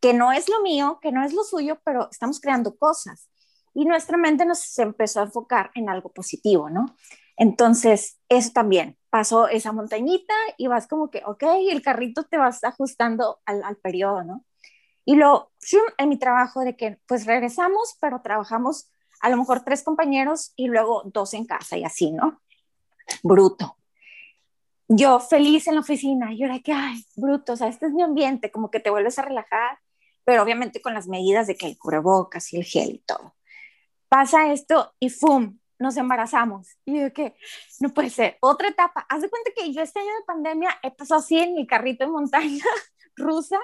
que 0.00 0.12
no 0.12 0.32
es 0.32 0.48
lo 0.48 0.60
mío, 0.62 0.98
que 1.00 1.12
no 1.12 1.24
es 1.24 1.32
lo 1.32 1.44
suyo, 1.44 1.78
pero 1.84 2.08
estamos 2.10 2.40
creando 2.40 2.76
cosas. 2.76 3.28
Y 3.72 3.84
nuestra 3.84 4.18
mente 4.18 4.44
nos 4.44 4.78
empezó 4.78 5.20
a 5.20 5.24
enfocar 5.24 5.70
en 5.74 5.88
algo 5.88 6.10
positivo, 6.10 6.68
¿no? 6.68 6.86
Entonces, 7.42 8.20
eso 8.28 8.50
también, 8.52 8.96
pasó 9.10 9.48
esa 9.48 9.72
montañita 9.72 10.34
y 10.56 10.68
vas 10.68 10.86
como 10.86 11.10
que, 11.10 11.22
ok, 11.26 11.42
el 11.70 11.82
carrito 11.82 12.22
te 12.24 12.38
vas 12.38 12.62
ajustando 12.62 13.40
al, 13.46 13.64
al 13.64 13.76
periodo, 13.76 14.22
¿no? 14.22 14.44
Y 15.04 15.16
lo, 15.16 15.50
en 15.98 16.08
mi 16.08 16.18
trabajo 16.18 16.60
de 16.60 16.76
que, 16.76 17.00
pues 17.06 17.26
regresamos, 17.26 17.96
pero 18.00 18.22
trabajamos 18.22 18.90
a 19.20 19.28
lo 19.30 19.36
mejor 19.36 19.64
tres 19.64 19.82
compañeros 19.82 20.52
y 20.54 20.68
luego 20.68 21.02
dos 21.06 21.34
en 21.34 21.44
casa 21.44 21.76
y 21.76 21.84
así, 21.84 22.12
¿no? 22.12 22.40
Bruto 23.24 23.76
yo 24.96 25.20
feliz 25.20 25.66
en 25.68 25.74
la 25.76 25.80
oficina, 25.80 26.32
y 26.32 26.42
ahora 26.42 26.60
que, 26.60 26.72
ay, 26.72 27.04
bruto, 27.16 27.54
o 27.54 27.56
sea, 27.56 27.68
este 27.68 27.86
es 27.86 27.92
mi 27.92 28.02
ambiente, 28.02 28.50
como 28.50 28.70
que 28.70 28.80
te 28.80 28.90
vuelves 28.90 29.18
a 29.18 29.22
relajar, 29.22 29.78
pero 30.24 30.42
obviamente 30.42 30.82
con 30.82 30.94
las 30.94 31.08
medidas 31.08 31.46
de 31.46 31.56
que 31.56 31.66
el 31.66 31.78
cubrebocas 31.78 32.52
y 32.52 32.58
el 32.58 32.64
gel 32.64 32.90
y 32.90 32.98
todo. 32.98 33.34
Pasa 34.08 34.52
esto 34.52 34.94
y 35.00 35.08
¡fum! 35.08 35.58
Nos 35.82 35.96
embarazamos. 35.96 36.78
Y 36.84 37.00
yo 37.00 37.12
que, 37.12 37.34
no 37.80 37.88
puede 37.90 38.08
ser, 38.10 38.38
otra 38.40 38.68
etapa. 38.68 39.04
Haz 39.08 39.22
de 39.22 39.28
cuenta 39.28 39.50
que 39.54 39.72
yo 39.72 39.82
este 39.82 39.98
año 39.98 40.08
de 40.08 40.24
pandemia 40.24 40.70
he 40.82 40.92
pasado 40.92 41.20
así 41.20 41.38
en 41.38 41.54
mi 41.54 41.66
carrito 41.66 42.04
de 42.04 42.10
montaña 42.10 42.64
rusa 43.16 43.58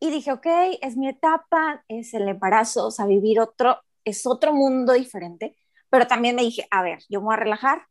y 0.00 0.10
dije, 0.10 0.32
ok, 0.32 0.46
es 0.82 0.96
mi 0.96 1.08
etapa, 1.08 1.84
es 1.88 2.12
el 2.14 2.28
embarazo, 2.28 2.88
o 2.88 2.90
sea, 2.90 3.06
vivir 3.06 3.40
otro, 3.40 3.78
es 4.04 4.26
otro 4.26 4.52
mundo 4.52 4.92
diferente, 4.92 5.56
pero 5.88 6.06
también 6.06 6.36
me 6.36 6.42
dije, 6.42 6.66
a 6.70 6.82
ver, 6.82 6.98
yo 7.08 7.20
me 7.20 7.26
voy 7.26 7.34
a 7.34 7.38
relajar, 7.38 7.86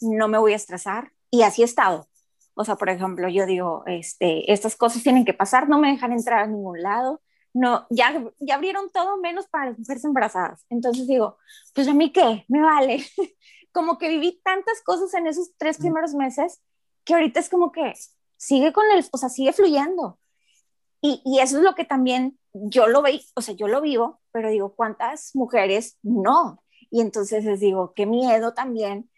no 0.00 0.26
me 0.26 0.38
voy 0.38 0.54
a 0.54 0.56
estresar, 0.56 1.12
y 1.30 1.42
así 1.42 1.62
he 1.62 1.64
estado. 1.64 2.08
O 2.54 2.64
sea, 2.64 2.76
por 2.76 2.88
ejemplo, 2.88 3.28
yo 3.28 3.46
digo, 3.46 3.84
este, 3.86 4.50
estas 4.50 4.76
cosas 4.76 5.02
tienen 5.02 5.24
que 5.24 5.34
pasar, 5.34 5.68
no 5.68 5.78
me 5.78 5.92
dejan 5.92 6.12
entrar 6.12 6.40
a 6.40 6.46
ningún 6.46 6.82
lado, 6.82 7.20
no, 7.56 7.86
ya, 7.90 8.22
ya 8.38 8.56
abrieron 8.56 8.90
todo 8.90 9.16
menos 9.16 9.46
para 9.48 9.70
las 9.70 9.78
mujeres 9.78 10.04
embarazadas. 10.04 10.64
Entonces 10.68 11.06
digo, 11.06 11.38
pues 11.74 11.88
a 11.88 11.94
mí 11.94 12.12
qué, 12.12 12.44
me 12.48 12.60
vale. 12.60 13.04
como 13.72 13.98
que 13.98 14.08
viví 14.08 14.40
tantas 14.44 14.82
cosas 14.82 15.12
en 15.14 15.26
esos 15.26 15.52
tres 15.56 15.78
primeros 15.78 16.14
meses 16.14 16.60
que 17.04 17.14
ahorita 17.14 17.40
es 17.40 17.48
como 17.48 17.72
que 17.72 17.92
sigue 18.36 18.72
con 18.72 18.84
el, 18.90 19.04
o 19.10 19.18
sea, 19.18 19.28
sigue 19.28 19.52
fluyendo. 19.52 20.18
Y, 21.00 21.22
y 21.24 21.40
eso 21.40 21.58
es 21.58 21.62
lo 21.62 21.74
que 21.74 21.84
también 21.84 22.38
yo 22.52 22.88
lo 22.88 23.02
veo, 23.02 23.20
o 23.34 23.42
sea, 23.42 23.54
yo 23.54 23.68
lo 23.68 23.80
vivo, 23.80 24.20
pero 24.32 24.50
digo, 24.50 24.74
¿cuántas 24.74 25.34
mujeres 25.34 25.98
no? 26.02 26.62
Y 26.90 27.00
entonces 27.00 27.44
les 27.44 27.60
digo, 27.60 27.92
qué 27.94 28.06
miedo 28.06 28.54
también 28.54 29.10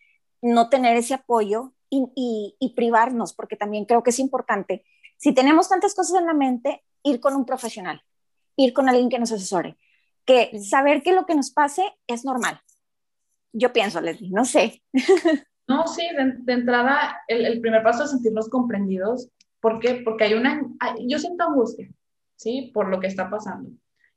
no 0.43 0.69
tener 0.69 0.97
ese 0.97 1.15
apoyo 1.15 1.73
y, 1.91 2.73
privarnos, 2.77 3.33
porque 3.33 3.57
también 3.57 3.85
creo 3.85 4.03
que 4.03 4.11
es 4.11 4.19
importante. 4.19 4.85
Si 5.17 5.33
tenemos 5.33 5.69
tantas 5.69 5.95
cosas 5.95 6.21
en 6.21 6.27
la 6.27 6.35
mente, 6.35 6.85
ir 7.03 7.21
con 7.21 7.35
un 7.35 7.45
profesional, 7.45 8.03
ir 8.59 8.75
con 8.75 8.91
alguien 8.91 9.09
que 9.09 9.19
nos 9.19 9.33
asesore, 9.33 9.79
que 10.27 10.61
saber 10.61 11.03
que 11.03 11.15
lo 11.15 11.25
que 11.25 11.35
nos 11.35 11.51
pase 11.51 11.97
es 12.07 12.27
normal. 12.27 12.61
Yo 13.53 13.73
pienso, 13.73 14.03
Leslie, 14.03 14.31
no 14.31 14.45
sé. 14.45 14.83
No, 15.67 15.87
sí, 15.87 16.01
de, 16.17 16.53
entrada, 16.55 17.21
el, 17.29 17.45
el, 17.45 17.61
primer 17.61 17.83
paso 17.83 18.05
es 18.05 18.11
sentirnos 18.11 18.49
comprendidos. 18.49 19.29
¿Por 19.61 19.81
qué? 19.81 20.01
Porque 20.03 20.25
hay 20.25 20.33
una, 20.33 20.63
yo 21.07 21.19
siento 21.19 21.45
angustia. 21.45 21.91
¿sí? 22.39 22.71
Por 22.73 22.89
lo 22.89 23.01
que 23.01 23.09
está 23.09 23.29
pasando. 23.29 23.71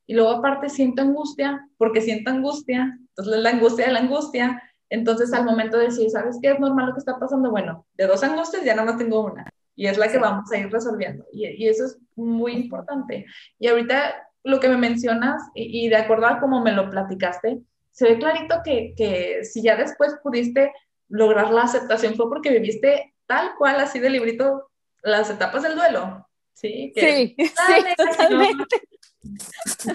Y 0.07 0.13
luego 0.13 0.31
aparte 0.31 0.69
siento 0.69 1.01
angustia, 1.01 1.67
porque 1.77 2.01
siento 2.01 2.31
angustia, 2.31 2.97
entonces 3.09 3.43
la 3.43 3.49
angustia 3.49 3.87
de 3.87 3.91
la 3.93 3.99
angustia, 3.99 4.63
entonces 4.89 5.33
al 5.33 5.45
momento 5.45 5.77
de 5.77 5.85
decir, 5.85 6.09
¿sabes 6.09 6.37
qué 6.41 6.51
es 6.51 6.59
normal 6.59 6.87
lo 6.87 6.93
que 6.93 6.99
está 6.99 7.19
pasando? 7.19 7.51
Bueno, 7.51 7.85
de 7.95 8.07
dos 8.07 8.23
angustias 8.23 8.63
ya 8.63 8.75
no 8.75 8.85
más 8.85 8.97
tengo 8.97 9.25
una, 9.25 9.49
y 9.75 9.87
es 9.87 9.97
la 9.97 10.11
que 10.11 10.17
vamos 10.17 10.51
a 10.51 10.57
ir 10.57 10.69
resolviendo, 10.69 11.25
y, 11.31 11.47
y 11.47 11.67
eso 11.67 11.85
es 11.85 11.97
muy 12.15 12.53
importante. 12.53 13.25
Y 13.57 13.67
ahorita 13.67 14.27
lo 14.43 14.59
que 14.59 14.69
me 14.69 14.77
mencionas, 14.77 15.41
y, 15.53 15.85
y, 15.85 15.89
de 15.89 15.97
acuerdo 15.97 16.27
a 16.27 16.39
cómo 16.39 16.61
me 16.61 16.71
lo 16.71 16.89
platicaste, 16.89 17.59
se 17.91 18.05
ve 18.05 18.17
clarito 18.17 18.61
que, 18.63 18.93
que 18.95 19.43
si 19.43 19.61
ya 19.61 19.75
después 19.75 20.15
pudiste 20.23 20.71
lograr 21.09 21.51
la 21.51 21.63
aceptación 21.63 22.15
fue 22.15 22.29
porque 22.29 22.51
viviste 22.51 23.13
tal 23.27 23.51
cual 23.57 23.79
así 23.79 23.99
de 23.99 24.09
librito 24.09 24.71
las 25.03 25.29
etapas 25.29 25.63
del 25.63 25.75
duelo, 25.75 26.27
¿sí? 26.53 26.93
sí, 26.95 27.35
sí, 27.37 27.83
totalmente 27.97 28.81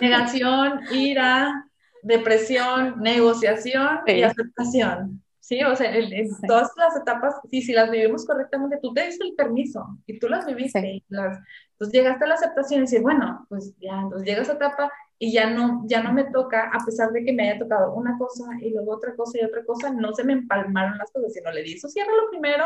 negación, 0.00 0.80
ira, 0.90 1.68
depresión, 2.02 3.00
negociación 3.00 4.00
y 4.06 4.22
aceptación. 4.22 5.22
Sí, 5.40 5.62
o 5.62 5.76
sea, 5.76 5.94
en, 5.94 6.28
todas 6.46 6.72
las 6.76 6.96
etapas, 6.96 7.34
sí, 7.48 7.62
si 7.62 7.72
las 7.72 7.88
vivimos 7.90 8.26
correctamente, 8.26 8.78
tú 8.82 8.92
te 8.92 9.06
diste 9.06 9.24
el 9.24 9.34
permiso 9.34 9.86
y 10.04 10.18
tú 10.18 10.28
las 10.28 10.44
viviste. 10.44 10.84
Y 10.84 11.04
las, 11.08 11.38
entonces 11.76 11.92
llegaste 11.92 12.24
a 12.24 12.28
la 12.28 12.34
aceptación 12.36 12.78
y 12.78 12.82
dices, 12.84 13.02
bueno, 13.02 13.44
pues 13.50 13.74
ya, 13.78 14.00
entonces 14.00 14.26
llega 14.26 14.40
esa 14.40 14.54
etapa 14.54 14.90
y 15.18 15.30
ya 15.30 15.50
no, 15.50 15.82
ya 15.86 16.02
no 16.02 16.10
me 16.14 16.24
toca, 16.24 16.70
a 16.72 16.82
pesar 16.82 17.12
de 17.12 17.22
que 17.22 17.34
me 17.34 17.50
haya 17.50 17.58
tocado 17.58 17.92
una 17.92 18.16
cosa 18.16 18.44
y 18.62 18.70
luego 18.70 18.94
otra 18.94 19.14
cosa 19.14 19.38
y 19.38 19.44
otra 19.44 19.62
cosa, 19.62 19.90
no 19.90 20.14
se 20.14 20.24
me 20.24 20.32
empalmaron 20.32 20.96
las 20.96 21.10
cosas, 21.12 21.34
sino 21.34 21.50
le 21.50 21.62
di 21.62 21.74
eso, 21.74 21.88
cierra 21.88 22.12
lo 22.16 22.30
primero 22.30 22.64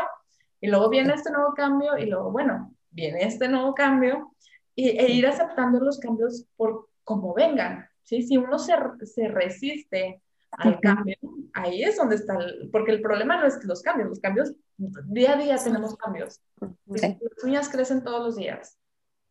y 0.61 0.69
luego 0.69 0.87
viene 0.87 1.13
este 1.13 1.29
nuevo 1.29 1.53
cambio 1.53 1.97
y 1.97 2.05
luego, 2.05 2.31
bueno, 2.31 2.73
viene 2.89 3.25
este 3.25 3.49
nuevo 3.49 3.73
cambio 3.73 4.33
y, 4.75 4.87
e 4.89 5.11
ir 5.11 5.27
aceptando 5.27 5.81
los 5.81 5.99
cambios 5.99 6.45
por 6.55 6.87
como 7.03 7.33
vengan, 7.33 7.89
¿sí? 8.03 8.21
Si 8.21 8.37
uno 8.37 8.57
se, 8.59 8.73
se 9.03 9.27
resiste 9.27 10.21
al 10.51 10.79
cambio, 10.79 11.17
ahí 11.53 11.83
es 11.83 11.97
donde 11.97 12.15
está, 12.15 12.37
el, 12.37 12.69
porque 12.71 12.91
el 12.91 13.01
problema 13.01 13.37
no 13.37 13.45
es 13.45 13.61
los 13.65 13.81
cambios, 13.81 14.07
los 14.07 14.19
cambios, 14.21 14.53
día 14.77 15.33
a 15.33 15.37
día 15.37 15.57
tenemos 15.57 15.97
cambios. 15.97 16.39
Las 16.85 17.43
uñas 17.43 17.69
crecen 17.69 18.03
todos 18.03 18.25
los 18.25 18.35
días, 18.35 18.77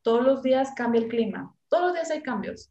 todos 0.02 0.24
los 0.24 0.42
días 0.42 0.72
cambia 0.76 1.00
el 1.00 1.08
clima, 1.08 1.54
todos 1.68 1.84
los 1.84 1.94
días 1.94 2.10
hay 2.10 2.22
cambios, 2.22 2.70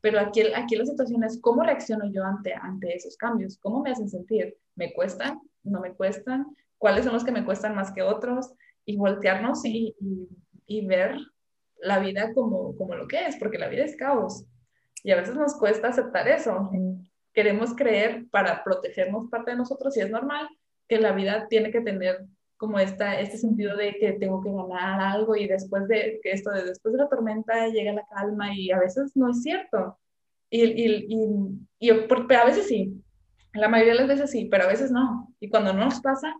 pero 0.00 0.20
aquí, 0.20 0.42
aquí 0.54 0.76
la 0.76 0.86
situación 0.86 1.24
es 1.24 1.40
cómo 1.40 1.62
reacciono 1.62 2.10
yo 2.12 2.24
ante, 2.24 2.54
ante 2.54 2.94
esos 2.94 3.16
cambios, 3.16 3.58
cómo 3.58 3.82
me 3.82 3.90
hacen 3.90 4.08
sentir, 4.08 4.56
¿me 4.76 4.92
cuestan? 4.92 5.40
¿No 5.64 5.80
me 5.80 5.92
cuestan? 5.94 6.46
¿Cuáles 6.78 7.04
son 7.04 7.14
los 7.14 7.24
que 7.24 7.32
me 7.32 7.44
cuestan 7.44 7.74
más 7.74 7.92
que 7.92 8.02
otros? 8.02 8.52
Y 8.84 8.96
voltearnos 8.96 9.64
y, 9.64 9.94
y, 10.66 10.86
ver 10.86 11.16
la 11.80 11.98
vida 11.98 12.32
como, 12.32 12.76
como 12.76 12.94
lo 12.94 13.08
que 13.08 13.26
es, 13.26 13.36
porque 13.36 13.58
la 13.58 13.68
vida 13.68 13.84
es 13.84 13.96
caos. 13.96 14.46
Y 15.02 15.10
a 15.10 15.16
veces 15.16 15.34
nos 15.34 15.56
cuesta 15.56 15.88
aceptar 15.88 16.28
eso. 16.28 16.70
Queremos 17.34 17.74
creer 17.74 18.26
para 18.30 18.64
protegernos 18.64 19.28
parte 19.28 19.50
de 19.50 19.56
nosotros 19.58 19.96
y 19.96 20.00
es 20.00 20.10
normal 20.10 20.48
que 20.88 20.98
la 20.98 21.12
vida 21.12 21.48
tiene 21.48 21.70
que 21.70 21.80
tener 21.80 22.24
como 22.58 22.78
esta, 22.78 23.18
este 23.20 23.38
sentido 23.38 23.76
de 23.76 23.96
que 23.98 24.12
tengo 24.14 24.42
que 24.42 24.50
ganar 24.50 25.00
algo 25.00 25.36
y 25.36 25.46
después 25.46 25.88
de 25.88 26.20
que 26.22 26.32
esto 26.32 26.50
de 26.50 26.64
después 26.64 26.92
de 26.92 26.98
la 26.98 27.08
tormenta 27.08 27.68
llega 27.68 27.92
la 27.92 28.06
calma 28.06 28.54
y 28.54 28.70
a 28.70 28.78
veces 28.78 29.16
no 29.16 29.30
es 29.30 29.42
cierto. 29.42 29.98
Y, 30.50 30.64
y, 30.64 31.06
y, 31.08 31.88
y 31.88 31.90
a 31.90 32.44
veces 32.44 32.66
sí, 32.66 33.02
la 33.54 33.68
mayoría 33.68 33.92
de 33.92 33.98
las 34.00 34.08
veces 34.08 34.30
sí, 34.30 34.48
pero 34.50 34.64
a 34.64 34.68
veces 34.68 34.90
no. 34.90 35.32
Y 35.40 35.48
cuando 35.48 35.72
no 35.72 35.84
nos 35.84 36.00
pasa, 36.00 36.34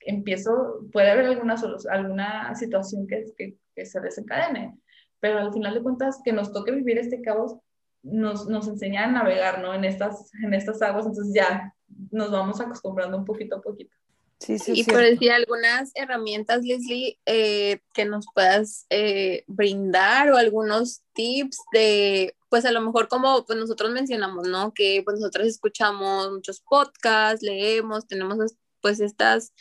empiezo, 0.00 0.80
puede 0.92 1.10
haber 1.10 1.26
alguna, 1.26 1.56
alguna 1.90 2.54
situación 2.54 3.06
que, 3.06 3.26
que, 3.36 3.86
se 3.86 4.00
desencadene, 4.00 4.76
pero 5.20 5.38
al 5.38 5.52
final 5.52 5.74
de 5.74 5.82
cuentas 5.82 6.20
que 6.24 6.32
nos 6.32 6.52
toque 6.52 6.72
vivir 6.72 6.98
este 6.98 7.22
caos 7.22 7.56
nos, 8.02 8.48
nos 8.48 8.66
enseña 8.66 9.04
a 9.04 9.12
navegar, 9.12 9.60
¿no? 9.60 9.72
En 9.72 9.84
estas, 9.84 10.32
en 10.42 10.52
estas 10.54 10.82
aguas, 10.82 11.06
entonces 11.06 11.32
ya 11.32 11.72
nos 12.10 12.32
vamos 12.32 12.60
acostumbrando 12.60 13.16
un 13.18 13.24
poquito 13.24 13.56
a 13.56 13.60
poquito. 13.60 13.94
Sí, 14.38 14.58
sí, 14.58 14.72
y 14.74 14.84
por 14.84 14.98
decir 14.98 15.32
algunas 15.32 15.90
herramientas, 15.94 16.62
Leslie, 16.62 17.18
eh, 17.26 17.80
que 17.92 18.04
nos 18.04 18.26
puedas 18.32 18.86
eh, 18.88 19.42
brindar 19.48 20.30
o 20.30 20.36
algunos 20.36 21.02
tips 21.12 21.58
de, 21.72 22.36
pues 22.48 22.64
a 22.64 22.70
lo 22.70 22.80
mejor 22.80 23.08
como 23.08 23.44
pues 23.44 23.58
nosotros 23.58 23.90
mencionamos, 23.90 24.46
¿no? 24.46 24.72
Que 24.72 25.02
pues 25.04 25.18
nosotros 25.18 25.48
escuchamos 25.48 26.30
muchos 26.30 26.60
podcasts, 26.60 27.42
leemos, 27.42 28.06
tenemos 28.06 28.38
pues 28.80 29.00
estas 29.00 29.52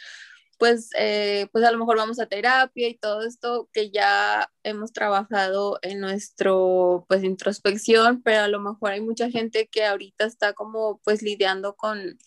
pues, 0.58 0.90
eh, 0.98 1.48
pues 1.52 1.64
a 1.64 1.72
lo 1.72 1.78
mejor 1.78 1.98
vamos 1.98 2.20
a 2.20 2.26
terapia 2.26 2.90
y 2.90 2.98
todo 2.98 3.22
esto 3.22 3.70
que 3.74 3.92
ya 3.92 4.52
hemos 4.64 4.92
trabajado 4.92 5.80
en 5.82 6.00
nuestro, 6.00 7.06
pues, 7.08 7.24
introspección, 7.24 8.22
pero 8.24 8.42
a 8.42 8.48
lo 8.48 8.60
mejor 8.60 8.92
hay 8.92 9.02
mucha 9.02 9.30
gente 9.30 9.68
que 9.68 9.86
ahorita 9.86 10.26
está 10.26 10.54
como, 10.54 11.00
pues, 11.04 11.22
lidiando 11.22 11.76
con, 11.76 12.18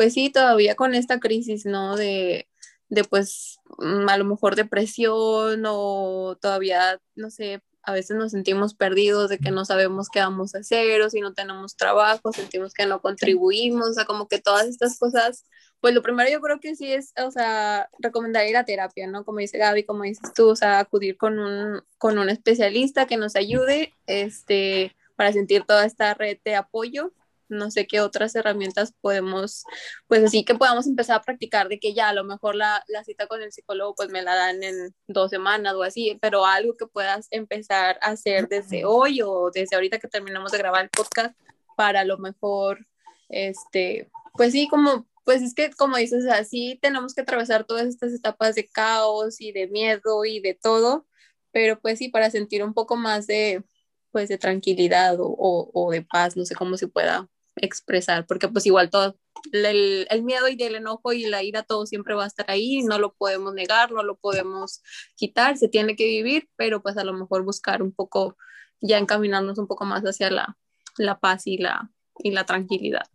pues 0.00 0.14
sí, 0.14 0.30
todavía 0.30 0.76
con 0.76 0.94
esta 0.94 1.20
crisis, 1.20 1.66
¿no? 1.66 1.94
De, 1.94 2.48
de 2.88 3.04
pues, 3.04 3.58
mm, 3.76 4.08
a 4.08 4.16
lo 4.16 4.24
mejor 4.24 4.56
depresión 4.56 5.62
o 5.66 6.38
todavía, 6.40 6.98
no 7.16 7.28
sé, 7.28 7.60
a 7.82 7.92
veces 7.92 8.16
nos 8.16 8.32
sentimos 8.32 8.72
perdidos 8.72 9.28
de 9.28 9.38
que 9.38 9.50
no 9.50 9.66
sabemos 9.66 10.08
qué 10.08 10.20
vamos 10.20 10.54
a 10.54 10.60
hacer 10.60 11.02
o 11.02 11.10
si 11.10 11.20
no 11.20 11.34
tenemos 11.34 11.76
trabajo, 11.76 12.32
sentimos 12.32 12.72
que 12.72 12.86
no 12.86 13.02
contribuimos, 13.02 13.90
o 13.90 13.92
sea, 13.92 14.06
como 14.06 14.26
que 14.26 14.40
todas 14.40 14.68
estas 14.68 14.98
cosas 14.98 15.44
pues 15.82 15.92
lo 15.92 16.00
primero 16.00 16.30
yo 16.30 16.40
creo 16.40 16.60
que 16.60 16.76
sí 16.76 16.90
es, 16.90 17.12
o 17.22 17.30
sea, 17.30 17.90
recomendar 17.98 18.48
ir 18.48 18.56
a 18.56 18.64
terapia, 18.64 19.06
¿no? 19.06 19.26
Como 19.26 19.40
dice 19.40 19.58
Gaby, 19.58 19.84
como 19.84 20.04
dices 20.04 20.32
tú, 20.34 20.48
o 20.48 20.56
sea, 20.56 20.78
acudir 20.78 21.18
con 21.18 21.38
un, 21.38 21.82
con 21.98 22.18
un 22.18 22.30
especialista 22.30 23.06
que 23.06 23.18
nos 23.18 23.36
ayude, 23.36 23.92
este, 24.06 24.96
para 25.14 25.34
sentir 25.34 25.64
toda 25.64 25.84
esta 25.84 26.14
red 26.14 26.38
de 26.42 26.54
apoyo. 26.56 27.12
No 27.50 27.70
sé 27.70 27.86
qué 27.86 28.00
otras 28.00 28.34
herramientas 28.34 28.94
podemos, 29.00 29.64
pues 30.06 30.24
así 30.24 30.44
que 30.44 30.54
podamos 30.54 30.86
empezar 30.86 31.16
a 31.16 31.22
practicar 31.22 31.68
de 31.68 31.78
que 31.78 31.94
ya 31.94 32.08
a 32.08 32.14
lo 32.14 32.24
mejor 32.24 32.54
la, 32.54 32.82
la 32.88 33.04
cita 33.04 33.26
con 33.26 33.42
el 33.42 33.52
psicólogo 33.52 33.94
pues 33.94 34.10
me 34.10 34.22
la 34.22 34.34
dan 34.34 34.62
en 34.62 34.94
dos 35.08 35.30
semanas 35.30 35.74
o 35.74 35.82
así, 35.82 36.18
pero 36.20 36.46
algo 36.46 36.76
que 36.76 36.86
puedas 36.86 37.28
empezar 37.30 37.98
a 38.02 38.10
hacer 38.10 38.48
desde 38.48 38.84
hoy 38.84 39.20
o 39.22 39.50
desde 39.52 39.76
ahorita 39.76 39.98
que 39.98 40.08
terminamos 40.08 40.52
de 40.52 40.58
grabar 40.58 40.84
el 40.84 40.90
podcast 40.90 41.36
para 41.76 42.00
a 42.00 42.04
lo 42.04 42.18
mejor, 42.18 42.86
este, 43.28 44.10
pues 44.34 44.52
sí, 44.52 44.68
como 44.68 45.08
pues 45.24 45.42
es 45.42 45.54
que 45.54 45.70
como 45.70 45.96
dices, 45.96 46.26
así 46.26 46.78
tenemos 46.82 47.14
que 47.14 47.20
atravesar 47.22 47.64
todas 47.64 47.86
estas 47.86 48.12
etapas 48.12 48.54
de 48.54 48.66
caos 48.68 49.40
y 49.40 49.52
de 49.52 49.68
miedo 49.68 50.24
y 50.24 50.40
de 50.40 50.54
todo, 50.54 51.06
pero 51.52 51.80
pues 51.80 51.98
sí, 51.98 52.08
para 52.08 52.30
sentir 52.30 52.64
un 52.64 52.74
poco 52.74 52.96
más 52.96 53.26
de, 53.26 53.62
pues 54.10 54.28
de 54.28 54.38
tranquilidad 54.38 55.16
o, 55.20 55.70
o, 55.72 55.90
de 55.92 56.02
paz, 56.02 56.36
no 56.36 56.44
sé 56.44 56.54
cómo 56.54 56.76
se 56.76 56.88
pueda 56.88 57.28
expresar, 57.56 58.26
porque 58.26 58.48
pues 58.48 58.66
igual 58.66 58.90
todo, 58.90 59.18
el, 59.52 60.22
miedo 60.22 60.48
y 60.48 60.62
el 60.62 60.76
enojo 60.76 61.12
y 61.12 61.26
la 61.26 61.42
ira, 61.42 61.62
todo 61.62 61.86
siempre 61.86 62.14
va 62.14 62.24
a 62.24 62.28
estar 62.28 62.50
ahí, 62.50 62.82
no 62.82 62.98
lo 62.98 63.14
podemos 63.14 63.54
negar, 63.54 63.92
no 63.92 64.02
lo 64.02 64.16
podemos 64.16 64.82
quitar, 65.16 65.56
se 65.56 65.68
tiene 65.68 65.96
que 65.96 66.06
vivir, 66.06 66.48
pero 66.56 66.82
pues 66.82 66.96
a 66.96 67.04
lo 67.04 67.12
mejor 67.12 67.44
buscar 67.44 67.82
un 67.82 67.92
poco, 67.92 68.36
ya 68.80 68.98
encaminarnos 68.98 69.58
un 69.58 69.66
poco 69.66 69.84
más 69.84 70.02
hacia 70.02 70.30
la, 70.30 70.56
la 70.96 71.18
paz 71.18 71.46
y 71.46 71.58
la, 71.58 71.90
y 72.18 72.30
la 72.30 72.44
tranquilidad. 72.44 73.06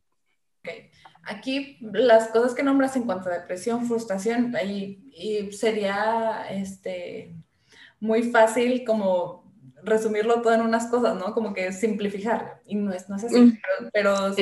Aquí 1.24 1.78
las 1.82 2.28
cosas 2.28 2.54
que 2.54 2.64
nombras 2.64 2.96
en 2.96 3.04
cuanto 3.04 3.30
a 3.30 3.40
depresión, 3.40 3.88
frustración, 3.88 4.54
y, 4.64 5.52
sería 5.52 6.46
este, 6.50 7.36
muy 8.00 8.24
fácil 8.24 8.84
como 8.84 9.45
resumirlo 9.86 10.42
todo 10.42 10.54
en 10.54 10.62
unas 10.62 10.88
cosas, 10.88 11.16
¿no? 11.16 11.34
Como 11.34 11.54
que 11.54 11.72
simplificar, 11.72 12.62
y 12.66 12.76
no 12.76 12.92
es, 12.92 13.08
no 13.10 13.16
es 13.16 13.24
así, 13.26 13.40
mm. 13.40 13.60
pero, 13.94 14.36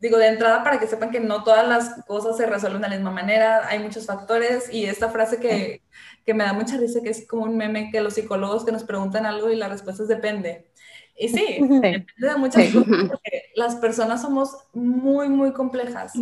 digo 0.00 0.18
de 0.18 0.28
entrada 0.28 0.62
para 0.62 0.78
que 0.78 0.86
sepan 0.86 1.10
que 1.10 1.20
no 1.20 1.42
todas 1.42 1.66
las 1.66 2.04
cosas 2.06 2.36
se 2.36 2.46
resuelven 2.46 2.82
de 2.82 2.88
la 2.88 2.94
misma 2.96 3.10
manera, 3.10 3.66
hay 3.68 3.78
muchos 3.78 4.06
factores, 4.06 4.72
y 4.72 4.86
esta 4.86 5.10
frase 5.10 5.38
que, 5.38 5.82
que 6.24 6.34
me 6.34 6.44
da 6.44 6.52
mucha 6.52 6.76
risa, 6.76 7.00
que 7.02 7.10
es 7.10 7.26
como 7.26 7.44
un 7.44 7.56
meme 7.56 7.90
que 7.90 8.00
los 8.00 8.14
psicólogos 8.14 8.64
que 8.64 8.72
nos 8.72 8.84
preguntan 8.84 9.26
algo 9.26 9.50
y 9.50 9.56
la 9.56 9.68
respuesta 9.68 10.02
es 10.02 10.08
depende. 10.08 10.70
Y 11.18 11.28
sí, 11.28 11.58
depende 11.60 12.06
de 12.18 12.36
muchas 12.36 12.72
cosas, 12.72 13.08
porque 13.08 13.44
las 13.54 13.76
personas 13.76 14.20
somos 14.20 14.56
muy, 14.74 15.28
muy 15.28 15.52
complejas, 15.52 16.12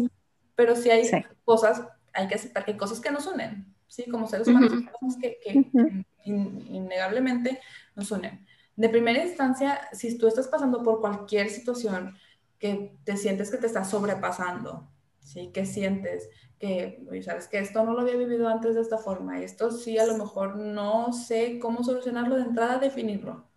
pero 0.54 0.76
sí 0.76 0.90
hay 0.90 1.08
cosas, 1.44 1.82
hay 2.12 2.28
que 2.28 2.36
aceptar 2.36 2.64
que 2.64 2.72
hay 2.72 2.76
cosas 2.76 3.00
que 3.00 3.10
nos 3.10 3.26
unen, 3.26 3.74
¿sí? 3.88 4.04
Como 4.08 4.28
seres 4.28 4.46
humanos, 4.46 4.72
hay 4.72 4.84
cosas 4.84 5.20
que, 5.20 5.38
que 5.42 6.04
innegablemente 6.24 7.60
nos 7.96 8.10
unen. 8.12 8.46
De 8.76 8.88
primera 8.88 9.22
instancia, 9.24 9.80
si 9.92 10.18
tú 10.18 10.26
estás 10.26 10.48
pasando 10.48 10.82
por 10.82 11.00
cualquier 11.00 11.48
situación 11.50 12.16
que 12.58 12.96
te 13.04 13.16
sientes 13.16 13.50
que 13.50 13.58
te 13.58 13.66
está 13.66 13.84
sobrepasando, 13.84 14.88
¿sí? 15.20 15.50
Que 15.52 15.66
sientes 15.66 16.28
que, 16.58 17.04
sabes 17.24 17.48
que 17.48 17.58
esto 17.58 17.84
no 17.84 17.92
lo 17.94 18.00
había 18.00 18.16
vivido 18.16 18.48
antes 18.48 18.74
de 18.74 18.80
esta 18.80 18.98
forma, 18.98 19.40
esto 19.42 19.70
sí 19.70 19.98
a 19.98 20.06
lo 20.06 20.16
mejor 20.16 20.56
no 20.56 21.12
sé 21.12 21.58
cómo 21.58 21.84
solucionarlo 21.84 22.36
de 22.36 22.42
entrada, 22.42 22.78
definirlo 22.78 23.48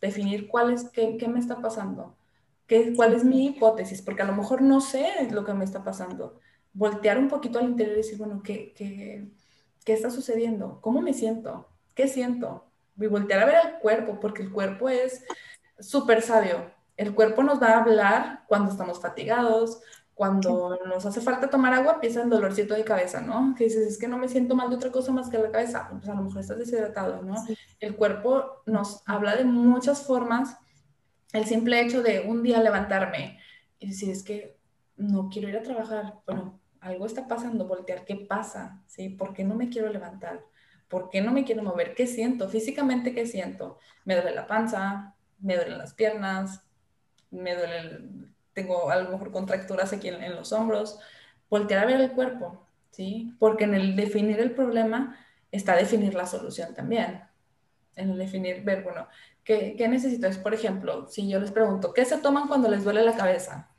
definir 0.00 0.48
cuál 0.48 0.72
es, 0.72 0.88
qué, 0.90 1.16
qué 1.16 1.28
me 1.28 1.40
está 1.40 1.60
pasando, 1.60 2.16
qué, 2.66 2.94
cuál 2.94 3.14
es 3.14 3.24
mi 3.24 3.46
hipótesis, 3.46 4.02
porque 4.02 4.22
a 4.22 4.26
lo 4.26 4.34
mejor 4.34 4.62
no 4.62 4.80
sé 4.80 5.06
lo 5.30 5.44
que 5.44 5.54
me 5.54 5.64
está 5.64 5.84
pasando. 5.84 6.40
Voltear 6.72 7.18
un 7.18 7.28
poquito 7.28 7.58
al 7.58 7.66
interior 7.70 7.94
y 7.94 7.98
decir, 7.98 8.18
bueno, 8.18 8.42
¿qué, 8.42 8.72
qué, 8.74 9.28
qué 9.84 9.92
está 9.92 10.10
sucediendo? 10.10 10.80
¿Cómo 10.80 11.00
me 11.00 11.14
siento? 11.14 11.68
¿Qué 11.94 12.08
siento? 12.08 12.67
Y 12.98 13.06
voltear 13.06 13.40
a 13.40 13.46
ver 13.46 13.56
al 13.56 13.78
cuerpo, 13.78 14.18
porque 14.20 14.42
el 14.42 14.52
cuerpo 14.52 14.88
es 14.88 15.24
súper 15.78 16.22
sabio. 16.22 16.70
El 16.96 17.14
cuerpo 17.14 17.42
nos 17.42 17.62
va 17.62 17.68
a 17.68 17.80
hablar 17.80 18.44
cuando 18.48 18.70
estamos 18.70 19.00
fatigados, 19.00 19.80
cuando 20.14 20.76
nos 20.84 21.06
hace 21.06 21.20
falta 21.20 21.48
tomar 21.48 21.72
agua, 21.72 21.92
empieza 21.94 22.22
el 22.22 22.28
dolorcito 22.28 22.74
de 22.74 22.82
cabeza, 22.82 23.20
¿no? 23.20 23.54
Que 23.56 23.64
dices, 23.64 23.86
es 23.86 23.98
que 23.98 24.08
no 24.08 24.18
me 24.18 24.28
siento 24.28 24.56
mal 24.56 24.68
de 24.68 24.74
otra 24.74 24.90
cosa 24.90 25.12
más 25.12 25.28
que 25.28 25.38
la 25.38 25.52
cabeza. 25.52 25.88
Pues 25.90 26.08
a 26.08 26.14
lo 26.14 26.22
mejor 26.22 26.40
estás 26.40 26.58
deshidratado, 26.58 27.22
¿no? 27.22 27.36
El 27.78 27.94
cuerpo 27.94 28.62
nos 28.66 29.02
habla 29.06 29.36
de 29.36 29.44
muchas 29.44 30.02
formas. 30.02 30.56
El 31.32 31.44
simple 31.44 31.80
hecho 31.80 32.02
de 32.02 32.24
un 32.26 32.42
día 32.42 32.60
levantarme 32.60 33.38
y 33.78 33.90
decir, 33.90 34.10
es 34.10 34.24
que 34.24 34.58
no 34.96 35.28
quiero 35.28 35.48
ir 35.48 35.56
a 35.56 35.62
trabajar, 35.62 36.14
bueno, 36.26 36.58
algo 36.80 37.06
está 37.06 37.28
pasando, 37.28 37.68
voltear, 37.68 38.04
¿qué 38.04 38.16
pasa? 38.16 38.82
¿Sí? 38.88 39.10
¿Por 39.10 39.32
qué 39.32 39.44
no 39.44 39.54
me 39.54 39.68
quiero 39.68 39.88
levantar? 39.88 40.44
¿Por 40.88 41.10
qué 41.10 41.20
no 41.20 41.32
me 41.32 41.44
quiero 41.44 41.62
mover? 41.62 41.94
¿Qué 41.94 42.06
siento? 42.06 42.48
Físicamente, 42.48 43.14
¿qué 43.14 43.26
siento? 43.26 43.78
Me 44.04 44.14
duele 44.14 44.34
la 44.34 44.46
panza, 44.46 45.14
me 45.40 45.56
duelen 45.56 45.78
las 45.78 45.94
piernas, 45.94 46.62
me 47.30 47.54
duele 47.54 47.78
el 47.78 48.28
tengo 48.58 48.90
a 48.90 48.96
lo 48.96 49.10
mejor 49.10 49.30
contracturas 49.30 49.92
aquí 49.92 50.08
en, 50.08 50.34
los 50.34 50.52
hombros, 50.52 50.98
voltear 51.48 51.84
a 51.84 51.86
ver 51.86 52.00
el 52.00 52.10
cuerpo, 52.10 52.66
¿sí? 52.90 53.32
Porque 53.38 53.64
en 53.64 53.74
el 53.74 53.94
definir 53.94 54.40
el 54.40 54.50
problema 54.50 55.16
está 55.52 55.76
definir 55.76 56.14
la 56.14 56.26
solución 56.26 56.74
también. 56.74 57.22
En 57.94 58.10
el 58.10 58.18
definir, 58.18 58.64
ver, 58.64 58.82
bueno, 58.82 59.06
¿qué, 59.44 59.76
qué 59.78 59.86
necesito? 59.86 60.26
Es, 60.26 60.38
por 60.38 60.54
ejemplo, 60.54 61.06
si 61.08 61.28
yo 61.28 61.38
les 61.38 61.52
pregunto, 61.52 61.92
¿qué 61.92 62.04
se 62.04 62.18
toman 62.18 62.48
cuando 62.48 62.68
les 62.68 62.82
duele 62.82 63.02
la 63.02 63.16
cabeza? 63.16 63.70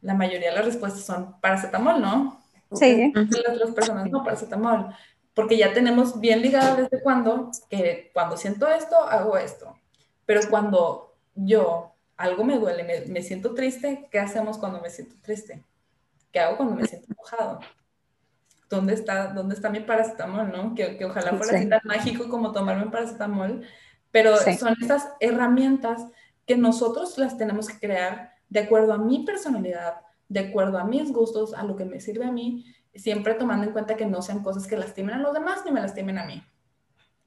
La 0.00 0.14
mayoría 0.14 0.48
de 0.48 0.56
las 0.56 0.64
respuestas 0.64 1.04
son 1.04 1.38
paracetamol, 1.40 2.00
¿no? 2.00 2.42
Sí. 2.72 3.12
Las, 3.14 3.70
personas, 3.72 4.10
no, 4.10 4.22
paracetamol. 4.22 4.94
Porque 5.38 5.56
ya 5.56 5.72
tenemos 5.72 6.18
bien 6.18 6.42
ligado 6.42 6.74
desde 6.74 7.00
cuando, 7.00 7.52
que 7.70 8.10
cuando 8.12 8.36
siento 8.36 8.66
esto, 8.66 8.96
hago 9.04 9.38
esto. 9.38 9.72
Pero 10.26 10.40
cuando 10.50 11.14
yo 11.36 11.92
algo 12.16 12.42
me 12.42 12.58
duele, 12.58 13.06
me, 13.06 13.22
siento 13.22 13.54
triste, 13.54 14.08
¿qué 14.10 14.18
hacemos 14.18 14.58
cuando 14.58 14.80
me 14.80 14.90
siento 14.90 15.14
triste? 15.22 15.62
¿Qué 16.32 16.40
hago 16.40 16.56
cuando 16.56 16.74
me 16.74 16.88
siento 16.88 17.06
enojado? 17.12 17.60
¿Dónde 18.68 18.94
está, 18.94 19.28
dónde 19.28 19.54
está 19.54 19.70
mi 19.70 19.78
paracetamol, 19.78 20.50
no? 20.50 20.74
Que, 20.74 20.98
ojalá 21.04 21.32
fuera 21.34 21.56
así 21.56 21.68
tan 21.68 21.82
mágico 21.84 22.28
como 22.28 22.50
tomarme 22.50 22.82
un 22.82 22.90
paracetamol, 22.90 23.62
pero 24.10 24.36
son 24.38 24.74
estas 24.82 25.08
herramientas 25.20 26.04
que 26.46 26.56
nosotros 26.56 27.16
las 27.16 27.38
tenemos 27.38 27.68
que 27.68 27.78
crear 27.78 28.32
de 28.48 28.58
acuerdo 28.58 28.92
a 28.92 28.98
mi 28.98 29.24
personalidad, 29.24 30.00
de 30.28 30.40
acuerdo 30.40 30.78
a 30.78 30.84
mis 30.84 31.12
gustos, 31.12 31.54
a 31.54 31.62
lo 31.62 31.76
que 31.76 31.84
me 31.84 32.00
sirve 32.00 32.24
a 32.24 32.32
mí, 32.32 32.64
siempre 32.94 33.34
tomando 33.34 33.66
en 33.66 33.72
cuenta 33.72 33.96
que 33.96 34.06
no 34.06 34.22
sean 34.22 34.42
cosas 34.42 34.66
que 34.66 34.76
lastimen 34.76 35.16
a 35.16 35.18
los 35.18 35.34
demás 35.34 35.62
ni 35.64 35.70
me 35.70 35.80
lastimen 35.80 36.18
a 36.18 36.24
mí 36.24 36.42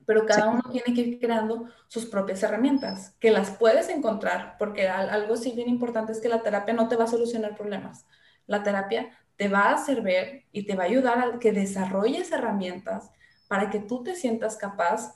pero 0.06 0.26
cada 0.26 0.50
uno 0.50 0.64
tiene 0.72 0.94
que 0.94 1.02
ir 1.02 1.20
creando 1.20 1.70
sus 1.88 2.06
propias 2.06 2.44
herramientas, 2.44 3.16
que 3.20 3.32
las 3.32 3.52
puedes 3.52 3.90
encontrar, 3.90 4.56
porque 4.58 4.90
algo 4.90 5.38
sí 5.38 5.54
bien 5.54 5.70
importante 5.70 6.12
es 6.12 6.20
que 6.20 6.30
la 6.30 6.42
terapia 6.42 6.74
no 6.74 6.88
te 6.88 6.96
va 6.96 7.06
a 7.06 7.08
solucionar 7.08 7.56
problemas. 7.56 8.06
La 8.48 8.64
terapia 8.64 9.12
te 9.38 9.48
va 9.48 9.72
a 9.72 9.78
servir 9.78 10.46
y 10.52 10.66
te 10.66 10.76
va 10.76 10.84
a 10.84 10.88
ayudar 10.88 11.20
a 11.20 11.40
que 11.40 11.52
desarrolles 11.52 12.32
herramientas 12.32 13.12
para 13.48 13.70
que 13.70 13.80
tú 13.80 14.04
te 14.04 14.16
sientas 14.16 14.58
capaz 14.58 15.16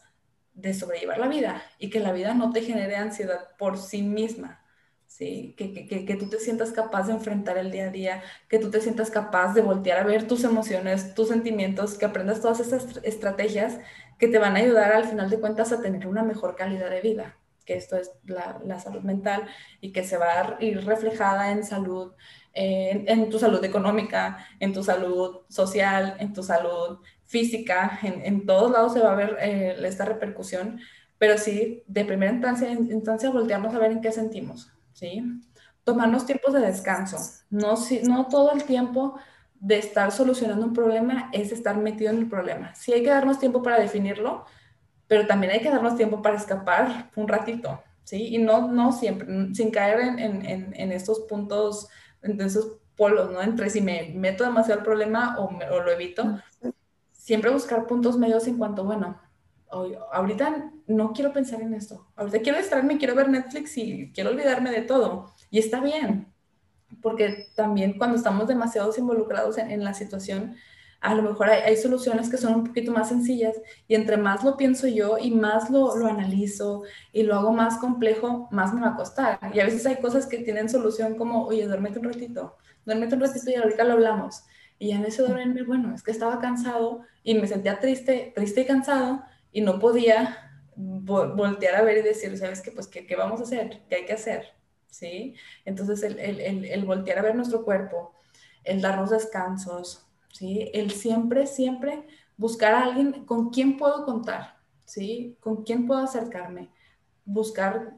de 0.54 0.74
sobrellevar 0.74 1.18
la 1.18 1.28
vida 1.28 1.62
y 1.78 1.90
que 1.90 2.00
la 2.00 2.14
vida 2.14 2.34
no 2.34 2.52
te 2.52 2.62
genere 2.62 2.96
ansiedad 2.96 3.50
por 3.58 3.78
sí 3.78 4.02
misma. 4.02 4.64
¿Sí? 5.18 5.56
Que, 5.58 5.72
que, 5.74 6.06
que, 6.06 6.16
tú 6.16 6.28
te 6.28 6.40
sientas 6.40 6.72
capaz 6.72 7.08
de 7.08 7.14
enfrentar 7.14 7.58
el 7.58 7.72
día 7.72 7.86
a 7.86 7.90
día, 7.90 8.24
que 8.50 8.60
tú 8.60 8.70
te 8.70 8.82
sientas 8.82 9.10
capaz 9.10 9.54
de 9.54 9.62
voltear 9.62 9.98
a 10.00 10.04
ver 10.04 10.28
tus 10.28 10.44
emociones, 10.44 11.14
tus 11.16 11.30
sentimientos, 11.30 11.98
que 11.98 12.06
aprendas 12.06 12.42
todas 12.42 12.60
estas 12.60 13.00
estrategias 13.04 13.80
que 14.20 14.28
te 14.28 14.40
van 14.40 14.58
a 14.58 14.60
ayudar 14.60 14.92
al 14.92 15.06
final 15.06 15.30
de 15.30 15.40
cuentas 15.40 15.72
a 15.72 15.82
tener 15.82 16.06
una 16.08 16.24
mejor 16.24 16.56
calidad 16.58 16.90
de 16.90 17.00
vida, 17.00 17.38
que 17.66 17.76
esto 17.78 17.96
es 17.96 18.12
la, 18.26 18.60
la 18.66 18.80
salud 18.82 19.04
mental 19.04 19.48
y 19.80 19.94
que 19.94 20.04
se 20.04 20.18
va 20.18 20.34
a 20.42 20.58
ir 20.60 20.86
reflejada 20.86 21.52
en 21.52 21.64
salud, 21.64 22.12
en, 22.54 23.30
tu 23.30 23.40
salud 23.40 23.64
económica, 23.64 24.46
en 24.60 24.74
tu 24.74 24.84
salud 24.84 25.44
social, 25.48 26.18
en 26.20 26.34
tu 26.34 26.44
salud 26.44 27.00
física, 27.24 28.00
en, 28.04 28.22
en 28.26 28.46
todos 28.46 28.70
lados 28.70 28.94
se 28.94 29.00
va 29.00 29.14
a 29.14 29.16
ver 29.16 29.38
eh, 29.40 29.78
esta 29.84 30.04
repercusión, 30.04 30.82
pero 31.18 31.38
sí, 31.38 31.84
de 31.88 32.04
primera 32.04 32.34
instancia, 32.34 32.70
instancia, 32.70 33.30
voltearnos 33.30 33.74
a 33.74 33.80
ver 33.80 33.92
en 33.92 34.02
qué 34.02 34.12
sentimos, 34.12 34.75
¿sí? 34.96 35.24
Tomarnos 35.84 36.26
tiempos 36.26 36.54
de 36.54 36.62
descanso, 36.62 37.18
no, 37.52 37.78
si, 37.78 38.02
no 38.02 38.28
todo 38.28 38.52
el 38.54 38.64
tiempo 38.64 39.20
de 39.60 39.78
estar 39.78 40.12
solucionando 40.12 40.66
un 40.66 40.74
problema 40.74 41.30
es 41.34 41.52
estar 41.52 41.78
metido 41.78 42.12
en 42.12 42.18
el 42.20 42.30
problema. 42.30 42.74
Sí 42.74 42.94
hay 42.94 43.04
que 43.04 43.10
darnos 43.10 43.40
tiempo 43.40 43.62
para 43.62 43.80
definirlo, 43.80 44.46
pero 45.08 45.28
también 45.28 45.54
hay 45.54 45.60
que 45.62 45.70
darnos 45.70 45.96
tiempo 45.96 46.22
para 46.22 46.38
escapar 46.38 47.12
un 47.16 47.28
ratito, 47.28 47.84
¿sí? 48.04 48.36
Y 48.36 48.40
no, 48.40 48.68
no 48.72 48.92
siempre, 48.92 49.28
sin 49.54 49.70
caer 49.72 50.00
en, 50.00 50.20
en, 50.20 50.74
en 50.76 50.92
estos 50.92 51.22
puntos, 51.22 51.88
en 52.24 52.42
esos 52.42 52.78
polos, 52.96 53.32
¿no? 53.32 53.42
Entre 53.42 53.70
si 53.70 53.82
me 53.82 54.12
meto 54.16 54.44
demasiado 54.44 54.80
el 54.80 54.86
problema 54.86 55.38
o, 55.40 55.46
o 55.46 55.82
lo 55.82 55.92
evito. 55.92 56.40
Siempre 57.12 57.52
buscar 57.52 57.88
puntos 57.88 58.18
medios 58.18 58.48
en 58.48 58.58
cuanto, 58.58 58.84
bueno, 58.84 59.20
hoy, 59.72 59.98
ahorita 60.12 60.72
no 60.88 61.14
quiero 61.14 61.34
pensar 61.34 61.62
en 61.62 61.74
esto. 61.74 62.08
Ahorita 62.16 62.40
quiero 62.40 62.58
distraerme, 62.58 62.98
quiero 62.98 63.16
ver 63.16 63.30
Netflix 63.30 63.78
y 63.78 64.12
quiero 64.14 64.32
olvidarme 64.32 64.72
de 64.72 64.82
todo. 64.82 65.32
Y 65.50 65.60
está 65.60 65.82
bien, 65.82 66.34
porque 67.02 67.48
también 67.56 67.98
cuando 67.98 68.18
estamos 68.18 68.48
demasiado 68.48 68.92
involucrados 68.98 69.58
en, 69.58 69.84
la 69.84 69.94
situación, 69.94 70.56
a 71.02 71.14
lo 71.14 71.22
mejor 71.22 71.50
hay, 71.50 71.78
soluciones 71.78 72.30
que 72.30 72.38
son 72.38 72.56
un 72.56 72.64
poquito 72.66 72.92
más 72.92 73.10
sencillas 73.10 73.56
y 73.88 73.96
entre 73.96 74.18
más 74.18 74.44
lo 74.44 74.58
pienso 74.58 74.88
yo 74.88 75.18
y 75.20 75.32
más 75.32 75.70
lo, 75.70 75.96
lo, 75.98 76.08
analizo 76.08 76.84
y 77.12 77.24
lo 77.24 77.36
hago 77.36 77.52
más 77.52 77.78
complejo, 77.78 78.48
más 78.52 78.74
me 78.74 78.82
va 78.82 78.90
a 78.90 78.96
costar. 78.96 79.40
Y 79.54 79.60
a 79.60 79.66
veces 79.66 79.86
hay 79.86 79.98
cosas 79.98 80.26
que 80.26 80.40
tienen 80.40 80.70
solución 80.70 81.16
como, 81.16 81.46
oye, 81.46 81.68
duérmete 81.68 82.00
un 82.00 82.06
ratito, 82.06 82.56
duérmete 82.86 83.16
un 83.16 83.22
ratito 83.22 83.52
y 83.52 83.56
ahorita 83.56 83.84
lo 83.84 83.94
hablamos. 83.94 84.44
Y 84.78 84.92
en 84.92 85.06
ese 85.06 85.22
dormirme, 85.22 85.64
bueno, 85.64 85.94
es 85.96 86.04
que 86.04 86.12
estaba 86.12 86.40
cansado 86.40 87.02
y 87.24 87.36
me 87.36 87.48
sentía 87.48 87.80
triste, 87.80 88.34
triste 88.36 88.62
y 88.62 88.66
cansado 88.66 89.24
y 89.56 89.62
no 89.62 89.80
podía 89.80 90.60
voltear 90.76 91.76
a 91.76 91.82
ver 91.82 92.00
y 92.00 92.02
decir, 92.02 92.38
¿sabes 92.38 92.60
qué? 92.62 92.72
Pues, 92.72 92.88
¿qué, 92.88 93.08
qué 93.08 93.16
vamos 93.16 93.40
a 93.40 93.44
hacer? 93.44 93.84
¿Qué 93.88 93.96
hay 93.96 94.06
que 94.06 94.12
hacer? 94.12 94.54
¿sí? 94.90 95.34
Entonces, 95.64 96.04
el, 96.04 96.20
el, 96.20 96.66
el, 96.66 96.84
voltear 96.84 97.20
a 97.20 97.22
ver 97.22 97.36
nuestro 97.36 97.64
cuerpo, 97.64 98.14
el 98.66 98.82
darnos 98.82 99.12
descansos, 99.12 100.06
¿sí? 100.34 100.70
El 100.74 100.92
siempre, 100.92 101.48
siempre 101.48 102.06
buscar 102.36 102.74
a 102.74 102.84
alguien 102.84 103.26
con 103.26 103.50
quien 103.50 103.78
puedo 103.78 104.04
contar, 104.04 104.58
¿sí? 104.84 105.38
Con 105.40 105.64
quién 105.64 105.88
puedo 105.88 106.02
acercarme, 106.02 106.70
buscar, 107.24 107.96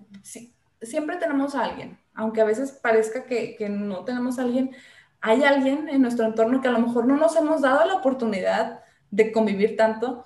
siempre 0.84 1.18
tenemos 1.18 1.55
a 1.55 1.64
alguien, 1.64 1.97
aunque 2.14 2.41
a 2.41 2.45
veces 2.45 2.72
parezca 2.72 3.26
que, 3.26 3.55
que 3.55 3.68
no 3.68 4.05
tenemos 4.05 4.38
a 4.38 4.43
alguien, 4.43 4.76
hay 5.22 5.43
alguien 5.43 5.89
en 5.89 6.03
nuestro 6.03 6.28
entorno 6.28 6.62
que 6.62 6.68
a 6.68 6.72
lo 6.72 6.80
mejor 6.80 7.08
no 7.08 7.18
nos 7.18 7.36
hemos 7.36 7.64
dado 7.64 7.84
la 7.88 7.95
oportunidad 7.95 8.82
de 9.10 9.32
convivir 9.32 9.76
tanto, 9.76 10.24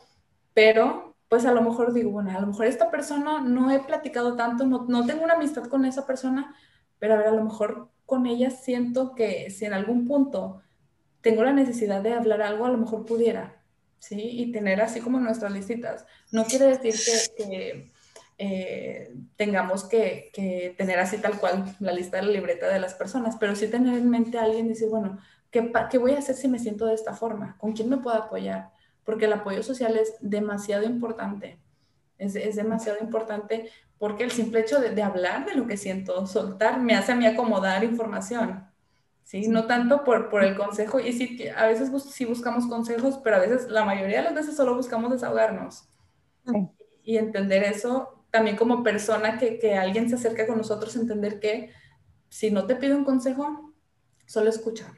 pero 0.54 1.11
pues 1.32 1.46
a 1.46 1.54
lo 1.54 1.62
mejor 1.62 1.94
digo, 1.94 2.12
bueno, 2.12 2.38
a 2.38 2.42
lo 2.42 2.48
mejor 2.48 2.66
esta 2.66 2.92
persona 2.92 3.40
no 3.40 3.72
he 3.72 3.80
platicado 3.80 4.36
tanto, 4.36 4.66
no, 4.66 4.84
no 4.90 5.06
tengo 5.06 5.24
una 5.24 5.36
amistad 5.36 5.64
con 5.64 5.86
esa 5.86 6.06
persona, 6.06 6.54
pero 7.00 7.14
a 7.14 7.18
ver, 7.18 7.28
a 7.28 7.32
lo 7.32 7.46
mejor 7.46 7.90
con 8.06 8.26
ella 8.26 8.50
siento 8.50 9.16
que 9.16 9.50
si 9.50 9.64
en 9.64 9.72
algún 9.72 10.06
punto 10.06 10.62
tengo 11.22 11.42
la 11.46 11.54
necesidad 11.54 12.02
de 12.02 12.12
hablar 12.12 12.42
algo, 12.42 12.66
a 12.66 12.70
lo 12.70 12.78
mejor 12.78 13.06
pudiera, 13.06 13.64
¿sí? 13.98 14.20
Y 14.20 14.52
tener 14.52 14.82
así 14.82 15.00
como 15.00 15.22
nuestras 15.22 15.54
listitas. 15.54 16.06
No 16.34 16.44
quiere 16.44 16.78
decir 16.78 16.96
que, 17.38 17.94
eh, 18.38 19.16
tengamos 19.38 19.86
que, 19.86 20.32
que, 20.34 20.76
tener 20.78 21.00
así 21.00 21.18
tal 21.20 21.40
cual 21.40 21.78
la 21.80 21.94
lista 21.94 22.18
de 22.18 22.24
la 22.24 22.32
libreta 22.34 22.68
de 22.68 22.82
las 22.82 22.94
personas, 22.94 23.38
pero 23.40 23.56
sí 23.56 23.70
tener 23.70 23.98
en 23.98 24.10
mente 24.10 24.38
a 24.38 24.44
alguien 24.44 24.66
y 24.66 24.70
decir, 24.70 24.90
bueno, 24.90 25.18
¿qué, 25.50 25.72
¿qué 25.90 25.98
voy 25.98 26.12
a 26.12 26.20
hacer 26.20 26.36
si 26.36 26.50
me 26.50 26.60
siento 26.60 26.88
de 26.88 26.96
esta 26.96 27.14
forma? 27.14 27.56
¿Con 27.58 27.72
quién 27.72 27.88
me 27.88 28.00
puedo 28.00 28.18
apoyar? 28.18 28.72
Porque 29.04 29.26
el 29.26 29.34
apoyo 29.34 29.64
social 29.64 29.98
es 29.98 30.16
demasiado 30.20 30.84
importante. 30.86 31.60
Es, 32.18 32.36
es 32.36 32.56
demasiado 32.56 33.00
importante 33.02 33.70
porque 33.98 34.24
el 34.24 34.32
simple 34.32 34.62
hecho 34.62 34.80
de, 34.80 34.92
de, 34.92 35.04
hablar 35.04 35.46
de 35.46 35.56
lo 35.56 35.68
que 35.68 35.78
siento, 35.78 36.26
soltar, 36.26 36.80
me 36.80 36.96
hace 36.96 37.12
a 37.12 37.16
mí 37.16 37.26
acomodar 37.26 37.84
información. 37.84 38.66
¿sí? 39.24 39.48
No 39.48 39.66
tanto 39.66 40.04
por, 40.04 40.30
por 40.30 40.44
el 40.44 40.58
consejo, 40.58 41.00
y 41.00 41.14
sí, 41.14 41.48
a 41.56 41.68
veces 41.68 41.92
sí 42.12 42.26
buscamos 42.26 42.68
consejos, 42.68 43.20
pero 43.24 43.38
a 43.38 43.40
veces, 43.40 43.70
la 43.70 43.86
mayoría 43.86 44.18
de 44.18 44.24
las 44.24 44.34
veces 44.34 44.56
solo 44.56 44.76
buscamos 44.76 45.12
desahogarnos. 45.12 45.88
Y 47.04 47.18
entender 47.18 47.64
eso, 47.64 48.26
también 48.30 48.58
como 48.58 48.84
persona 48.84 49.38
que, 49.38 49.60
que 49.60 49.76
alguien 49.76 50.10
se 50.10 50.16
acerca 50.16 50.48
con 50.48 50.58
nosotros, 50.58 50.96
entender 50.96 51.40
que 51.40 51.72
si 52.28 52.52
no 52.52 52.66
te 52.66 52.76
pido 52.76 52.98
un 52.98 53.06
consejo, 53.06 53.74
solo 54.26 54.50
escucha. 54.50 54.92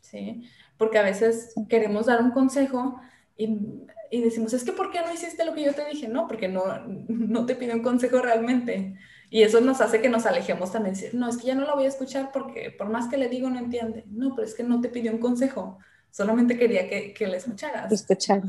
¿sí? 0.00 0.48
Porque 0.76 0.98
a 0.98 1.02
veces 1.02 1.54
queremos 1.68 2.06
dar 2.06 2.22
un 2.22 2.32
consejo, 2.32 3.00
y, 3.36 4.20
decimos, 4.20 4.52
es 4.52 4.64
que 4.64 4.72
¿por 4.72 4.90
qué 4.90 5.00
no 5.00 5.12
hiciste 5.12 5.44
lo 5.44 5.54
que 5.54 5.64
yo 5.64 5.74
te 5.74 5.86
dije? 5.86 6.08
No, 6.08 6.28
porque 6.28 6.48
no, 6.48 6.64
no 7.08 7.46
te 7.46 7.54
pido 7.54 7.74
un 7.74 7.82
consejo 7.82 8.20
realmente. 8.20 8.96
Y 9.30 9.42
eso 9.42 9.60
nos 9.60 9.80
hace 9.80 10.00
que 10.02 10.10
nos 10.10 10.26
alejemos 10.26 10.72
también. 10.72 10.94
No, 11.14 11.28
es 11.28 11.38
que 11.38 11.46
ya 11.46 11.54
no 11.54 11.64
la 11.64 11.74
voy 11.74 11.86
a 11.86 11.88
escuchar 11.88 12.30
porque 12.32 12.70
por 12.70 12.90
más 12.90 13.08
que 13.08 13.16
le 13.16 13.28
digo 13.28 13.48
no 13.48 13.58
entiende. 13.58 14.04
No, 14.08 14.34
pero 14.34 14.46
es 14.46 14.54
que 14.54 14.62
no 14.62 14.80
te 14.80 14.90
pidió 14.90 15.10
un 15.10 15.18
consejo. 15.18 15.78
Solamente 16.10 16.58
quería 16.58 16.88
que, 16.88 17.14
que 17.14 17.26
le 17.26 17.38
escucharas. 17.38 17.90
Escuchar. 17.90 18.42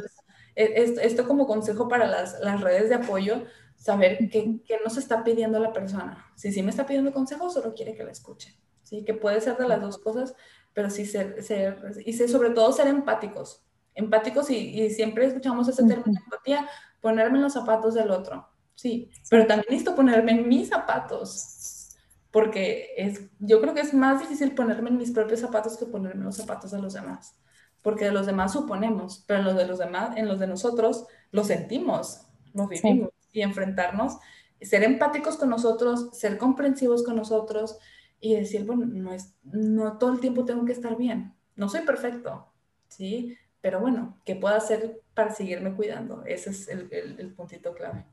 e, 0.55 0.95
esto 1.01 1.25
como 1.25 1.47
consejo 1.47 1.87
para 1.87 2.05
las, 2.05 2.37
las 2.41 2.59
redes 2.59 2.89
de 2.89 2.95
apoyo, 2.95 3.43
saber 3.77 4.17
qué, 4.29 4.59
qué 4.65 4.79
nos 4.83 4.97
está 4.97 5.23
pidiendo 5.23 5.59
la 5.59 5.71
persona. 5.71 6.31
Si 6.35 6.51
sí 6.51 6.61
me 6.61 6.71
está 6.71 6.85
pidiendo 6.85 7.13
consejo, 7.13 7.49
solo 7.49 7.73
quiere 7.73 7.95
que 7.95 8.03
la 8.03 8.11
escuche. 8.11 8.53
¿sí? 8.83 9.05
Que 9.05 9.13
puede 9.13 9.39
ser 9.39 9.55
de 9.57 9.67
las 9.67 9.81
dos 9.81 9.97
cosas, 9.97 10.35
pero 10.73 10.89
sí 10.89 11.05
ser, 11.05 11.41
ser 11.41 11.93
y 12.05 12.13
sobre 12.13 12.49
todo 12.49 12.71
ser 12.73 12.87
empáticos. 12.87 13.63
Empáticos 13.95 14.49
y, 14.49 14.81
y 14.81 14.89
siempre 14.89 15.25
escuchamos 15.25 15.67
ese 15.67 15.85
término 15.85 16.19
empatía, 16.23 16.67
ponerme 17.01 17.37
en 17.37 17.43
los 17.43 17.53
zapatos 17.53 17.93
del 17.93 18.11
otro. 18.11 18.47
Sí, 18.75 19.11
pero 19.29 19.45
también 19.45 19.67
necesito 19.69 19.95
ponerme 19.95 20.31
en 20.31 20.47
mis 20.47 20.69
zapatos, 20.69 21.95
porque 22.31 22.89
es, 22.97 23.21
yo 23.39 23.61
creo 23.61 23.73
que 23.73 23.81
es 23.81 23.93
más 23.93 24.19
difícil 24.19 24.55
ponerme 24.55 24.89
en 24.89 24.97
mis 24.97 25.11
propios 25.11 25.41
zapatos 25.41 25.77
que 25.77 25.85
ponerme 25.85 26.21
en 26.21 26.25
los 26.25 26.37
zapatos 26.37 26.71
de 26.71 26.81
los 26.81 26.93
demás, 26.93 27.35
porque 27.81 28.05
de 28.05 28.11
los 28.11 28.25
demás 28.25 28.53
suponemos, 28.53 29.23
pero 29.27 29.39
en 29.39 29.45
los 29.45 29.55
de 29.55 29.67
los 29.67 29.77
demás, 29.77 30.17
en 30.17 30.27
los 30.27 30.39
de 30.39 30.47
nosotros, 30.47 31.05
lo 31.31 31.43
sentimos, 31.43 32.25
lo 32.53 32.67
vivimos 32.67 33.11
y 33.31 33.41
enfrentarnos, 33.41 34.17
ser 34.59 34.83
empáticos 34.83 35.37
con 35.37 35.49
nosotros, 35.49 36.09
ser 36.13 36.37
comprensivos 36.37 37.03
con 37.03 37.15
nosotros 37.15 37.77
y 38.19 38.35
decir, 38.35 38.65
bueno, 38.65 38.85
no, 38.85 39.13
es, 39.13 39.35
no 39.43 39.97
todo 39.97 40.13
el 40.13 40.19
tiempo 40.19 40.45
tengo 40.45 40.65
que 40.65 40.71
estar 40.71 40.97
bien, 40.97 41.35
no 41.55 41.69
soy 41.69 41.81
perfecto, 41.81 42.51
¿sí? 42.87 43.37
Pero 43.63 43.79
bueno, 43.79 44.21
¿qué 44.25 44.35
puedo 44.35 44.53
hacer 44.53 45.01
para 45.15 45.33
seguirme 45.33 45.73
cuidando? 45.73 46.23
Ese 46.25 46.51
es 46.51 46.67
el, 46.67 46.87
el 46.91 47.33
puntito 47.33 47.73
clave. 47.73 48.05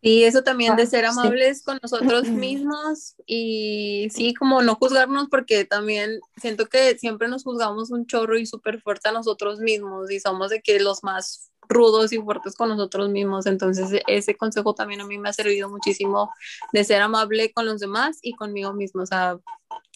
Y 0.00 0.24
eso 0.24 0.42
también 0.42 0.76
de 0.76 0.84
ah, 0.84 0.86
ser 0.86 1.04
amables 1.04 1.62
con 1.62 1.78
nosotros 1.82 2.28
mismos 2.28 3.16
y 3.26 4.08
sí, 4.10 4.34
como 4.34 4.62
no 4.62 4.76
juzgarnos 4.76 5.28
porque 5.28 5.64
también 5.64 6.20
siento 6.36 6.66
que 6.66 6.96
siempre 6.98 7.28
nos 7.28 7.44
juzgamos 7.44 7.90
un 7.90 8.06
chorro 8.06 8.38
y 8.38 8.46
súper 8.46 8.80
fuerte 8.80 9.08
a 9.08 9.12
nosotros 9.12 9.60
mismos 9.60 10.10
y 10.10 10.20
somos 10.20 10.50
de 10.50 10.62
que 10.62 10.80
los 10.80 11.02
más 11.02 11.50
rudos 11.68 12.12
y 12.12 12.18
fuertes 12.18 12.54
con 12.54 12.68
nosotros 12.68 13.10
mismos. 13.10 13.46
Entonces 13.46 14.00
ese 14.06 14.36
consejo 14.36 14.74
también 14.74 15.00
a 15.00 15.06
mí 15.06 15.18
me 15.18 15.28
ha 15.28 15.32
servido 15.32 15.68
muchísimo 15.68 16.30
de 16.72 16.84
ser 16.84 17.02
amable 17.02 17.52
con 17.52 17.66
los 17.66 17.80
demás 17.80 18.18
y 18.22 18.34
conmigo 18.34 18.72
mismo. 18.72 19.02
O 19.02 19.06
sea, 19.06 19.38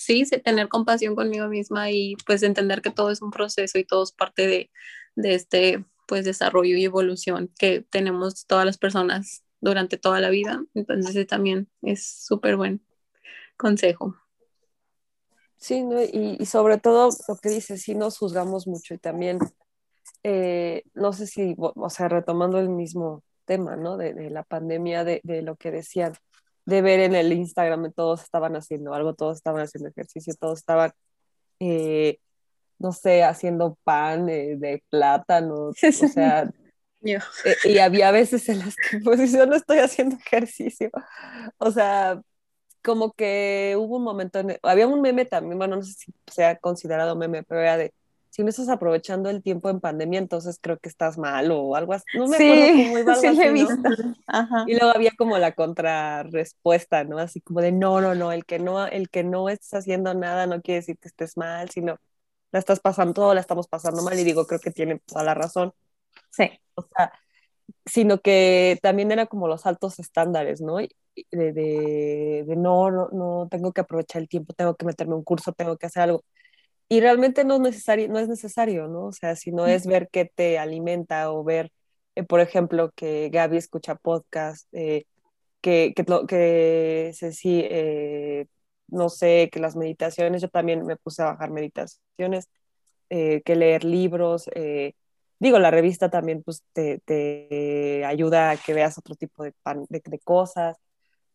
sí, 0.04 0.24
tener 0.44 0.68
compasión 0.68 1.14
conmigo 1.14 1.48
misma 1.48 1.90
y 1.90 2.16
pues 2.26 2.42
entender 2.42 2.82
que 2.82 2.90
todo 2.90 3.10
es 3.10 3.22
un 3.22 3.30
proceso 3.30 3.78
y 3.78 3.84
todo 3.84 4.02
es 4.04 4.12
parte 4.12 4.46
de, 4.46 4.70
de 5.16 5.34
este 5.34 5.84
pues 6.06 6.24
desarrollo 6.24 6.76
y 6.76 6.84
evolución 6.84 7.50
que 7.58 7.86
tenemos 7.90 8.46
todas 8.46 8.66
las 8.66 8.78
personas 8.78 9.44
durante 9.60 9.96
toda 9.96 10.20
la 10.20 10.30
vida. 10.30 10.62
Entonces 10.74 11.26
también 11.26 11.68
es 11.80 12.04
súper 12.06 12.56
buen 12.56 12.84
consejo. 13.56 14.16
Sí, 15.56 15.84
y, 16.12 16.44
sobre 16.44 16.78
todo 16.78 17.10
lo 17.28 17.36
que 17.36 17.48
dice, 17.48 17.78
sí 17.78 17.94
nos 17.94 18.18
juzgamos 18.18 18.66
mucho 18.66 18.94
y 18.94 18.98
también, 18.98 19.38
eh, 20.24 20.82
no 20.92 21.12
sé 21.12 21.28
si, 21.28 21.54
o 21.56 21.88
sea, 21.88 22.08
retomando 22.08 22.58
el 22.58 22.68
mismo 22.68 23.22
tema, 23.44 23.76
¿no? 23.76 23.96
De, 23.96 24.28
la 24.28 24.42
pandemia, 24.42 25.04
de, 25.04 25.20
lo 25.42 25.54
que 25.54 25.70
decían, 25.70 26.14
de 26.64 26.82
ver 26.82 27.00
en 27.00 27.14
el 27.14 27.32
Instagram 27.32 27.92
todos 27.92 28.22
estaban 28.22 28.56
haciendo 28.56 28.94
algo, 28.94 29.14
todos 29.14 29.36
estaban 29.36 29.62
haciendo 29.62 29.88
ejercicio, 29.90 30.34
todos 30.38 30.58
estaban, 30.60 30.92
eh, 31.60 32.18
no 32.78 32.92
sé, 32.92 33.24
haciendo 33.24 33.78
pan 33.84 34.26
de, 34.26 34.56
de 34.56 34.82
plátano, 34.90 35.68
o 35.68 35.72
sea, 35.74 36.50
eh, 37.04 37.18
y 37.64 37.78
había 37.78 38.10
veces 38.10 38.48
en 38.48 38.60
las 38.60 38.76
que 38.76 38.98
pues 39.00 39.32
yo 39.32 39.46
no 39.46 39.56
estoy 39.56 39.78
haciendo 39.78 40.16
ejercicio. 40.16 40.90
O 41.58 41.70
sea, 41.70 42.20
como 42.82 43.12
que 43.12 43.74
hubo 43.78 43.96
un 43.96 44.04
momento, 44.04 44.40
en 44.40 44.58
había 44.62 44.86
un 44.86 45.00
meme 45.00 45.24
también, 45.24 45.58
bueno, 45.58 45.76
no 45.76 45.82
sé 45.82 45.92
si 45.92 46.12
sea 46.26 46.56
considerado 46.56 47.16
meme, 47.16 47.42
pero 47.44 47.60
era 47.60 47.76
de, 47.76 47.94
si 48.32 48.42
no 48.42 48.48
estás 48.48 48.70
aprovechando 48.70 49.28
el 49.28 49.42
tiempo 49.42 49.68
en 49.68 49.80
pandemia, 49.80 50.18
entonces 50.18 50.58
creo 50.58 50.78
que 50.78 50.88
estás 50.88 51.18
mal 51.18 51.50
o 51.50 51.76
algo 51.76 51.92
así. 51.92 52.04
No 52.14 52.26
me 52.26 52.36
acuerdo 52.36 52.72
cómo 52.72 52.98
iba 52.98 53.12
algo 53.12 53.20
sí, 53.20 53.26
así, 53.26 53.62
¿no? 53.62 54.64
Y 54.66 54.72
luego 54.72 54.94
había 54.94 55.12
como 55.18 55.36
la 55.36 55.52
contrarrespuesta, 55.52 57.04
¿no? 57.04 57.18
Así 57.18 57.42
como 57.42 57.60
de, 57.60 57.72
no, 57.72 58.00
no, 58.00 58.14
no, 58.14 58.32
el 58.32 58.46
que 58.46 58.58
no, 58.58 58.86
el 58.86 59.10
que 59.10 59.22
no 59.22 59.50
estés 59.50 59.74
haciendo 59.74 60.14
nada 60.14 60.46
no 60.46 60.62
quiere 60.62 60.80
decir 60.80 60.98
que 60.98 61.08
estés 61.08 61.36
mal, 61.36 61.68
sino 61.68 61.98
la 62.52 62.58
estás 62.58 62.80
pasando, 62.80 63.12
todo 63.12 63.34
la 63.34 63.40
estamos 63.40 63.68
pasando 63.68 64.02
mal 64.02 64.18
y 64.18 64.24
digo, 64.24 64.46
creo 64.46 64.60
que 64.60 64.70
tiene 64.70 64.98
toda 65.06 65.24
la 65.24 65.34
razón 65.34 65.74
Sí. 66.30 66.50
O 66.74 66.82
sea, 66.82 67.12
sino 67.84 68.20
que 68.20 68.78
también 68.82 69.12
era 69.12 69.26
como 69.26 69.48
los 69.48 69.66
altos 69.66 69.98
estándares, 69.98 70.60
¿no? 70.60 70.76
De, 70.76 70.88
de, 71.30 72.44
de 72.46 72.56
no, 72.56 72.90
no, 72.90 73.08
no, 73.12 73.48
tengo 73.50 73.72
que 73.72 73.82
aprovechar 73.82 74.22
el 74.22 74.28
tiempo, 74.28 74.54
tengo 74.54 74.74
que 74.76 74.86
meterme 74.86 75.14
un 75.14 75.24
curso, 75.24 75.52
tengo 75.52 75.76
que 75.76 75.86
hacer 75.86 76.04
algo. 76.04 76.24
Y 76.88 77.00
realmente 77.00 77.44
no 77.44 77.54
es 77.56 77.60
necesario, 77.60 78.08
no 78.08 78.18
es 78.18 78.28
necesario, 78.28 78.88
¿no? 78.88 79.06
O 79.06 79.12
sea, 79.12 79.36
si 79.36 79.52
no 79.52 79.66
es 79.66 79.86
ver 79.86 80.08
qué 80.12 80.26
te 80.26 80.58
alimenta 80.58 81.30
o 81.32 81.44
ver, 81.44 81.72
eh, 82.14 82.24
por 82.24 82.40
ejemplo, 82.40 82.92
que 82.94 83.30
Gaby 83.30 83.56
escucha 83.56 83.94
podcast, 83.96 84.68
eh, 84.72 85.06
que, 85.60 85.94
que, 85.96 86.04
que 86.28 87.12
sí, 87.32 87.62
eh, 87.64 88.46
no 88.88 89.08
sé, 89.08 89.48
que 89.52 89.60
las 89.60 89.76
meditaciones, 89.76 90.42
yo 90.42 90.48
también 90.48 90.84
me 90.86 90.96
puse 90.96 91.22
a 91.22 91.26
bajar 91.26 91.50
meditaciones, 91.50 92.48
que 93.08 93.56
leer 93.56 93.84
libros, 93.84 94.48
digo, 95.42 95.58
la 95.58 95.70
revista 95.70 96.08
también 96.10 96.42
pues, 96.42 96.62
te, 96.72 97.00
te 97.04 98.04
ayuda 98.06 98.50
a 98.50 98.56
que 98.56 98.74
veas 98.74 98.96
otro 98.98 99.16
tipo 99.16 99.44
de, 99.44 99.52
de, 99.88 100.18
cosas, 100.20 100.76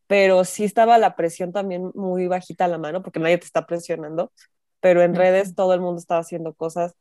pero 0.07 0.45
sí 0.45 0.63
estaba 0.63 0.97
la 0.97 1.15
presión 1.15 1.51
también 1.53 1.91
muy 1.95 2.27
bajita 2.27 2.65
a 2.65 2.67
la 2.69 2.77
mano, 2.77 3.03
porque 3.03 3.19
nadie 3.19 3.37
te 3.37 3.45
está 3.45 3.65
presionando, 3.67 4.31
pero 4.79 5.01
en 5.01 5.15
redes 5.15 5.55
todo 5.55 5.73
el 5.73 5.81
mundo 5.81 5.99
estaba 5.99 6.21
haciendo 6.21 6.53
cosas 6.53 6.95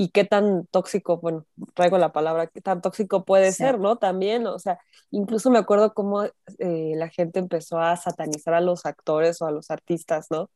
y 0.00 0.10
qué 0.10 0.22
tan 0.24 0.66
tóxico, 0.66 1.18
bueno, 1.18 1.44
traigo 1.74 1.98
la 1.98 2.12
palabra, 2.12 2.46
qué 2.46 2.60
tan 2.60 2.80
tóxico 2.80 3.24
puede 3.24 3.50
ser, 3.50 3.80
¿no? 3.80 3.96
También, 3.96 4.46
o 4.46 4.58
sea, 4.60 4.78
incluso 5.10 5.50
me 5.50 5.58
acuerdo 5.58 5.92
cómo 5.92 6.22
eh, 6.22 6.92
la 6.94 7.08
gente 7.08 7.40
empezó 7.40 7.80
a 7.80 7.96
satanizar 7.96 8.54
a 8.54 8.60
los 8.60 8.86
actores 8.86 9.42
o 9.42 9.46
a 9.46 9.50
los 9.50 9.72
artistas, 9.72 10.28
¿no? 10.30 10.50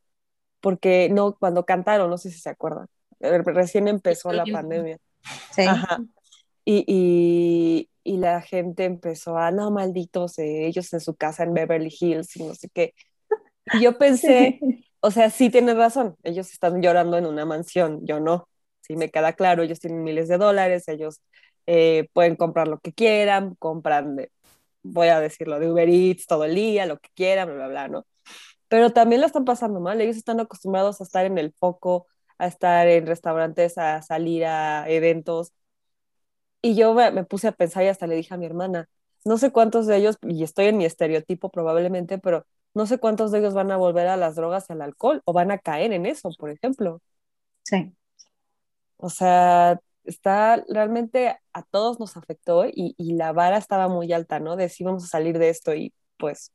Porque 0.61 1.09
no, 1.11 1.35
cuando 1.35 1.65
cantaron, 1.65 2.09
no 2.09 2.19
sé 2.19 2.31
si 2.31 2.39
se 2.39 2.51
acuerdan, 2.51 2.87
eh, 3.19 3.43
recién 3.45 3.89
empezó 3.89 4.33
la 4.33 4.45
pandemia. 4.45 4.99
Sí. 5.53 5.65
Y, 6.65 7.89
y, 8.05 8.17
la 8.19 8.41
gente 8.43 8.85
empezó 8.85 9.37
a, 9.37 9.51
no, 9.51 9.73
malditos, 9.73 10.39
ellos 10.39 10.93
en 10.93 11.01
su 11.01 11.17
casa 11.17 11.43
en 11.43 11.55
Beverly 11.55 11.93
Hills 11.99 12.37
y 12.37 12.45
no 12.45 12.55
sé 12.55 12.69
qué. 12.69 12.95
Y 13.75 13.81
yo 13.81 13.99
pensé, 13.99 14.61
o 15.03 15.11
sea, 15.11 15.31
sí 15.31 15.51
tienes 15.51 15.77
razón, 15.77 16.17
ellos 16.23 16.53
están 16.53 16.81
llorando 16.81 17.19
en 17.19 17.27
una 17.27 17.45
mansión, 17.45 18.07
yo 18.07 18.21
no. 18.21 18.49
Sí, 18.83 18.97
me 18.97 19.11
queda 19.11 19.33
claro, 19.35 19.63
ellos 19.63 19.81
tienen 19.81 20.05
miles 20.05 20.29
de 20.29 20.39
dólares, 20.39 20.89
ellos 20.89 21.21
eh, 21.67 22.09
pueden 22.13 22.37
comprar 22.37 22.69
lo 22.69 22.79
que 22.81 22.93
quieran, 22.93 23.57
compran, 23.57 24.17
de, 24.17 24.31
voy 24.83 25.09
a 25.09 25.21
decirlo, 25.21 25.59
de 25.61 25.71
Uber 25.71 25.89
Eats 25.89 26.27
todo 26.27 26.45
el 26.45 26.55
día, 26.55 26.87
lo 26.87 26.99
que 26.99 27.11
quieran, 27.15 27.49
bla, 27.49 27.57
bla, 27.57 27.69
bla, 27.69 27.89
¿no? 27.89 28.07
Pero 28.69 28.93
también 28.93 29.21
lo 29.21 29.27
están 29.27 29.45
pasando 29.45 29.81
mal, 29.81 30.01
ellos 30.01 30.17
están 30.17 30.41
acostumbrados 30.41 31.01
a 31.01 31.05
estar 31.05 31.27
en 31.27 31.39
el 31.39 31.53
foco, 31.53 32.07
a 32.39 32.47
estar 32.47 32.89
en 32.89 33.07
restaurantes, 33.07 33.79
a 33.79 34.03
salir 34.03 34.45
a 34.47 34.89
eventos. 34.89 35.53
Y 36.61 36.77
yo 36.77 36.95
me, 36.95 37.25
puse 37.25 37.49
a 37.49 37.53
pensar 37.53 37.85
y 37.85 37.89
hasta 37.89 38.07
le 38.07 38.15
dije 38.17 38.35
a 38.35 38.37
mi 38.37 38.47
hermana, 38.47 38.89
no 39.25 39.39
sé 39.39 39.51
cuántos 39.51 39.87
de 39.87 39.97
ellos, 39.97 40.17
y 40.23 40.43
estoy 40.45 40.67
en 40.67 40.79
mi 40.79 40.85
estereotipo 40.85 41.51
probablemente, 41.51 42.19
pero 42.19 42.47
no 42.75 42.87
sé 42.87 42.99
cuántos 42.99 43.33
de 43.33 43.39
ellos 43.39 43.55
van 43.55 43.71
a 43.71 43.77
volver 43.77 44.09
a 44.09 44.17
las 44.17 44.35
drogas 44.37 44.67
y 44.69 44.73
al 44.73 44.83
alcohol 44.83 45.23
o 45.25 45.33
van 45.33 45.51
a 45.51 45.59
caer 45.59 45.93
en 45.93 46.07
eso, 46.07 46.31
por 46.39 46.51
ejemplo. 46.51 47.01
Sí. 47.65 47.93
O 48.97 49.11
sea, 49.11 49.81
está 50.05 50.63
realmente 50.69 51.39
a 51.53 51.63
todos 51.63 52.01
nos 52.01 52.17
afectó 52.17 52.67
y, 52.67 52.95
y 52.97 53.15
la 53.15 53.33
vara 53.33 53.59
estaba 53.59 53.89
muy 53.89 54.13
alta, 54.13 54.41
¿no? 54.41 54.57
De 54.57 54.69
si 54.69 54.85
vamos 54.85 55.05
a 55.05 55.09
salir 55.09 55.39
de 55.39 55.49
esto 55.49 55.75
y 55.75 55.93
pues, 56.17 56.53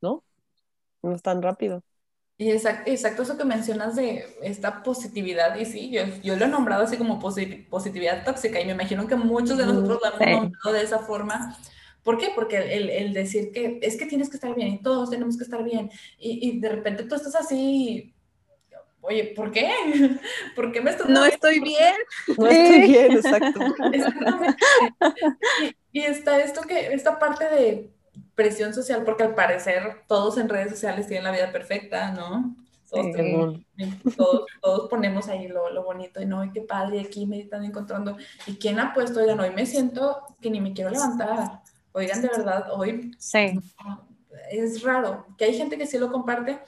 ¿no? 0.00 0.24
No 1.02 1.14
es 1.14 1.22
tan 1.22 1.42
rápido. 1.42 1.82
Y 2.36 2.50
exacto, 2.50 2.90
exacto 2.90 3.22
eso 3.22 3.36
que 3.36 3.44
mencionas 3.44 3.96
de 3.96 4.24
esta 4.42 4.82
positividad, 4.82 5.56
y 5.56 5.66
sí, 5.66 5.90
yo, 5.90 6.06
yo 6.22 6.36
lo 6.36 6.46
he 6.46 6.48
nombrado 6.48 6.84
así 6.84 6.96
como 6.96 7.18
positividad 7.18 8.24
tóxica, 8.24 8.58
y 8.58 8.64
me 8.64 8.72
imagino 8.72 9.06
que 9.06 9.14
muchos 9.14 9.58
de 9.58 9.66
nosotros 9.66 10.00
lo 10.02 10.06
hemos 10.06 10.42
nombrado 10.44 10.72
de 10.72 10.82
esa 10.82 11.00
forma. 11.00 11.58
¿Por 12.02 12.18
qué? 12.18 12.28
Porque 12.34 12.56
el, 12.56 12.90
el, 12.90 13.12
decir 13.12 13.52
que 13.52 13.78
es 13.82 13.96
que 13.96 14.06
tienes 14.06 14.30
que 14.30 14.36
estar 14.36 14.54
bien 14.54 14.68
y 14.68 14.82
todos 14.82 15.10
tenemos 15.10 15.36
que 15.36 15.44
estar 15.44 15.62
bien, 15.62 15.90
y, 16.18 16.48
y 16.48 16.60
de 16.60 16.68
repente 16.68 17.04
tú 17.04 17.14
estás 17.14 17.34
así, 17.34 18.14
oye, 19.00 19.32
¿por 19.36 19.50
qué? 19.50 19.70
¿Por 20.56 20.72
qué 20.72 20.80
me 20.80 20.90
estoy... 20.90 21.12
No 21.12 21.24
estoy 21.24 21.60
bien. 21.60 21.94
No 22.38 22.46
estoy 22.46 22.80
bien, 22.88 23.12
exacto. 23.12 23.60
Exactamente. 23.92 24.56
Y, 25.92 26.00
y 26.00 26.02
está 26.02 26.40
esto 26.40 26.62
que, 26.62 26.92
esta 26.92 27.18
parte 27.18 27.44
de 27.44 27.90
presión 28.34 28.72
social 28.72 29.02
porque 29.04 29.24
al 29.24 29.34
parecer 29.34 30.02
todos 30.06 30.38
en 30.38 30.48
redes 30.48 30.70
sociales 30.70 31.06
tienen 31.06 31.24
la 31.24 31.32
vida 31.32 31.52
perfecta, 31.52 32.12
¿no? 32.12 32.56
Todos, 34.16 34.46
todos, 34.60 34.88
ponemos 34.88 35.28
ahí 35.28 35.46
lo, 35.46 35.70
lo, 35.70 35.84
bonito 35.84 36.20
y 36.20 36.26
no, 36.26 36.44
y 36.44 36.50
qué 36.50 36.60
padre, 36.60 37.00
aquí 37.00 37.24
me 37.24 37.38
están 37.38 37.64
encontrando. 37.64 38.16
¿Y 38.48 38.54
quién 38.54 38.80
ha 38.80 38.92
puesto? 38.92 39.20
Oigan, 39.20 39.38
hoy 39.38 39.50
me 39.50 39.64
siento 39.64 40.22
que 40.40 40.50
ni 40.50 40.60
me 40.60 40.72
quiero 40.72 40.90
levantar. 40.90 41.60
Oigan, 41.92 42.22
de 42.22 42.28
verdad, 42.28 42.66
hoy 42.72 43.10
sí. 43.18 43.58
es 44.50 44.82
raro, 44.82 45.26
que 45.36 45.46
hay 45.46 45.56
gente 45.56 45.76
que 45.76 45.86
sí 45.86 45.98
lo 45.98 46.12
comparte, 46.12 46.58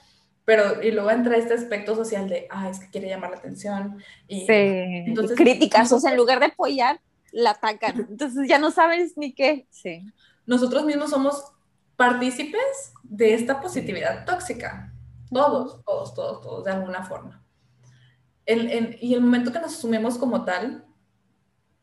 pero 0.45 0.83
y 0.83 0.91
luego 0.91 1.11
entra 1.11 1.37
este 1.37 1.55
aspecto 1.55 1.95
social 1.95 2.29
de, 2.29 2.47
ah, 2.51 2.68
es 2.68 2.81
que 2.81 2.91
quiere 2.91 3.09
llamar 3.09 3.31
la 3.31 3.37
atención. 3.37 4.03
Y, 4.27 4.41
sí. 4.41 4.47
Entonces, 4.49 5.37
críticas, 5.37 5.93
o 5.93 6.01
sea, 6.01 6.11
en 6.11 6.16
lugar 6.16 6.41
de 6.41 6.47
apoyar, 6.47 7.01
la 7.31 7.51
atacan. 7.51 8.07
Entonces 8.11 8.49
ya 8.49 8.59
no 8.59 8.70
sabes 8.70 9.16
ni 9.16 9.33
qué. 9.33 9.66
Sí. 9.70 10.05
Nosotros 10.47 10.85
mismos 10.85 11.11
somos 11.11 11.53
partícipes 11.97 12.93
de 13.05 13.35
esta 13.35 13.61
positividad 13.61 14.25
tóxica. 14.25 14.93
Todos, 15.31 15.83
todos, 15.85 16.14
todos, 16.14 16.43
todos, 16.43 16.64
de 16.64 16.73
alguna 16.73 17.05
forma. 17.05 17.43
y 18.47 19.14
el 19.14 19.20
momento 19.20 19.53
que 19.53 19.61
nos 19.61 19.75
asumimos 19.75 20.18
como 20.18 20.45
tal, 20.45 20.85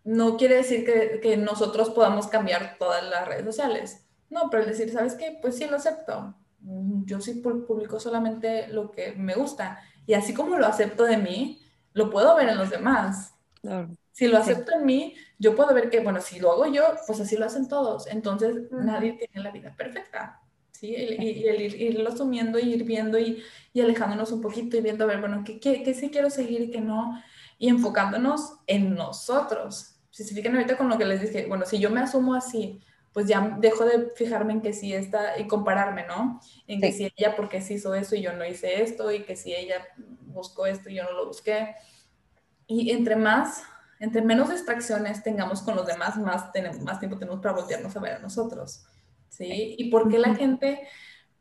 no 0.09 0.37
quiere 0.37 0.55
decir 0.55 0.83
que, 0.83 1.19
que, 1.21 1.37
nosotros 1.37 1.91
podamos 1.91 2.25
cambiar 2.27 2.77
todas 2.79 3.07
las 3.07 3.27
redes 3.27 3.45
sociales. 3.45 4.07
No, 4.31 4.49
pero 4.49 4.63
el 4.63 4.69
decir, 4.69 4.91
¿sabes 4.91 5.13
qué? 5.13 5.37
Pues 5.39 5.55
sí, 5.55 5.67
lo 5.67 5.75
acepto. 5.75 6.33
Yo 7.05 7.21
sí 7.21 7.35
publico 7.35 7.99
solamente 7.99 8.67
lo 8.69 8.89
que 8.89 9.13
me 9.13 9.35
gusta. 9.35 9.79
Y 10.07 10.15
así 10.15 10.33
como 10.33 10.57
lo 10.57 10.65
acepto 10.65 11.03
de 11.03 11.17
mí, 11.17 11.61
lo 11.93 12.09
puedo 12.09 12.35
ver 12.35 12.49
en 12.49 12.57
los 12.57 12.71
demás. 12.71 13.35
Si 14.11 14.27
lo 14.27 14.39
acepto 14.39 14.71
en 14.73 14.83
mí, 14.83 15.13
yo 15.37 15.55
puedo 15.55 15.75
ver 15.75 15.91
que, 15.91 15.99
bueno, 15.99 16.21
si 16.21 16.39
lo 16.39 16.53
hago 16.53 16.65
yo, 16.65 16.83
pues 17.05 17.19
así 17.19 17.37
lo 17.37 17.45
hacen 17.45 17.67
todos. 17.67 18.07
Entonces, 18.07 18.71
nadie 18.71 19.13
tiene 19.13 19.43
la 19.43 19.51
vida 19.51 19.75
perfecta. 19.77 20.41
¿sí? 20.71 20.87
Y, 20.87 21.47
el, 21.47 21.61
irlo 21.61 22.09
asumiendo 22.09 22.57
y 22.57 22.73
ir 22.73 22.83
viendo 22.83 23.19
y, 23.19 23.43
y, 23.73 23.81
alejándonos 23.81 24.31
un 24.31 24.41
poquito 24.41 24.75
y 24.75 24.81
viendo, 24.81 25.03
a 25.03 25.07
ver, 25.07 25.19
bueno, 25.19 25.43
¿qué, 25.45 25.59
qué, 25.59 25.83
qué 25.83 25.93
sí 25.93 26.09
quiero 26.09 26.31
seguir 26.31 26.61
y 26.61 26.71
qué 26.71 26.81
no? 26.81 27.21
Y 27.59 27.69
enfocándonos 27.69 28.55
en 28.65 28.95
nosotros. 28.95 29.88
Si 30.19 30.25
se 30.25 30.35
fijan 30.35 30.53
ahorita 30.53 30.75
con 30.75 30.89
lo 30.89 30.97
que 30.97 31.05
les 31.05 31.21
dije, 31.21 31.45
bueno, 31.47 31.65
si 31.65 31.79
yo 31.79 31.89
me 31.89 32.01
asumo 32.01 32.33
así, 32.33 32.81
pues 33.13 33.25
ya 33.25 33.55
dejo 33.57 33.85
de 33.85 34.09
fijarme 34.17 34.51
en 34.51 34.61
que 34.61 34.73
si 34.73 34.93
está 34.93 35.39
y 35.39 35.47
compararme, 35.47 36.05
¿no? 36.07 36.41
En 36.67 36.81
que 36.81 36.91
si 36.91 37.09
ella 37.15 37.37
porque 37.37 37.61
sí 37.61 37.75
hizo 37.75 37.95
eso 37.95 38.17
y 38.17 38.21
yo 38.21 38.33
no 38.33 38.43
hice 38.43 38.83
esto 38.83 39.13
y 39.13 39.23
que 39.23 39.37
si 39.37 39.53
ella 39.53 39.87
buscó 40.23 40.65
esto 40.65 40.89
y 40.89 40.95
yo 40.95 41.05
no 41.05 41.13
lo 41.13 41.27
busqué. 41.27 41.73
Y 42.67 42.91
entre 42.91 43.15
más, 43.15 43.63
entre 44.01 44.21
menos 44.21 44.49
distracciones 44.49 45.23
tengamos 45.23 45.61
con 45.61 45.77
los 45.77 45.87
demás, 45.87 46.17
más, 46.17 46.51
tenemos, 46.51 46.81
más 46.81 46.99
tiempo 46.99 47.17
tenemos 47.17 47.39
para 47.39 47.55
voltearnos 47.55 47.95
a 47.95 47.99
ver 48.01 48.15
a 48.15 48.19
nosotros, 48.19 48.83
¿sí? 49.29 49.75
Y 49.77 49.89
por 49.89 50.09
qué 50.09 50.19
la 50.19 50.35
gente, 50.35 50.85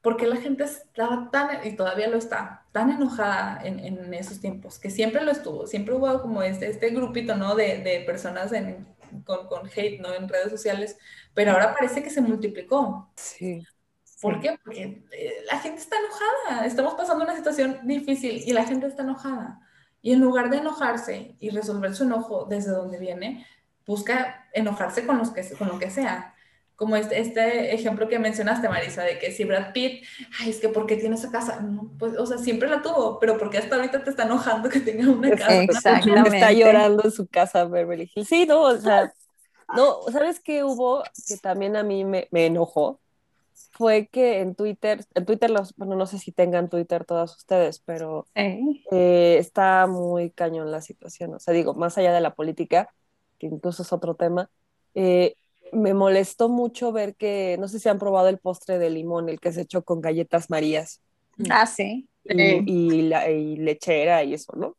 porque 0.09 0.27
la 0.27 0.37
gente 0.37 0.65
estaba 0.65 1.31
tan, 1.31 1.67
y 1.67 1.77
todavía 1.77 2.09
lo 2.09 2.17
está, 2.17 2.65
tan 2.73 2.91
enojada 2.91 3.61
en, 3.63 3.79
en 3.79 4.15
esos 4.15 4.41
tiempos, 4.41 4.79
que 4.79 4.89
siempre 4.89 5.23
lo 5.23 5.31
estuvo, 5.31 5.67
siempre 5.67 5.95
hubo 5.95 6.23
como 6.23 6.43
este, 6.43 6.71
este 6.71 6.89
grupito, 6.89 7.37
¿no? 7.37 7.55
De, 7.55 7.83
de 7.83 8.01
personas 8.07 8.51
en, 8.55 8.87
con, 9.27 9.47
con 9.49 9.67
hate, 9.67 10.01
¿no? 10.01 10.15
En 10.15 10.27
redes 10.27 10.51
sociales, 10.51 10.97
pero 11.35 11.53
ahora 11.53 11.75
parece 11.75 12.03
que 12.03 12.09
se 12.09 12.23
multiplicó. 12.23 13.11
Sí. 13.17 13.63
¿Por 14.23 14.41
qué? 14.41 14.59
Porque 14.65 15.05
eh, 15.13 15.45
la 15.45 15.59
gente 15.59 15.83
está 15.83 15.97
enojada, 15.99 16.65
estamos 16.65 16.95
pasando 16.95 17.25
una 17.25 17.37
situación 17.37 17.81
difícil 17.85 18.43
y 18.47 18.55
la 18.55 18.65
gente 18.65 18.87
está 18.87 19.03
enojada. 19.03 19.61
Y 20.01 20.15
en 20.15 20.23
lugar 20.23 20.49
de 20.49 20.57
enojarse 20.57 21.37
y 21.39 21.51
resolver 21.51 21.95
su 21.95 22.05
enojo 22.05 22.47
desde 22.47 22.71
donde 22.71 22.99
viene, 22.99 23.47
busca 23.87 24.49
enojarse 24.55 25.05
con, 25.05 25.19
los 25.19 25.33
que, 25.33 25.47
con 25.59 25.69
lo 25.69 25.79
que 25.79 25.91
sea. 25.91 26.35
Como 26.79 26.95
este, 26.95 27.19
este 27.19 27.75
ejemplo 27.75 28.07
que 28.07 28.21
mencionaste, 28.21 28.69
Marisa, 28.69 29.03
de 29.03 29.19
que 29.19 29.33
si 29.33 29.43
Brad 29.43 29.73
Pitt, 29.73 30.05
ay, 30.39 30.51
es 30.51 30.61
que 30.61 30.69
¿por 30.69 30.87
qué 30.87 30.95
tiene 30.95 31.17
esa 31.17 31.29
casa? 31.29 31.61
pues, 31.99 32.17
o 32.17 32.25
sea, 32.25 32.39
siempre 32.39 32.69
la 32.69 32.83
tuvo, 32.83 33.19
pero 33.19 33.37
porque 33.37 33.59
hasta 33.59 33.75
ahorita 33.75 34.05
te 34.05 34.11
está 34.11 34.23
enojando 34.23 34.69
que 34.69 34.79
tenga 34.79 35.11
una 35.11 35.31
casa? 35.31 35.61
Exactamente. 35.61 36.37
Está 36.37 36.53
llorando 36.53 37.03
en 37.03 37.11
su 37.11 37.27
casa 37.27 37.65
Beverly 37.65 38.09
Hills. 38.15 38.29
Sí, 38.29 38.47
no, 38.47 38.63
o 38.63 38.77
sea, 38.77 39.13
no, 39.75 40.03
¿sabes 40.13 40.39
qué 40.39 40.63
hubo 40.63 41.03
que 41.27 41.37
también 41.39 41.75
a 41.75 41.83
mí 41.83 42.05
me, 42.05 42.29
me 42.31 42.47
enojó? 42.47 43.01
Fue 43.73 44.07
que 44.07 44.39
en 44.39 44.55
Twitter, 44.55 45.05
en 45.15 45.27
Twitter, 45.27 45.51
los, 45.51 45.75
bueno, 45.75 45.97
no 45.97 46.07
sé 46.07 46.21
si 46.21 46.31
tengan 46.31 46.69
Twitter 46.69 47.05
todas 47.05 47.37
ustedes, 47.37 47.81
pero 47.81 48.29
eh, 48.37 49.37
está 49.39 49.89
muy 49.89 50.31
cañón 50.31 50.71
la 50.71 50.81
situación. 50.81 51.35
O 51.35 51.41
sea, 51.41 51.53
digo, 51.55 51.75
más 51.75 51.99
allá 51.99 52.13
de 52.13 52.21
la 52.21 52.37
política, 52.37 52.95
que 53.37 53.47
incluso 53.47 53.83
es 53.83 53.93
otro 53.93 54.15
tema, 54.15 54.49
eh, 54.95 55.35
me 55.73 55.95
molestó 55.95 56.49
mucho 56.49 56.93
ver 56.93 57.15
que, 57.17 57.57
no 57.59 57.69
sé 57.69 57.79
si 57.79 57.89
han 57.89 57.99
probado 57.99 58.29
el 58.29 58.39
postre 58.39 58.79
de 58.79 58.91
limón, 58.91 59.29
el 59.29 59.41
que 59.41 59.53
se 59.53 59.63
echó 59.63 59.83
con 59.83 60.01
galletas 60.01 60.51
marías. 60.51 61.03
Ah, 61.51 61.67
sí. 61.67 62.09
Y, 62.25 63.03
la, 63.03 63.31
y 63.31 63.57
lechera 63.57 64.23
y 64.23 64.35
eso, 64.35 64.53
¿no? 64.57 64.77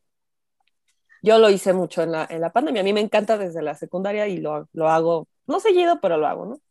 Yo 1.21 1.39
lo 1.39 1.49
hice 1.49 1.73
mucho 1.73 2.03
en 2.03 2.11
la, 2.11 2.27
en 2.29 2.41
la 2.41 2.51
pandemia. 2.51 2.81
A 2.81 2.85
mí 2.85 2.93
me 2.93 3.01
encanta 3.01 3.37
desde 3.37 3.61
la 3.61 3.75
secundaria 3.75 4.27
y 4.27 4.37
lo, 4.37 4.67
lo 4.73 4.89
hago, 4.89 5.27
no 5.47 5.59
seguido, 5.59 5.99
pero 6.01 6.17
lo 6.17 6.27
hago, 6.27 6.45
¿no? 6.45 6.61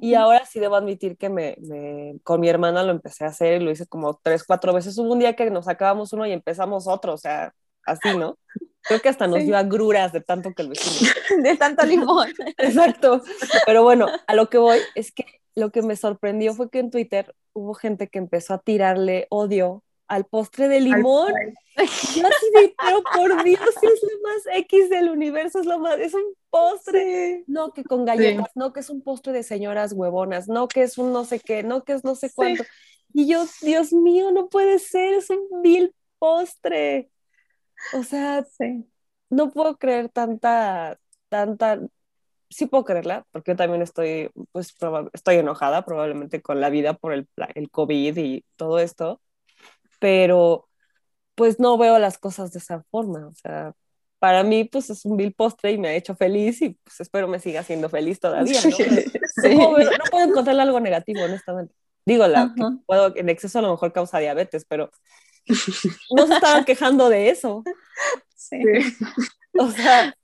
Y 0.00 0.14
ahora 0.14 0.44
sí 0.44 0.58
debo 0.58 0.74
admitir 0.74 1.16
que 1.16 1.28
me, 1.28 1.56
me, 1.60 2.18
con 2.24 2.40
mi 2.40 2.48
hermana 2.48 2.82
lo 2.82 2.90
empecé 2.90 3.24
a 3.24 3.28
hacer 3.28 3.60
y 3.60 3.64
lo 3.64 3.70
hice 3.70 3.86
como 3.86 4.18
tres, 4.20 4.42
cuatro 4.44 4.72
veces. 4.72 4.98
Hubo 4.98 5.12
un 5.12 5.20
día 5.20 5.36
que 5.36 5.48
nos 5.50 5.68
acabamos 5.68 6.12
uno 6.12 6.26
y 6.26 6.32
empezamos 6.32 6.88
otro, 6.88 7.14
o 7.14 7.18
sea, 7.18 7.54
así, 7.86 8.16
¿no? 8.16 8.38
Creo 8.82 9.00
que 9.00 9.08
hasta 9.08 9.26
nos 9.26 9.44
dio 9.44 9.56
agruras 9.56 10.12
de 10.12 10.20
tanto 10.20 10.52
que 10.52 10.62
el 10.62 10.68
vecino. 10.68 11.10
de 11.42 11.56
tanto 11.56 11.84
limón. 11.84 12.28
Exacto. 12.58 13.22
Pero 13.64 13.82
bueno, 13.82 14.06
a 14.26 14.34
lo 14.34 14.48
que 14.48 14.58
voy 14.58 14.78
es 14.94 15.12
que 15.12 15.24
lo 15.54 15.70
que 15.70 15.82
me 15.82 15.96
sorprendió 15.96 16.54
fue 16.54 16.70
que 16.70 16.78
en 16.78 16.90
Twitter 16.90 17.34
hubo 17.52 17.74
gente 17.74 18.08
que 18.08 18.18
empezó 18.18 18.54
a 18.54 18.58
tirarle 18.58 19.26
odio 19.30 19.82
al 20.06 20.24
postre 20.26 20.68
de 20.68 20.80
limón. 20.80 21.32
Yo 21.76 22.26
así 22.26 22.50
de, 22.54 22.74
pero 22.78 23.02
por 23.14 23.42
Dios, 23.42 23.60
es 23.60 24.02
lo 24.02 24.20
más 24.22 24.56
X 24.58 24.88
del 24.88 25.10
universo, 25.10 25.60
es 25.60 25.66
lo 25.66 25.78
más, 25.78 25.98
es 25.98 26.14
un 26.14 26.34
postre. 26.50 27.44
No, 27.46 27.72
que 27.72 27.82
con 27.82 28.04
galletas, 28.04 28.50
no, 28.54 28.72
que 28.72 28.80
es 28.80 28.90
un 28.90 29.02
postre 29.02 29.32
de 29.32 29.42
señoras 29.42 29.92
huevonas, 29.92 30.48
no, 30.48 30.68
que 30.68 30.82
es 30.82 30.96
un 30.96 31.12
no 31.12 31.24
sé 31.24 31.40
qué, 31.40 31.62
no, 31.62 31.82
que 31.82 31.94
es 31.94 32.04
no 32.04 32.14
sé 32.14 32.30
cuánto. 32.32 32.64
Y 33.12 33.26
yo, 33.26 33.44
Dios 33.62 33.92
mío, 33.92 34.30
no 34.30 34.48
puede 34.48 34.78
ser, 34.78 35.14
es 35.14 35.30
un 35.30 35.62
vil 35.62 35.94
postre. 36.18 37.10
O 37.92 38.02
sea, 38.02 38.44
no 39.30 39.50
puedo 39.50 39.76
creer 39.76 40.08
tanta, 40.08 40.98
tanta, 41.28 41.80
sí 42.48 42.66
puedo 42.66 42.84
creerla, 42.84 43.26
porque 43.32 43.52
yo 43.52 43.56
también 43.56 43.82
estoy, 43.82 44.30
pues, 44.52 44.74
estoy 45.12 45.36
enojada 45.36 45.84
probablemente 45.84 46.42
con 46.42 46.60
la 46.60 46.70
vida 46.70 46.94
por 46.94 47.12
el, 47.12 47.28
el 47.54 47.70
COVID 47.70 48.16
y 48.16 48.44
todo 48.56 48.78
esto, 48.78 49.20
pero 50.00 50.68
pues 51.34 51.60
no 51.60 51.76
veo 51.76 51.98
las 51.98 52.18
cosas 52.18 52.52
de 52.52 52.60
esa 52.60 52.82
forma, 52.90 53.28
o 53.28 53.34
sea, 53.34 53.74
para 54.18 54.42
mí 54.42 54.64
pues 54.64 54.90
es 54.90 55.04
un 55.04 55.16
vil 55.16 55.34
postre 55.34 55.72
y 55.72 55.78
me 55.78 55.88
ha 55.88 55.94
hecho 55.94 56.16
feliz 56.16 56.62
y 56.62 56.70
pues 56.70 57.00
espero 57.00 57.28
me 57.28 57.38
siga 57.38 57.62
siendo 57.62 57.88
feliz 57.88 58.18
todavía, 58.18 58.60
¿no? 58.62 58.70
no, 59.54 59.74
puedo, 60.10 60.24
encontrarle 60.24 60.62
algo 60.62 60.80
negativo, 60.80 61.22
honestamente. 61.22 61.74
Digo, 62.06 62.26
la, 62.26 62.54
puedo, 62.86 63.14
en 63.16 63.28
exceso 63.28 63.58
a 63.58 63.62
lo 63.62 63.70
mejor 63.72 63.92
causa 63.92 64.18
diabetes, 64.18 64.64
pero 64.64 64.90
no 66.16 66.26
se 66.26 66.34
estaban 66.34 66.64
quejando 66.64 67.08
de 67.08 67.30
eso. 67.30 67.62
Sí. 68.34 68.62
O 69.58 69.70
sea, 69.70 70.14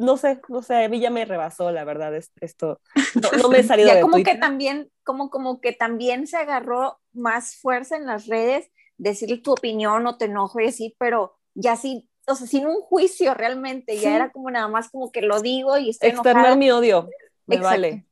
no 0.00 0.16
sé, 0.16 0.40
no 0.48 0.62
sé, 0.62 0.84
a 0.84 0.88
mí 0.88 0.98
ya 0.98 1.10
me 1.10 1.26
rebasó, 1.26 1.70
la 1.70 1.84
verdad, 1.84 2.14
esto. 2.14 2.80
No, 3.40 3.48
me 3.50 3.58
he 3.58 3.62
salido 3.62 3.88
ya 3.88 4.00
como 4.00 4.22
que 4.22 4.36
también, 4.36 4.90
como, 5.04 5.28
como 5.28 5.60
que 5.60 5.72
también 5.72 6.26
se 6.26 6.38
agarró 6.38 6.98
más 7.12 7.56
fuerza 7.56 7.96
en 7.96 8.06
las 8.06 8.26
redes, 8.26 8.70
decirle 8.96 9.38
tu 9.38 9.52
opinión 9.52 10.06
o 10.06 10.16
te 10.16 10.24
enojo 10.24 10.60
y 10.60 10.68
así, 10.68 10.96
pero 10.98 11.38
ya 11.54 11.76
sí, 11.76 12.08
o 12.26 12.34
sea, 12.34 12.46
sin 12.46 12.66
un 12.66 12.80
juicio 12.80 13.34
realmente, 13.34 13.98
ya 13.98 14.16
era 14.16 14.30
como 14.30 14.50
nada 14.50 14.68
más 14.68 14.90
como 14.90 15.12
que 15.12 15.22
lo 15.22 15.40
digo 15.42 15.76
y 15.76 15.90
estoy 15.90 16.10
Externar 16.10 16.56
mi 16.56 16.70
odio, 16.70 17.08
me 17.46 17.58
vale. 17.58 18.06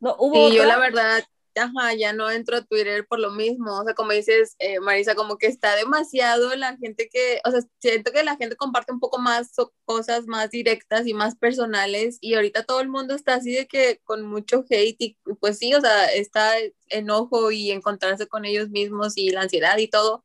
No, 0.00 0.16
hubo 0.18 0.48
yo 0.50 0.64
la 0.64 0.78
verdad, 0.78 1.22
ajá, 1.58 1.94
ya 1.94 2.12
no 2.12 2.30
entro 2.30 2.56
a 2.56 2.62
Twitter 2.64 3.06
por 3.06 3.18
lo 3.18 3.30
mismo, 3.30 3.80
o 3.80 3.84
sea, 3.84 3.94
como 3.94 4.12
dices, 4.12 4.54
eh, 4.58 4.80
Marisa, 4.80 5.14
como 5.14 5.38
que 5.38 5.46
está 5.46 5.76
demasiado 5.76 6.54
la 6.56 6.76
gente 6.76 7.08
que, 7.08 7.40
o 7.44 7.50
sea, 7.50 7.60
siento 7.80 8.12
que 8.12 8.22
la 8.22 8.36
gente 8.36 8.56
comparte 8.56 8.92
un 8.92 9.00
poco 9.00 9.18
más 9.18 9.52
cosas 9.84 10.26
más 10.26 10.50
directas 10.50 11.06
y 11.06 11.14
más 11.14 11.36
personales 11.36 12.18
y 12.20 12.34
ahorita 12.34 12.64
todo 12.64 12.80
el 12.80 12.88
mundo 12.88 13.14
está 13.14 13.34
así 13.34 13.52
de 13.52 13.66
que 13.66 14.00
con 14.04 14.22
mucho 14.26 14.64
hate 14.68 14.96
y 15.00 15.18
pues 15.40 15.58
sí, 15.58 15.74
o 15.74 15.80
sea, 15.80 16.06
está 16.06 16.54
enojo 16.88 17.50
y 17.50 17.70
encontrarse 17.70 18.26
con 18.26 18.44
ellos 18.44 18.70
mismos 18.70 19.16
y 19.16 19.30
la 19.30 19.42
ansiedad 19.42 19.78
y 19.78 19.88
todo 19.88 20.24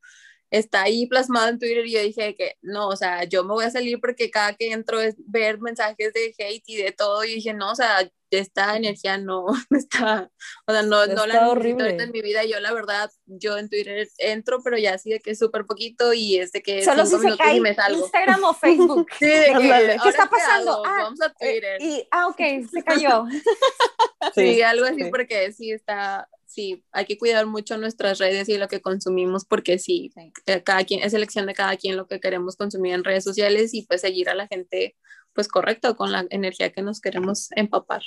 está 0.54 0.84
ahí 0.84 1.08
plasmado 1.08 1.50
en 1.50 1.60
Twitter 1.60 1.86
y 1.88 1.94
yo 1.94 2.02
dije 2.02 2.36
que 2.36 2.58
no, 2.62 2.88
o 2.88 2.96
sea, 2.96 3.24
yo 3.24 3.44
me 3.44 3.54
voy 3.54 3.66
a 3.66 3.72
salir 3.72 4.00
porque 4.00 4.30
cada 4.30 4.54
que 4.54 4.72
entro 4.72 5.02
es 5.02 5.16
ver 5.18 5.60
mensajes 5.60 6.14
de 6.14 6.36
hate 6.38 6.64
y 6.68 6.78
de 6.78 6.92
todo 6.92 7.24
y 7.26 7.36
dije, 7.36 7.54
no, 7.54 7.72
o 7.72 7.76
sea, 7.76 8.08
esta 8.40 8.76
energía 8.76 9.18
no 9.18 9.46
está, 9.72 10.30
o 10.66 10.72
sea, 10.72 10.82
no, 10.84 11.06
no 11.08 11.26
la 11.26 11.54
necesito 11.54 11.86
en 11.86 12.12
mi 12.12 12.22
vida. 12.22 12.44
Yo, 12.44 12.60
la 12.60 12.74
verdad, 12.74 13.12
yo 13.26 13.58
en 13.58 13.70
Twitter 13.70 14.08
entro, 14.18 14.62
pero 14.64 14.78
ya 14.78 14.94
así 14.94 15.12
de 15.12 15.20
que 15.20 15.32
es 15.32 15.40
súper 15.40 15.66
poquito 15.66 16.14
y 16.14 16.38
es 16.38 16.52
de 16.52 16.62
que 16.62 16.84
solo 16.84 17.06
si 17.06 17.18
se 17.18 17.38
cae 17.38 17.58
Instagram 17.58 18.44
o 18.44 18.54
Facebook. 18.54 19.08
sí, 19.20 19.26
de 19.26 19.46
que, 19.46 19.98
¿qué 20.02 20.10
está 20.10 20.30
pasando? 20.30 20.84
Ah, 20.86 21.04
Vamos 21.04 21.22
a 21.22 21.28
eh, 21.28 21.34
Twitter. 21.40 21.82
y, 21.82 22.08
ah, 22.12 22.28
ok, 22.28 22.40
se 22.72 22.84
cayó. 22.84 23.26
sí, 24.36 24.62
algo 24.62 24.86
así 24.86 25.06
porque 25.06 25.52
sí 25.52 25.72
está, 25.72 26.28
sí, 26.54 26.84
hay 26.92 27.06
que 27.06 27.18
cuidar 27.18 27.46
mucho 27.46 27.78
nuestras 27.78 28.20
redes 28.20 28.48
y 28.50 28.58
lo 28.58 28.68
que 28.68 28.82
consumimos 28.82 29.46
porque 29.46 29.80
sí, 29.80 30.12
eh, 30.46 30.64
cada 30.64 30.84
quien, 30.84 31.04
es 31.04 31.14
elección 31.14 31.46
de 31.46 31.54
cada 31.54 31.76
quien 31.76 31.98
lo 31.98 32.08
que 32.08 32.20
queremos 32.20 32.56
consumir 32.56 32.94
en 32.94 33.04
redes 33.04 33.24
sociales 33.24 33.74
y 33.74 33.84
pues 33.84 34.02
seguir 34.02 34.30
a 34.30 34.36
la 34.36 34.48
gente 34.48 34.96
pues 35.34 35.48
correcto 35.48 35.96
con 35.96 36.12
la 36.12 36.26
energía 36.30 36.72
que 36.72 36.82
nos 36.82 37.02
queremos 37.02 37.50
empapar. 37.56 38.04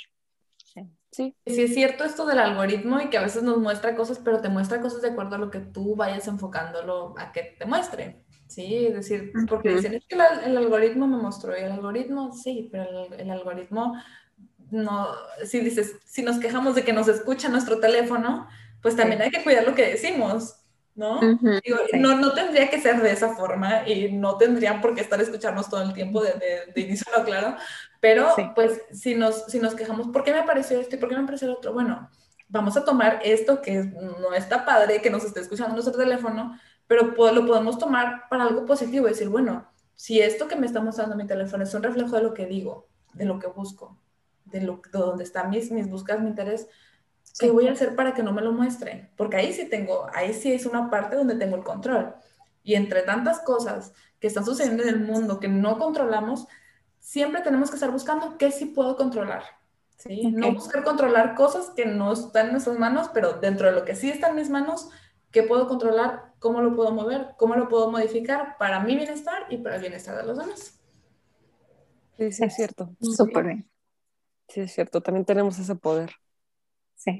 Sí. 0.63 0.87
sí. 1.11 1.35
es 1.45 1.73
cierto 1.73 2.03
esto 2.03 2.25
del 2.25 2.39
algoritmo 2.39 2.99
y 2.99 3.09
que 3.09 3.17
a 3.17 3.21
veces 3.21 3.41
nos 3.41 3.57
muestra 3.57 3.95
cosas, 3.95 4.19
pero 4.23 4.41
te 4.41 4.49
muestra 4.49 4.81
cosas 4.81 5.01
de 5.01 5.09
acuerdo 5.09 5.35
a 5.35 5.39
lo 5.39 5.49
que 5.49 5.59
tú 5.59 5.95
vayas 5.95 6.27
enfocándolo 6.27 7.15
a 7.17 7.31
que 7.31 7.55
te 7.57 7.65
muestre. 7.65 8.25
Sí, 8.47 8.87
es 8.87 8.93
decir, 8.93 9.33
porque 9.49 9.75
dicen, 9.75 9.93
es 9.93 10.05
que 10.07 10.15
el, 10.15 10.57
algoritmo 10.57 11.05
me 11.05 11.17
mostró, 11.17 11.57
y 11.57 11.61
el 11.61 11.71
algoritmo, 11.71 12.31
sí, 12.31 12.69
pero 12.71 13.13
el, 13.13 13.29
algoritmo 13.29 14.01
no, 14.71 15.07
si 15.45 15.59
dices, 15.59 15.97
si 16.05 16.23
nos 16.23 16.39
quejamos 16.39 16.75
de 16.75 16.83
que 16.83 16.93
nos 16.93 17.09
escucha 17.09 17.49
nuestro 17.49 17.79
teléfono, 17.79 18.47
pues 18.81 18.95
también 18.95 19.21
hay 19.21 19.31
que 19.31 19.43
cuidar 19.43 19.65
lo 19.65 19.75
que 19.75 19.87
decimos, 19.87 20.61
¿no? 20.97 21.19
Digo, 21.21 21.77
no, 21.93 22.17
no 22.17 22.33
tendría 22.33 22.69
que 22.69 22.81
ser 22.81 23.01
de 23.01 23.11
esa 23.11 23.35
forma 23.35 23.87
y 23.87 24.11
no 24.11 24.35
tendrían 24.35 24.81
por 24.81 24.95
qué 24.95 25.01
estar 25.01 25.21
escucharnos 25.21 25.69
todo 25.69 25.83
el 25.83 25.93
tiempo 25.93 26.21
de, 26.21 26.33
de, 26.73 26.81
inicio 26.81 27.05
a 27.15 27.23
claro, 27.23 27.55
pero 27.99 28.33
pues 28.55 28.81
si 28.91 29.13
nos, 29.13 29.45
si 29.45 29.59
nos 29.59 29.75
quejamos, 29.75 30.07
¿por 30.07 30.23
qué 30.23 30.33
me 30.33 30.39
apareció 30.39 30.79
esto 30.79 30.95
y 30.95 30.99
por 30.99 31.07
qué 31.07 31.15
me 31.15 31.21
apareció 31.21 31.47
el 31.47 31.53
otro? 31.53 31.71
Bueno, 31.71 32.09
vamos 32.49 32.75
a 32.77 32.83
tomar 32.83 33.19
esto 33.23 33.61
que 33.61 33.83
no 33.83 34.33
está 34.33 34.65
padre, 34.65 35.01
que 35.01 35.11
nos 35.11 35.23
esté 35.23 35.39
escuchando 35.39 35.73
nuestro 35.73 35.95
teléfono, 35.95 36.59
pero 36.87 37.13
lo 37.31 37.45
podemos 37.45 37.77
tomar 37.77 38.23
para 38.27 38.45
algo 38.45 38.65
positivo 38.65 39.05
y 39.05 39.11
decir, 39.11 39.29
bueno, 39.29 39.69
si 39.93 40.19
esto 40.19 40.47
que 40.47 40.55
me 40.55 40.65
está 40.65 40.81
mostrando 40.81 41.15
mi 41.15 41.27
teléfono 41.27 41.63
es 41.63 41.73
un 41.75 41.83
reflejo 41.83 42.15
de 42.15 42.23
lo 42.23 42.33
que 42.33 42.47
digo, 42.47 42.87
de 43.13 43.25
lo 43.25 43.37
que 43.37 43.47
busco, 43.47 43.99
de, 44.45 44.61
lo, 44.61 44.81
de 44.91 44.97
donde 44.97 45.23
están 45.23 45.51
mis, 45.51 45.71
mis 45.71 45.87
búsquedas, 45.87 46.21
mi 46.21 46.29
interés, 46.29 46.67
¿qué 47.39 47.51
voy 47.51 47.67
a 47.67 47.73
hacer 47.73 47.95
para 47.95 48.13
que 48.13 48.23
no 48.23 48.33
me 48.33 48.41
lo 48.41 48.51
muestre? 48.51 49.11
Porque 49.15 49.37
ahí 49.37 49.53
sí 49.53 49.69
tengo, 49.69 50.07
ahí 50.13 50.33
sí 50.33 50.51
es 50.51 50.65
una 50.65 50.89
parte 50.89 51.15
donde 51.15 51.35
tengo 51.35 51.55
el 51.55 51.63
control. 51.63 52.15
Y 52.63 52.75
entre 52.75 53.03
tantas 53.03 53.39
cosas 53.39 53.93
que 54.19 54.27
están 54.27 54.45
sucediendo 54.45 54.83
en 54.83 54.89
el 54.89 54.99
mundo 54.99 55.39
que 55.39 55.47
no 55.47 55.77
controlamos, 55.77 56.47
siempre 56.99 57.41
tenemos 57.41 57.69
que 57.69 57.75
estar 57.75 57.91
buscando 57.91 58.37
qué 58.37 58.51
sí 58.51 58.65
puedo 58.65 58.95
controlar. 58.95 59.43
¿sí? 59.97 60.31
No 60.31 60.53
buscar 60.53 60.83
controlar 60.83 61.35
cosas 61.35 61.69
que 61.75 61.85
no 61.85 62.13
están 62.13 62.47
en 62.47 62.51
nuestras 62.53 62.77
manos, 62.77 63.09
pero 63.13 63.33
dentro 63.33 63.67
de 63.67 63.73
lo 63.73 63.85
que 63.85 63.95
sí 63.95 64.09
está 64.09 64.29
en 64.29 64.35
mis 64.35 64.49
manos, 64.49 64.89
¿qué 65.31 65.43
puedo 65.43 65.67
controlar? 65.67 66.33
¿Cómo 66.39 66.61
lo 66.61 66.75
puedo 66.75 66.91
mover? 66.91 67.29
¿Cómo 67.37 67.55
lo 67.55 67.69
puedo 67.69 67.91
modificar 67.91 68.57
para 68.57 68.81
mi 68.81 68.95
bienestar 68.95 69.45
y 69.49 69.57
para 69.57 69.75
el 69.75 69.81
bienestar 69.81 70.17
de 70.17 70.23
los 70.23 70.37
demás? 70.37 70.79
Sí, 72.17 72.31
sí, 72.31 72.43
es 72.43 72.55
cierto. 72.55 72.89
Súper 72.99 73.45
bien. 73.45 73.69
Sí, 74.47 74.61
es 74.61 74.73
cierto. 74.73 75.01
También 75.01 75.25
tenemos 75.25 75.59
ese 75.59 75.75
poder. 75.75 76.11
Sí. 76.97 77.19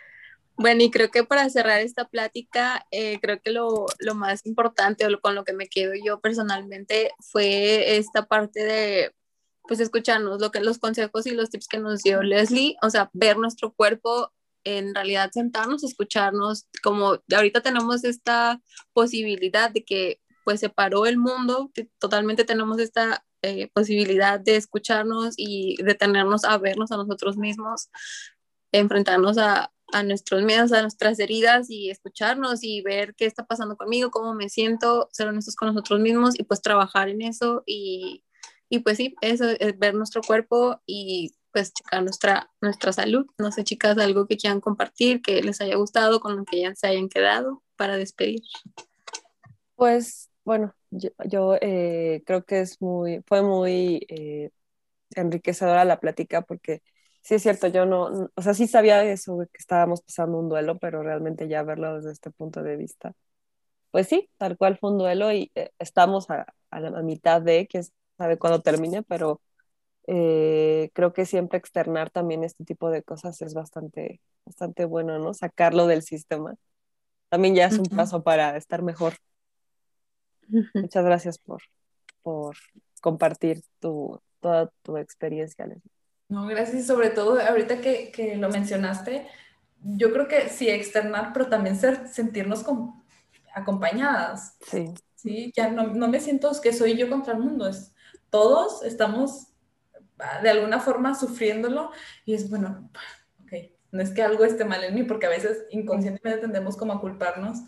Bueno, 0.58 0.84
y 0.84 0.90
creo 0.92 1.12
que 1.12 1.24
para 1.24 1.50
cerrar 1.50 1.82
esta 1.82 2.08
plática, 2.10 2.86
eh, 2.92 3.20
creo 3.22 3.40
que 3.42 3.52
lo, 3.52 3.86
lo, 4.00 4.16
más 4.16 4.46
importante 4.48 5.06
o 5.06 5.22
con 5.22 5.36
lo 5.36 5.44
que 5.44 5.54
me 5.54 5.68
quedo 5.68 5.94
yo 6.04 6.20
personalmente 6.20 7.12
fue 7.20 7.98
esta 7.98 8.26
parte 8.26 8.64
de, 8.64 9.16
pues, 9.68 9.80
escucharnos, 9.80 10.42
lo 10.42 10.52
que 10.52 10.60
los 10.60 10.80
consejos 10.80 11.28
y 11.28 11.32
los 11.32 11.52
tips 11.52 11.68
que 11.68 11.78
nos 11.80 12.02
dio 12.02 12.24
Leslie, 12.24 12.76
o 12.82 12.90
sea, 12.90 13.12
ver 13.14 13.38
nuestro 13.38 13.72
cuerpo, 13.74 14.34
en 14.64 14.96
realidad 14.96 15.30
sentarnos, 15.32 15.84
escucharnos, 15.84 16.68
como 16.84 17.20
ahorita 17.34 17.62
tenemos 17.62 18.04
esta 18.04 18.60
posibilidad 18.94 19.70
de 19.72 19.86
que, 19.86 20.22
pues, 20.44 20.60
se 20.60 20.70
paró 20.70 21.06
el 21.06 21.18
mundo, 21.18 21.72
totalmente 22.00 22.46
tenemos 22.46 22.80
esta 22.80 23.24
eh, 23.44 23.70
posibilidad 23.74 24.40
de 24.40 24.56
escucharnos 24.56 25.36
y 25.38 25.78
detenernos 25.84 26.44
a 26.46 26.58
vernos 26.58 26.92
a 26.92 26.98
nosotros 26.98 27.38
mismos, 27.38 27.90
enfrentarnos 28.80 29.38
a, 29.38 29.72
nuestros 30.06 30.44
miedos, 30.44 30.74
a 30.74 30.82
nuestras 30.82 31.18
heridas 31.18 31.70
y 31.70 31.90
escucharnos 31.90 32.62
y 32.62 32.82
ver 32.82 33.16
qué 33.16 33.26
está 33.26 33.46
pasando 33.46 33.78
conmigo, 33.78 34.12
cómo 34.12 34.34
me 34.34 34.50
siento, 34.50 35.08
ser 35.14 35.30
honestos 35.30 35.56
con 35.56 35.70
nosotros 35.70 36.02
mismos 36.02 36.38
y 36.38 36.44
pues 36.44 36.62
trabajar 36.62 37.08
en 37.08 37.22
eso 37.22 37.64
y, 37.66 38.26
y 38.70 38.80
pues 38.80 38.98
sí, 38.98 39.16
eso 39.22 39.46
es 39.50 39.80
ver 39.80 39.96
nuestro 39.96 40.22
cuerpo 40.22 40.82
y 40.86 41.34
pues 41.54 41.74
checar 41.74 42.04
nuestra, 42.04 42.52
nuestra 42.62 42.92
salud. 42.92 43.26
No 43.38 43.52
sé, 43.52 43.64
chicas, 43.64 43.98
algo 43.98 44.28
que 44.28 44.38
quieran 44.38 44.60
compartir, 44.60 45.22
que 45.22 45.42
les 45.42 45.62
haya 45.62 45.78
gustado, 45.78 46.20
con 46.20 46.36
lo 46.36 46.44
que 46.46 46.62
ya 46.62 46.76
se 46.76 46.88
hayan 46.88 47.08
quedado 47.08 47.64
para 47.78 47.98
despedir. 47.98 48.42
Pues 49.76 50.30
bueno, 50.44 50.74
yo, 50.92 51.58
eh, 51.62 52.24
creo 52.26 52.44
que 52.46 52.62
es 52.62 52.82
muy, 52.82 53.22
fue 53.26 53.42
muy 53.42 54.06
eh, 54.10 54.52
enriquecedora 55.16 55.86
la 55.86 56.00
plática 56.00 56.42
porque 56.42 56.82
sí 57.28 57.36
es 57.36 57.44
cierto, 57.44 57.68
yo 57.68 57.86
no, 57.86 58.30
o 58.36 58.42
sea, 58.42 58.54
sí 58.54 58.68
sabía 58.68 59.04
eso, 59.04 59.38
que 59.52 59.58
estábamos 59.60 60.02
pasando 60.02 60.40
un 60.40 60.48
duelo, 60.48 60.78
pero 60.80 61.04
realmente 61.04 61.50
ya 61.50 61.62
verlo 61.62 61.98
desde 61.98 62.14
este 62.14 62.32
punto 62.32 62.64
de 62.64 62.78
vista, 62.78 63.14
pues 63.92 64.08
sí, 64.08 64.30
tal 64.38 64.58
cual 64.58 64.78
fue 64.78 64.92
un 64.92 64.98
duelo 64.98 65.34
y 65.34 65.52
eh, 65.56 65.72
estamos 65.78 66.30
a, 66.30 66.46
la 66.72 67.02
mitad 67.04 67.42
de, 67.42 67.68
quién 67.68 67.84
sabe 68.18 68.38
cuándo 68.38 68.62
termine, 68.62 69.04
pero 69.04 69.42
eh, 70.08 70.90
creo 70.94 71.12
que 71.12 71.26
siempre 71.26 71.60
externar 71.60 72.12
también 72.12 72.46
este 72.46 72.64
tipo 72.64 72.90
de 72.92 73.04
cosas 73.04 73.42
es 73.42 73.54
bastante, 73.54 74.22
bastante 74.46 74.86
bueno, 74.86 75.20
¿no? 75.20 75.34
Sacarlo 75.34 75.86
del 75.88 76.04
sistema. 76.04 76.56
También 77.30 77.56
ya 77.56 77.68
es 77.68 77.78
un 77.78 77.88
paso 77.88 78.24
para 78.24 78.56
estar 78.56 78.84
mejor. 78.84 79.16
Muchas 80.76 81.04
gracias 81.04 81.40
por, 81.40 81.62
por 82.22 82.56
compartir 83.02 83.64
tu, 83.80 84.22
toda 84.40 84.72
tu 84.84 84.98
experiencia, 84.98 85.68
Leslie. 85.68 85.97
No, 86.30 86.46
gracias. 86.46 86.84
Y 86.84 86.86
sobre 86.86 87.10
todo, 87.10 87.40
ahorita 87.40 87.82
que, 87.82 88.12
que, 88.12 88.36
lo 88.36 88.50
mencionaste, 88.50 89.28
yo 89.82 90.12
creo 90.12 90.28
que 90.28 90.50
sí, 90.50 90.70
externar, 90.70 91.32
pero 91.34 91.48
también 91.48 91.78
ser, 91.78 92.08
sentirnos 92.08 92.64
con, 92.64 93.04
acompañadas. 93.54 94.58
Sí. 94.62 94.94
Sí, 95.16 95.52
ya 95.56 95.70
no, 95.70 95.88
no, 95.88 96.08
me 96.08 96.20
siento 96.20 96.52
que 96.62 96.72
soy 96.72 96.96
yo 96.96 97.10
contra 97.10 97.34
el 97.34 97.40
mundo, 97.40 97.68
es 97.68 97.92
todos 98.30 98.84
estamos 98.84 99.48
ah, 100.20 100.42
de 100.42 100.50
alguna 100.50 100.80
forma 100.80 101.16
sufriéndolo 101.16 101.92
y 102.24 102.36
es 102.36 102.50
bueno, 102.50 102.90
ok, 103.44 103.54
no 103.92 104.02
es 104.02 104.12
que 104.12 104.22
algo 104.22 104.44
esté 104.44 104.64
mal 104.64 104.84
en 104.84 104.94
mí, 104.94 105.04
porque 105.04 105.26
a 105.26 105.30
veces 105.30 105.66
inconscientemente 105.72 106.42
tendemos 106.42 106.78
como 106.78 106.94
a 106.94 107.02
culparnos, 107.02 107.60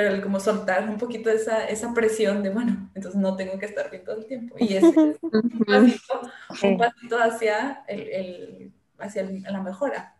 pero 0.00 0.14
el 0.14 0.22
como 0.22 0.40
soltar 0.40 0.88
un 0.88 0.96
poquito 0.96 1.28
esa, 1.28 1.68
esa 1.68 1.92
presión 1.92 2.42
de, 2.42 2.48
bueno, 2.48 2.90
entonces 2.94 3.20
no 3.20 3.36
tengo 3.36 3.58
que 3.58 3.66
estar 3.66 3.90
bien 3.90 4.02
todo 4.02 4.16
el 4.16 4.26
tiempo. 4.26 4.56
Y 4.58 4.74
es 4.74 4.82
un 4.96 5.64
pasito, 5.66 6.20
un 6.62 6.78
pasito 6.78 7.18
hacia, 7.18 7.84
el, 7.86 8.00
el 8.00 8.72
hacia 8.98 9.24
la 9.24 9.60
mejora. 9.60 10.16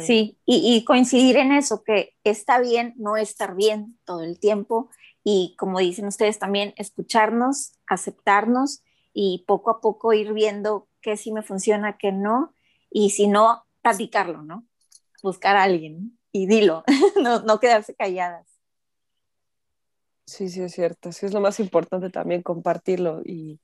Sí, 0.00 0.36
y, 0.44 0.76
y, 0.76 0.84
coincidir 0.84 1.38
en 1.38 1.52
eso, 1.52 1.82
que 1.82 2.14
está 2.24 2.60
bien 2.60 2.92
no 2.98 3.16
estar 3.16 3.56
bien 3.56 3.98
todo 4.04 4.22
el 4.22 4.38
tiempo 4.38 4.90
y 5.24 5.56
como 5.58 5.78
dicen 5.78 6.06
ustedes 6.06 6.38
también, 6.38 6.74
escucharnos, 6.76 7.72
aceptarnos 7.86 8.82
y 9.14 9.44
poco 9.46 9.70
a 9.70 9.80
poco 9.80 10.12
ir 10.12 10.34
viendo 10.34 10.88
qué 11.00 11.16
sí 11.16 11.32
me 11.32 11.42
funciona, 11.42 11.96
qué 11.96 12.12
no, 12.12 12.52
y 12.90 13.10
si 13.10 13.28
no, 13.28 13.64
platicarlo, 13.80 14.42
¿no? 14.42 14.66
Buscar 15.22 15.56
a 15.56 15.62
alguien 15.62 16.18
y 16.32 16.46
dilo, 16.46 16.84
no, 17.22 17.40
no 17.40 17.58
quedarse 17.60 17.94
calladas. 17.94 18.53
Sí, 20.26 20.48
sí, 20.48 20.62
es 20.62 20.72
cierto. 20.72 21.12
Sí, 21.12 21.26
es 21.26 21.32
lo 21.32 21.40
más 21.40 21.60
importante 21.60 22.10
también 22.10 22.42
compartirlo 22.42 23.20
y, 23.24 23.60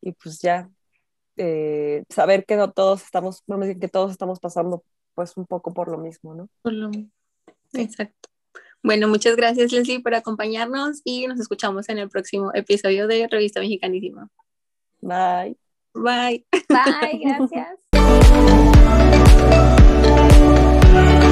y 0.00 0.12
pues 0.12 0.40
ya 0.40 0.68
eh, 1.36 2.02
saber 2.08 2.44
que 2.44 2.56
no 2.56 2.72
todos 2.72 3.02
estamos, 3.04 3.44
que 3.80 3.88
todos 3.88 4.10
estamos 4.10 4.40
pasando 4.40 4.82
pues 5.14 5.36
un 5.36 5.46
poco 5.46 5.72
por 5.72 5.88
lo 5.88 5.98
mismo, 5.98 6.34
¿no? 6.34 6.48
Por 6.62 6.72
lo 6.72 6.90
Exacto. 7.72 8.28
Bueno, 8.82 9.08
muchas 9.08 9.36
gracias 9.36 9.72
Leslie 9.72 10.00
por 10.00 10.14
acompañarnos 10.14 11.00
y 11.04 11.26
nos 11.26 11.40
escuchamos 11.40 11.88
en 11.88 11.98
el 11.98 12.08
próximo 12.08 12.52
episodio 12.54 13.06
de 13.06 13.26
Revista 13.28 13.60
Mexicanísima. 13.60 14.28
Bye. 15.00 15.56
Bye. 15.94 16.46
Bye, 16.68 17.18
gracias. 17.18 17.78